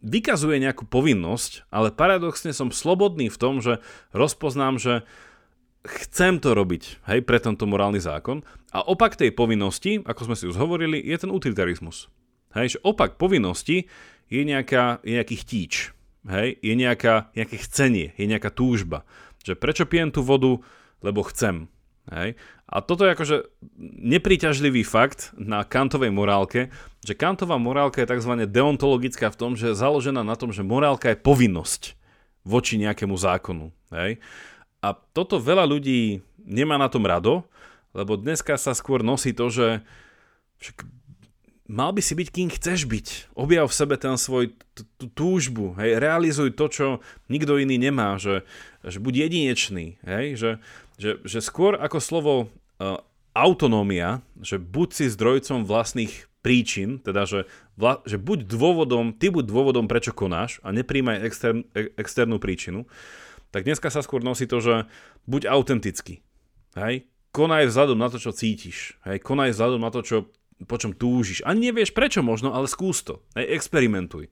vykazuje 0.00 0.56
nejakú 0.60 0.88
povinnosť, 0.88 1.68
ale 1.68 1.92
paradoxne 1.92 2.56
som 2.56 2.72
slobodný 2.72 3.28
v 3.28 3.40
tom, 3.40 3.60
že 3.60 3.84
rozpoznám, 4.16 4.80
že 4.80 4.94
chcem 5.84 6.40
to 6.40 6.52
robiť, 6.52 7.04
hej, 7.08 7.20
pre 7.24 7.40
tento 7.40 7.64
morálny 7.64 8.00
zákon. 8.00 8.44
A 8.72 8.84
opak 8.84 9.16
tej 9.16 9.32
povinnosti, 9.32 10.00
ako 10.04 10.32
sme 10.32 10.36
si 10.36 10.44
už 10.48 10.56
hovorili, 10.60 11.00
je 11.00 11.16
ten 11.16 11.32
utilitarizmus. 11.32 12.12
Hej, 12.52 12.76
že 12.76 12.82
opak 12.82 13.16
povinnosti 13.16 13.88
je, 14.28 14.42
nejaká, 14.42 15.00
je 15.06 15.12
nejaký 15.16 15.36
chtíč, 15.40 15.72
hej, 16.28 16.58
je 16.60 16.74
nejaká, 16.74 17.32
nejaké 17.32 17.56
chcenie, 17.64 18.12
je 18.16 18.26
nejaká 18.26 18.50
túžba. 18.52 19.06
Že 19.44 19.54
prečo 19.56 19.84
pijem 19.88 20.12
tú 20.12 20.20
vodu? 20.24 20.60
Lebo 21.00 21.24
chcem. 21.24 21.68
Hej. 22.10 22.36
A 22.66 22.82
toto 22.82 23.06
je 23.06 23.14
akože 23.14 23.36
nepríťažlivý 24.02 24.82
fakt 24.82 25.30
na 25.38 25.62
kantovej 25.62 26.10
morálke, 26.10 26.70
že 27.02 27.14
kantová 27.16 27.56
morálka 27.56 28.02
je 28.02 28.10
tzv. 28.10 28.46
deontologická 28.50 29.30
v 29.30 29.38
tom, 29.38 29.52
že 29.54 29.72
je 29.72 29.80
založená 29.80 30.22
na 30.26 30.34
tom, 30.34 30.50
že 30.50 30.66
morálka 30.66 31.12
je 31.12 31.22
povinnosť 31.22 31.94
voči 32.42 32.80
nejakému 32.80 33.14
zákonu. 33.14 33.70
Hej. 33.94 34.18
A 34.80 34.96
toto 34.96 35.36
veľa 35.36 35.68
ľudí 35.68 36.24
nemá 36.40 36.80
na 36.80 36.88
tom 36.88 37.04
rado, 37.04 37.44
lebo 37.92 38.16
dneska 38.16 38.56
sa 38.56 38.72
skôr 38.72 39.04
nosí 39.04 39.36
to, 39.36 39.52
že 39.52 39.66
mal 41.70 41.94
by 41.94 42.02
si 42.02 42.18
byť, 42.18 42.28
kým 42.34 42.48
chceš 42.50 42.90
byť. 42.90 43.06
Objav 43.38 43.70
v 43.70 43.78
sebe 43.78 43.94
ten 43.94 44.18
svoj 44.18 44.50
tú 44.98 45.06
túžbu, 45.14 45.78
hej, 45.78 46.02
realizuj 46.02 46.58
to, 46.58 46.66
čo 46.66 46.86
nikto 47.30 47.54
iný 47.62 47.78
nemá, 47.78 48.18
že, 48.18 48.42
že 48.82 48.98
buď 48.98 49.30
jedinečný, 49.30 50.02
hej, 50.02 50.26
že, 50.34 50.50
že, 50.98 51.10
že 51.22 51.38
skôr 51.38 51.78
ako 51.78 51.98
slovo 52.02 52.34
uh, 52.42 52.98
autonómia, 53.38 54.26
že 54.42 54.58
buď 54.58 54.88
si 54.90 55.04
zdrojcom 55.06 55.62
vlastných 55.62 56.26
príčin, 56.40 56.98
teda 56.98 57.28
že, 57.28 57.40
vla, 57.76 58.00
že 58.08 58.16
buď 58.16 58.48
dôvodom, 58.48 59.14
ty 59.14 59.28
buď 59.28 59.44
dôvodom, 59.46 59.86
prečo 59.86 60.10
konáš 60.10 60.58
a 60.64 60.72
nepríjmaj 60.72 61.20
extern, 61.22 61.68
e, 61.76 61.92
externú 62.00 62.40
príčinu, 62.40 62.88
tak 63.52 63.68
dneska 63.68 63.92
sa 63.92 64.00
skôr 64.00 64.24
nosí 64.24 64.48
to, 64.48 64.58
že 64.64 64.74
buď 65.28 65.52
autentický. 65.52 66.24
Hej? 66.74 67.04
Konaj 67.30 67.70
vzhľadom 67.70 67.98
na 68.00 68.08
to, 68.08 68.16
čo 68.16 68.32
cítiš. 68.32 68.96
Hej? 69.04 69.20
Konaj 69.20 69.52
vzhľadom 69.52 69.82
na 69.84 69.90
to, 69.92 70.00
čo, 70.00 70.16
po 70.64 70.76
čom 70.76 70.92
túžiš. 70.96 71.44
Ani 71.46 71.70
nevieš 71.70 71.94
prečo 71.94 72.20
možno, 72.24 72.52
ale 72.52 72.68
skús 72.68 73.04
to. 73.04 73.22
Hej? 73.36 73.56
Experimentuj. 73.56 74.28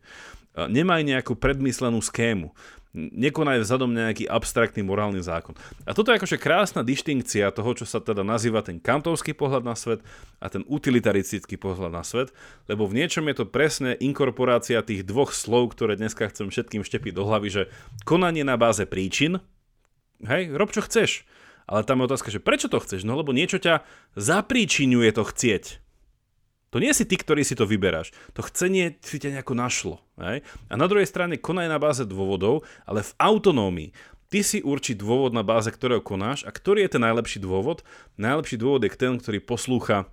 Nemaj 0.59 1.07
nejakú 1.07 1.39
predmyslenú 1.39 2.03
schému 2.03 2.51
nekonaj 2.97 3.62
vzhľadom 3.62 3.91
nejaký 3.93 4.24
abstraktný 4.26 4.81
morálny 4.81 5.20
zákon. 5.20 5.53
A 5.85 5.93
toto 5.93 6.11
je 6.11 6.18
akože 6.18 6.41
krásna 6.41 6.81
dištinkcia 6.81 7.53
toho, 7.53 7.70
čo 7.76 7.85
sa 7.85 8.01
teda 8.01 8.24
nazýva 8.24 8.64
ten 8.64 8.81
kantovský 8.81 9.37
pohľad 9.37 9.62
na 9.62 9.76
svet 9.76 10.01
a 10.41 10.49
ten 10.49 10.64
utilitaristický 10.64 11.61
pohľad 11.61 11.93
na 11.93 12.03
svet, 12.03 12.33
lebo 12.66 12.89
v 12.89 13.05
niečom 13.05 13.29
je 13.29 13.37
to 13.39 13.47
presne 13.47 13.93
inkorporácia 14.01 14.81
tých 14.81 15.05
dvoch 15.05 15.37
slov, 15.37 15.76
ktoré 15.76 16.01
dneska 16.01 16.26
chcem 16.33 16.49
všetkým 16.49 16.83
štepiť 16.83 17.12
do 17.12 17.29
hlavy, 17.29 17.49
že 17.53 17.62
konanie 18.09 18.43
na 18.43 18.57
báze 18.57 18.83
príčin, 18.89 19.45
hej, 20.24 20.51
rob 20.57 20.72
čo 20.72 20.81
chceš. 20.81 21.29
Ale 21.68 21.85
tam 21.85 22.01
je 22.01 22.09
otázka, 22.09 22.33
že 22.33 22.41
prečo 22.41 22.72
to 22.72 22.81
chceš? 22.81 23.05
No 23.05 23.12
lebo 23.20 23.37
niečo 23.37 23.61
ťa 23.61 23.85
zapríčinuje 24.16 25.12
to 25.12 25.29
chcieť. 25.29 25.85
To 26.68 26.76
nie 26.76 26.92
si 26.92 27.08
ty, 27.08 27.16
ktorý 27.16 27.40
si 27.44 27.56
to 27.56 27.64
vyberáš. 27.64 28.12
To 28.36 28.44
chcenie 28.44 29.00
si 29.00 29.16
ťa 29.16 29.40
nejako 29.40 29.54
našlo. 29.56 29.96
Hej? 30.20 30.44
A 30.68 30.74
na 30.76 30.84
druhej 30.84 31.08
strane 31.08 31.40
konaj 31.40 31.68
na 31.68 31.80
báze 31.80 32.04
dôvodov, 32.04 32.64
ale 32.84 33.00
v 33.00 33.12
autonómii. 33.16 33.90
Ty 34.28 34.44
si 34.44 34.60
určí 34.60 34.92
dôvod, 34.92 35.32
na 35.32 35.40
báze 35.40 35.72
ktorého 35.72 36.04
konáš 36.04 36.44
a 36.44 36.52
ktorý 36.52 36.84
je 36.84 37.00
ten 37.00 37.02
najlepší 37.04 37.40
dôvod. 37.40 37.80
Najlepší 38.20 38.60
dôvod 38.60 38.84
je 38.84 38.92
ten, 38.92 39.16
ktorý 39.16 39.40
poslúcha 39.40 40.04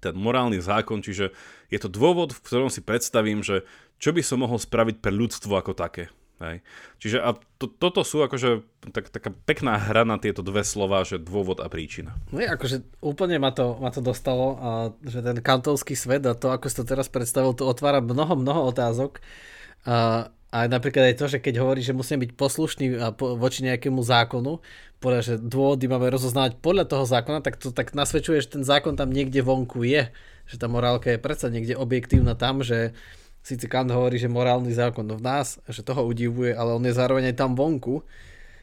ten 0.00 0.16
morálny 0.16 0.64
zákon, 0.64 1.04
čiže 1.04 1.36
je 1.68 1.78
to 1.78 1.92
dôvod, 1.92 2.32
v 2.32 2.40
ktorom 2.40 2.72
si 2.72 2.80
predstavím, 2.80 3.44
že 3.44 3.68
čo 4.00 4.16
by 4.16 4.24
som 4.24 4.40
mohol 4.40 4.56
spraviť 4.56 5.04
pre 5.04 5.12
ľudstvo 5.12 5.52
ako 5.60 5.76
také. 5.76 6.08
Hej. 6.40 6.64
Čiže 6.96 7.18
a 7.20 7.36
to, 7.60 7.68
toto 7.68 8.00
sú 8.00 8.24
akože 8.24 8.64
tak, 8.96 9.12
taká 9.12 9.28
pekná 9.44 9.76
hra 9.76 10.08
na 10.08 10.16
tieto 10.16 10.40
dve 10.40 10.64
slova, 10.64 11.04
že 11.04 11.20
dôvod 11.20 11.60
a 11.60 11.68
príčina. 11.68 12.16
No 12.32 12.40
je, 12.40 12.48
akože 12.48 12.80
úplne 13.04 13.36
ma 13.36 13.52
to, 13.52 13.76
ma 13.76 13.92
to 13.92 14.00
dostalo, 14.00 14.56
a, 14.56 14.68
že 15.04 15.20
ten 15.20 15.36
kantovský 15.44 15.92
svet 15.92 16.24
a 16.24 16.32
to, 16.32 16.48
ako 16.48 16.72
si 16.72 16.80
to 16.80 16.88
teraz 16.88 17.12
predstavil, 17.12 17.52
to 17.52 17.68
otvára 17.68 18.00
mnoho, 18.00 18.40
mnoho 18.40 18.72
otázok. 18.72 19.20
A, 19.84 20.32
a 20.48 20.58
napríklad 20.64 21.12
aj 21.12 21.16
to, 21.20 21.26
že 21.28 21.44
keď 21.44 21.60
hovorí, 21.60 21.84
že 21.84 21.92
musíme 21.92 22.24
byť 22.24 22.32
poslušní 22.32 22.86
voči 23.20 23.60
nejakému 23.68 24.00
zákonu, 24.00 24.64
podľa, 25.00 25.20
že 25.24 25.34
dôvody 25.40 25.88
máme 25.88 26.12
rozoznávať 26.12 26.60
podľa 26.60 26.84
toho 26.88 27.04
zákona, 27.08 27.40
tak 27.40 27.56
to 27.56 27.72
tak 27.72 27.96
nasvedčuje, 27.96 28.44
že 28.44 28.60
ten 28.60 28.64
zákon 28.64 28.96
tam 28.96 29.08
niekde 29.08 29.40
vonku 29.40 29.80
je. 29.84 30.12
Že 30.48 30.56
tá 30.60 30.66
morálka 30.68 31.08
je 31.12 31.20
predsa 31.20 31.48
niekde 31.48 31.72
objektívna 31.76 32.36
tam, 32.36 32.60
že 32.60 32.92
síce 33.40 33.66
Kant 33.66 33.90
hovorí, 33.90 34.20
že 34.20 34.28
morálny 34.30 34.72
zákon 34.72 35.06
v 35.08 35.22
nás, 35.22 35.58
že 35.68 35.84
toho 35.84 36.04
udivuje, 36.06 36.52
ale 36.52 36.76
on 36.76 36.84
je 36.84 36.94
zároveň 36.94 37.32
aj 37.32 37.36
tam 37.36 37.52
vonku, 37.56 38.04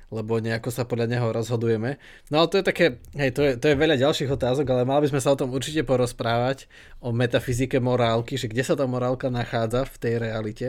lebo 0.08 0.40
nejako 0.40 0.72
sa 0.72 0.88
podľa 0.88 1.20
neho 1.20 1.28
rozhodujeme. 1.36 2.00
No 2.32 2.40
ale 2.40 2.48
to 2.48 2.64
je 2.64 2.66
také, 2.66 2.86
hej, 3.20 3.36
to 3.36 3.44
je, 3.44 3.52
to 3.60 3.66
je 3.68 3.76
veľa 3.76 4.00
ďalších 4.00 4.32
otázok, 4.32 4.64
ale 4.72 4.88
mali 4.88 5.04
by 5.04 5.12
sme 5.12 5.22
sa 5.24 5.36
o 5.36 5.40
tom 5.40 5.52
určite 5.52 5.84
porozprávať, 5.84 6.72
o 7.04 7.12
metafyzike 7.12 7.84
morálky, 7.84 8.40
že 8.40 8.48
kde 8.48 8.64
sa 8.64 8.80
tá 8.80 8.88
morálka 8.88 9.28
nachádza 9.28 9.84
v 9.84 9.96
tej 10.00 10.14
realite, 10.24 10.68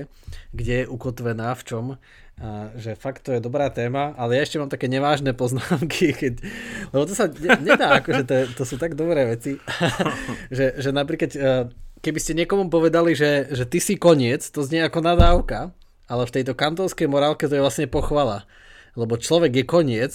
kde 0.50 0.82
je 0.82 0.90
ukotvená, 0.90 1.54
v 1.54 1.62
čom, 1.62 1.84
a 2.38 2.70
že 2.78 2.94
fakt 2.94 3.26
to 3.26 3.34
je 3.34 3.42
dobrá 3.42 3.66
téma, 3.66 4.14
ale 4.14 4.38
ja 4.38 4.46
ešte 4.46 4.62
mám 4.62 4.70
také 4.70 4.86
nevážne 4.86 5.34
poznámky, 5.34 6.14
keď, 6.22 6.38
lebo 6.94 7.02
to 7.06 7.14
sa 7.14 7.26
ne, 7.26 7.50
nedá, 7.62 7.98
akože 7.98 8.22
to, 8.26 8.34
to 8.58 8.62
sú 8.62 8.78
tak 8.78 8.94
dobré 8.94 9.26
veci, 9.26 9.58
že, 10.56 10.78
že 10.78 10.90
napríklad 10.94 11.30
keby 12.00 12.18
ste 12.18 12.38
niekomu 12.38 12.70
povedali, 12.70 13.14
že, 13.14 13.50
že 13.50 13.64
ty 13.66 13.78
si 13.82 13.98
koniec, 13.98 14.44
to 14.48 14.62
znie 14.62 14.84
ako 14.84 15.02
nadávka, 15.02 15.74
ale 16.08 16.22
v 16.24 16.34
tejto 16.40 16.56
kantovskej 16.56 17.10
morálke 17.10 17.46
to 17.46 17.54
je 17.58 17.64
vlastne 17.64 17.90
pochvala. 17.90 18.48
Lebo 18.96 19.20
človek 19.20 19.62
je 19.62 19.64
koniec, 19.66 20.12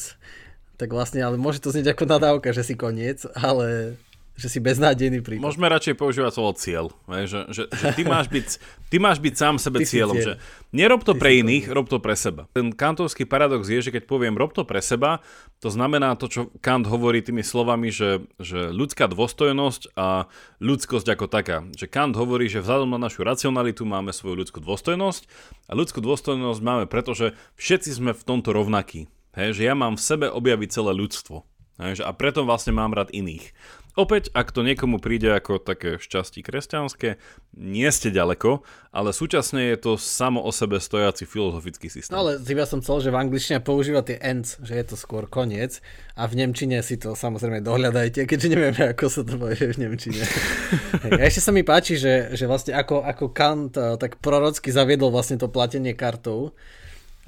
tak 0.75 0.91
vlastne, 0.91 1.21
ale 1.21 1.37
môže 1.37 1.61
to 1.61 1.69
znieť 1.69 1.93
ako 1.93 2.05
nadávka, 2.09 2.49
že 2.51 2.65
si 2.65 2.75
koniec, 2.75 3.23
ale 3.37 3.95
že 4.33 4.49
si 4.49 4.57
beznádejný 4.57 5.21
prípad. 5.21 5.45
Môžeme 5.45 5.69
radšej 5.69 5.93
používať 5.93 6.31
slovo 6.33 6.57
cieľ. 6.57 6.89
Že, 7.05 7.53
že, 7.53 7.63
že 7.69 7.85
ty, 7.93 8.01
máš 8.01 8.33
byť, 8.33 8.47
ty 8.89 8.97
máš 8.97 9.21
byť 9.21 9.33
sám 9.37 9.55
sebe 9.61 9.85
ty 9.85 9.85
cieľom. 9.85 10.17
Cieľ. 10.17 10.25
Že 10.25 10.33
nerob 10.73 11.05
to 11.05 11.13
ty 11.13 11.21
pre 11.21 11.29
iných, 11.45 11.69
rob 11.69 11.85
to 11.85 12.01
pre 12.01 12.17
seba. 12.17 12.49
Ten 12.49 12.73
kantovský 12.73 13.29
paradox 13.29 13.69
je, 13.69 13.85
že 13.85 13.93
keď 13.93 14.09
poviem 14.09 14.33
rob 14.33 14.49
to 14.49 14.65
pre 14.65 14.81
seba, 14.81 15.21
to 15.61 15.69
znamená 15.69 16.17
to, 16.17 16.25
čo 16.27 16.41
Kant 16.65 16.89
hovorí 16.89 17.21
tými 17.21 17.45
slovami, 17.45 17.93
že, 17.93 18.25
že 18.41 18.73
ľudská 18.73 19.05
dôstojnosť 19.05 19.93
a 19.93 20.25
ľudskosť 20.57 21.07
ako 21.13 21.25
taká. 21.29 21.69
Že 21.77 21.85
Kant 21.93 22.17
hovorí, 22.17 22.49
že 22.49 22.65
vzhľadom 22.65 22.97
na 22.97 23.05
našu 23.05 23.21
racionalitu 23.21 23.85
máme 23.85 24.09
svoju 24.17 24.43
ľudskú 24.43 24.65
dôstojnosť 24.65 25.29
a 25.69 25.77
ľudskú 25.77 26.01
dôstojnosť 26.01 26.59
máme 26.59 26.85
preto, 26.89 27.13
že 27.13 27.37
všetci 27.61 28.01
sme 28.01 28.11
v 28.17 28.25
tomto 28.25 28.49
rovnakí. 28.49 29.05
Hej, 29.37 29.61
že 29.61 29.63
ja 29.65 29.73
mám 29.73 29.97
v 29.97 30.05
sebe 30.05 30.25
objaviť 30.29 30.69
celé 30.73 30.93
ľudstvo. 30.93 31.45
A 31.81 32.11
preto 32.13 32.45
vlastne 32.45 32.69
mám 32.69 32.93
rád 32.93 33.09
iných. 33.09 33.49
Opäť, 33.93 34.33
ak 34.33 34.49
to 34.49 34.65
niekomu 34.65 34.97
príde 34.97 35.29
ako 35.29 35.61
také 35.61 36.01
šťastí 36.01 36.41
kresťanské, 36.41 37.21
nie 37.53 37.85
ste 37.93 38.09
ďaleko, 38.09 38.65
ale 38.89 39.13
súčasne 39.13 39.69
je 39.69 39.77
to 39.77 40.01
samo 40.01 40.41
o 40.41 40.49
sebe 40.49 40.81
stojaci 40.81 41.29
filozofický 41.29 41.93
systém. 41.93 42.09
No 42.09 42.25
ale 42.25 42.41
ja 42.41 42.65
som 42.65 42.81
chcel, 42.81 43.05
že 43.05 43.13
v 43.13 43.21
angličtine 43.21 43.61
používa 43.61 44.01
tie 44.01 44.17
ends, 44.17 44.57
že 44.65 44.81
je 44.81 44.85
to 44.89 44.95
skôr 44.97 45.29
koniec 45.29 45.77
a 46.17 46.25
v 46.25 46.41
Nemčine 46.41 46.81
si 46.81 46.97
to 46.97 47.13
samozrejme 47.13 47.61
dohľadajte, 47.61 48.25
keďže 48.25 48.47
nevieme, 48.49 48.81
ako 48.97 49.05
sa 49.13 49.21
to 49.21 49.37
povie 49.37 49.61
v 49.61 49.77
Nemčine. 49.77 50.25
Hej, 51.05 51.11
a 51.13 51.23
ešte 51.29 51.45
sa 51.45 51.53
mi 51.53 51.61
páči, 51.61 51.93
že, 51.93 52.33
že 52.33 52.49
vlastne 52.49 52.73
ako, 52.73 53.05
ako 53.05 53.29
Kant 53.29 53.77
eh, 53.77 53.93
tak 54.01 54.17
prorocky 54.17 54.73
zaviedol 54.73 55.13
vlastne 55.13 55.37
to 55.37 55.53
platenie 55.53 55.93
kartou, 55.93 56.57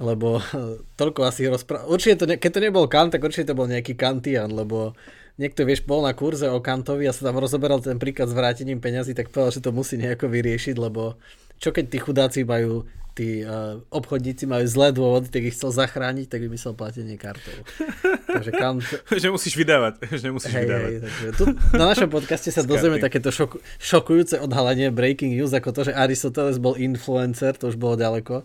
lebo 0.02 0.42
eh, 0.42 0.82
toľko 0.98 1.30
asi 1.30 1.46
rozpráva. 1.46 1.86
Určite 1.86 2.18
to, 2.18 2.26
ne... 2.26 2.34
keď 2.42 2.50
to 2.58 2.64
nebol 2.66 2.90
Kant, 2.90 3.14
tak 3.14 3.22
určite 3.22 3.54
to 3.54 3.58
bol 3.58 3.70
nejaký 3.70 3.94
Kantian, 3.94 4.50
lebo 4.50 4.98
niekto, 5.36 5.64
vieš, 5.64 5.84
bol 5.84 6.04
na 6.04 6.12
kurze 6.12 6.48
o 6.48 6.60
Kantovi 6.60 7.08
a 7.08 7.14
sa 7.16 7.28
tam 7.28 7.40
rozoberal 7.40 7.80
ten 7.80 8.00
príklad 8.00 8.28
s 8.28 8.36
vrátením 8.36 8.80
peňazí, 8.80 9.12
tak 9.12 9.32
povedal, 9.32 9.52
že 9.56 9.64
to 9.64 9.70
musí 9.72 10.00
nejako 10.00 10.28
vyriešiť, 10.28 10.76
lebo 10.76 11.16
čo 11.56 11.72
keď 11.72 11.84
tí 11.88 11.98
chudáci 12.00 12.40
majú 12.44 12.84
tí 13.16 13.40
uh, 13.40 13.80
obchodníci 13.88 14.44
majú 14.44 14.68
zlé 14.68 14.92
dôvody, 14.92 15.32
tak 15.32 15.48
ich 15.48 15.56
chcel 15.56 15.72
zachrániť, 15.72 16.28
tak 16.28 16.44
vymyslel 16.44 16.76
platenie 16.76 17.16
kartou. 17.16 17.64
takže 18.36 18.52
Kant... 18.52 18.84
že 19.08 19.32
musíš 19.32 19.56
vydávať. 19.56 20.04
Že 20.20 20.36
musíš 20.36 20.52
hej, 20.52 20.68
vydávať. 20.68 20.92
Hej, 20.92 21.00
takže 21.00 21.26
tu 21.32 21.44
na 21.72 21.84
našom 21.88 22.12
podcaste 22.12 22.52
sa 22.52 22.60
dozvieme 22.68 23.00
takéto 23.00 23.32
šok, 23.32 23.56
šokujúce 23.80 24.36
odhalenie 24.36 24.92
breaking 24.92 25.32
news, 25.32 25.56
ako 25.56 25.72
to, 25.72 25.88
že 25.88 25.96
Aristoteles 25.96 26.60
bol 26.60 26.76
influencer, 26.76 27.56
to 27.56 27.72
už 27.72 27.80
bolo 27.80 27.96
ďaleko. 27.96 28.44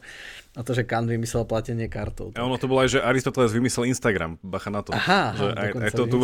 A 0.52 0.68
to, 0.68 0.76
že 0.76 0.84
Kant 0.84 1.08
vymyslel 1.08 1.48
platenie 1.48 1.88
kartou. 1.88 2.36
A 2.36 2.44
ono 2.44 2.60
to 2.60 2.68
bolo 2.68 2.84
aj, 2.84 2.96
že 2.96 3.00
Aristoteles 3.00 3.56
vymyslel 3.56 3.88
Instagram. 3.88 4.36
Bacha 4.44 4.68
na 4.68 4.84
to. 4.84 4.92
Aha, 4.92 5.32
že 5.32 5.48
aj, 5.48 5.70
aj 5.80 5.92
to 5.96 6.04
tu, 6.12 6.18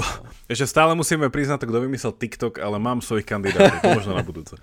ešte 0.51 0.67
stále 0.67 0.91
musíme 0.99 1.31
priznať, 1.31 1.63
kto 1.63 1.79
vymyslel 1.87 2.11
TikTok, 2.11 2.59
ale 2.59 2.75
mám 2.75 2.99
svojich 2.99 3.23
kandidátov. 3.23 3.79
to 3.79 3.95
možno 3.95 4.11
na 4.19 4.23
budúce. 4.27 4.59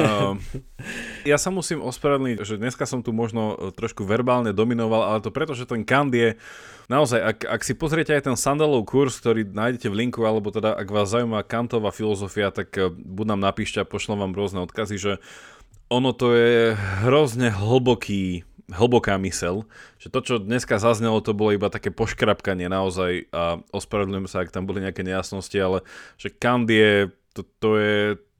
uh, 0.00 0.32
ja 1.30 1.36
sa 1.36 1.52
musím 1.52 1.84
ospravedlniť, 1.84 2.40
že 2.40 2.56
dneska 2.56 2.88
som 2.88 3.04
tu 3.04 3.12
možno 3.12 3.72
trošku 3.76 4.08
verbálne 4.08 4.56
dominoval, 4.56 5.12
ale 5.12 5.18
to 5.20 5.28
preto, 5.28 5.52
že 5.52 5.68
ten 5.68 5.84
Kant 5.84 6.16
je 6.16 6.40
Naozaj, 6.86 7.18
ak, 7.18 7.38
ak 7.50 7.60
si 7.66 7.74
pozriete 7.74 8.14
aj 8.14 8.30
ten 8.30 8.38
Sandalov 8.38 8.86
kurz, 8.86 9.18
ktorý 9.18 9.42
nájdete 9.42 9.90
v 9.90 10.06
linku, 10.06 10.22
alebo 10.22 10.54
teda 10.54 10.70
ak 10.70 10.86
vás 10.86 11.10
zaujíma 11.10 11.42
Kantová 11.42 11.90
filozofia, 11.90 12.54
tak 12.54 12.70
eh, 12.78 12.86
buď 12.94 13.34
nám 13.34 13.42
napíšte 13.42 13.82
a 13.82 13.88
pošlem 13.88 14.22
vám 14.22 14.32
rôzne 14.38 14.62
odkazy, 14.62 14.94
že 14.94 15.12
ono 15.86 16.10
to 16.10 16.34
je 16.34 16.74
hrozne 17.06 17.54
hlboký, 17.54 18.42
hlboká 18.66 19.14
mysel, 19.22 19.62
že 20.02 20.10
to, 20.10 20.18
čo 20.22 20.34
dneska 20.42 20.82
zaznelo, 20.82 21.22
to 21.22 21.30
bolo 21.30 21.54
iba 21.54 21.70
také 21.70 21.94
poškrapkanie 21.94 22.66
naozaj 22.66 23.30
a 23.30 23.62
ospravedlňujem 23.70 24.26
sa, 24.26 24.42
ak 24.42 24.50
tam 24.50 24.66
boli 24.66 24.82
nejaké 24.82 25.06
nejasnosti, 25.06 25.54
ale 25.54 25.86
že 26.18 26.34
Kant 26.34 26.66
je, 26.66 27.14
to, 27.30 27.46
to 27.62 27.70
je, 27.78 27.96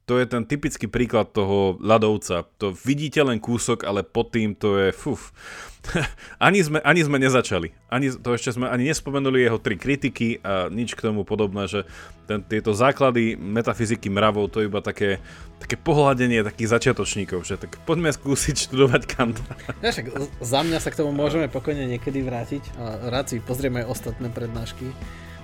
to 0.06 0.22
je 0.22 0.26
ten 0.30 0.46
typický 0.46 0.86
príklad 0.86 1.34
toho 1.34 1.74
ľadovca. 1.82 2.46
To 2.62 2.70
vidíte 2.70 3.26
len 3.26 3.42
kúsok, 3.42 3.82
ale 3.82 4.06
pod 4.06 4.30
tým 4.30 4.54
to 4.54 4.78
je 4.78 4.94
fuf. 4.94 5.34
ani, 6.46 6.62
sme, 6.62 6.78
ani 6.86 7.02
sme 7.02 7.18
nezačali. 7.18 7.74
Ani, 7.90 8.14
to 8.14 8.30
ešte 8.30 8.54
sme 8.54 8.70
ani 8.70 8.86
nespomenuli 8.86 9.42
jeho 9.42 9.58
tri 9.58 9.74
kritiky 9.74 10.38
a 10.46 10.70
nič 10.70 10.94
k 10.94 11.10
tomu 11.10 11.26
podobné, 11.26 11.66
že 11.66 11.82
ten, 12.30 12.38
tieto 12.38 12.70
základy 12.70 13.34
metafyziky 13.34 14.06
mravov 14.06 14.54
to 14.54 14.62
je 14.62 14.70
iba 14.70 14.78
také, 14.78 15.18
také 15.58 15.74
pohľadenie 15.74 16.46
takých 16.46 16.78
začiatočníkov, 16.78 17.42
že 17.42 17.58
tak 17.58 17.74
poďme 17.82 18.14
skúsiť 18.14 18.70
študovať 18.70 19.02
Kanta. 19.10 19.42
Ja, 19.84 19.90
však 19.90 20.06
za 20.38 20.60
mňa 20.62 20.78
sa 20.82 20.88
k 20.94 20.98
tomu 21.02 21.10
môžeme 21.10 21.50
pokojne 21.50 21.86
niekedy 21.86 22.22
vrátiť 22.22 22.62
rád 23.10 23.30
si 23.30 23.42
pozrieme 23.42 23.82
aj 23.82 23.90
ostatné 23.90 24.30
prednášky. 24.30 24.90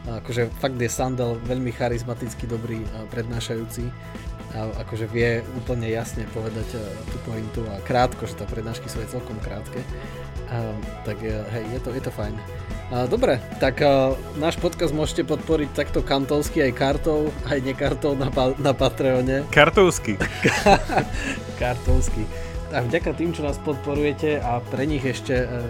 Akože 0.02 0.50
fakt 0.58 0.82
je 0.82 0.90
Sandel 0.90 1.38
veľmi 1.46 1.70
charizmaticky 1.70 2.50
dobrý 2.50 2.82
prednášajúci 3.14 3.86
a 4.53 4.68
akože 4.84 5.09
vie 5.09 5.40
úplne 5.57 5.88
jasne 5.88 6.28
povedať 6.36 6.76
tú 7.09 7.16
pointu 7.24 7.64
a 7.72 7.80
krátko, 7.80 8.28
že 8.28 8.36
tá 8.36 8.44
prednášky 8.44 8.84
sú 8.84 9.00
aj 9.00 9.16
celkom 9.16 9.36
krátke. 9.40 9.80
Um, 10.53 10.76
tak 11.09 11.16
hej, 11.24 11.64
je 11.72 11.80
to, 11.80 11.88
je 11.96 12.03
to 12.05 12.12
fajn. 12.12 12.36
Uh, 12.92 13.09
dobre, 13.09 13.40
tak 13.57 13.80
uh, 13.80 14.12
náš 14.36 14.61
podcast 14.61 14.92
môžete 14.92 15.24
podporiť 15.24 15.72
takto 15.72 16.05
kantovsky 16.05 16.61
aj 16.61 16.72
kartou, 16.76 17.32
aj 17.48 17.64
nekartou 17.64 18.12
na, 18.12 18.28
pa- 18.28 18.53
na 18.61 18.76
Patreone. 18.76 19.48
Kartovsky. 19.57 20.20
kartovsky. 21.57 22.28
A 22.68 22.84
vďaka 22.84 23.16
tým, 23.16 23.32
čo 23.32 23.48
nás 23.48 23.57
podporujete 23.64 24.44
a 24.44 24.61
pre 24.61 24.84
nich 24.84 25.00
ešte 25.09 25.48
uh, 25.48 25.64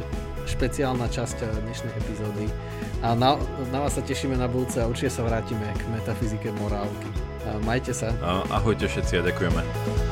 špeciálna 0.50 1.06
časť 1.06 1.46
dnešnej 1.62 1.94
epizódy. 1.94 2.50
A 3.06 3.14
na, 3.14 3.38
na 3.70 3.78
vás 3.86 3.94
sa 3.94 4.02
tešíme 4.02 4.34
na 4.34 4.50
budúce 4.50 4.82
a 4.82 4.90
určite 4.90 5.14
sa 5.14 5.22
vrátime 5.22 5.70
k 5.78 5.82
metafyzike 5.94 6.50
morálky. 6.58 7.21
Majte 7.66 7.92
sa. 7.94 8.14
Ahojte 8.50 8.86
všetci 8.86 9.18
a 9.18 9.22
ďakujeme. 9.26 10.11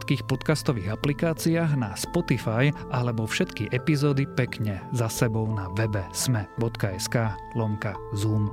všetkých 0.00 0.32
podcastových 0.32 0.96
aplikáciách 0.96 1.76
na 1.76 1.92
Spotify 1.92 2.72
alebo 2.88 3.28
všetky 3.28 3.68
epizódy 3.68 4.24
pekne 4.32 4.80
za 4.96 5.12
sebou 5.12 5.44
na 5.52 5.68
webe 5.76 6.00
sme.sk 6.16 7.36
lomka 7.52 7.92
Zoom. 8.16 8.48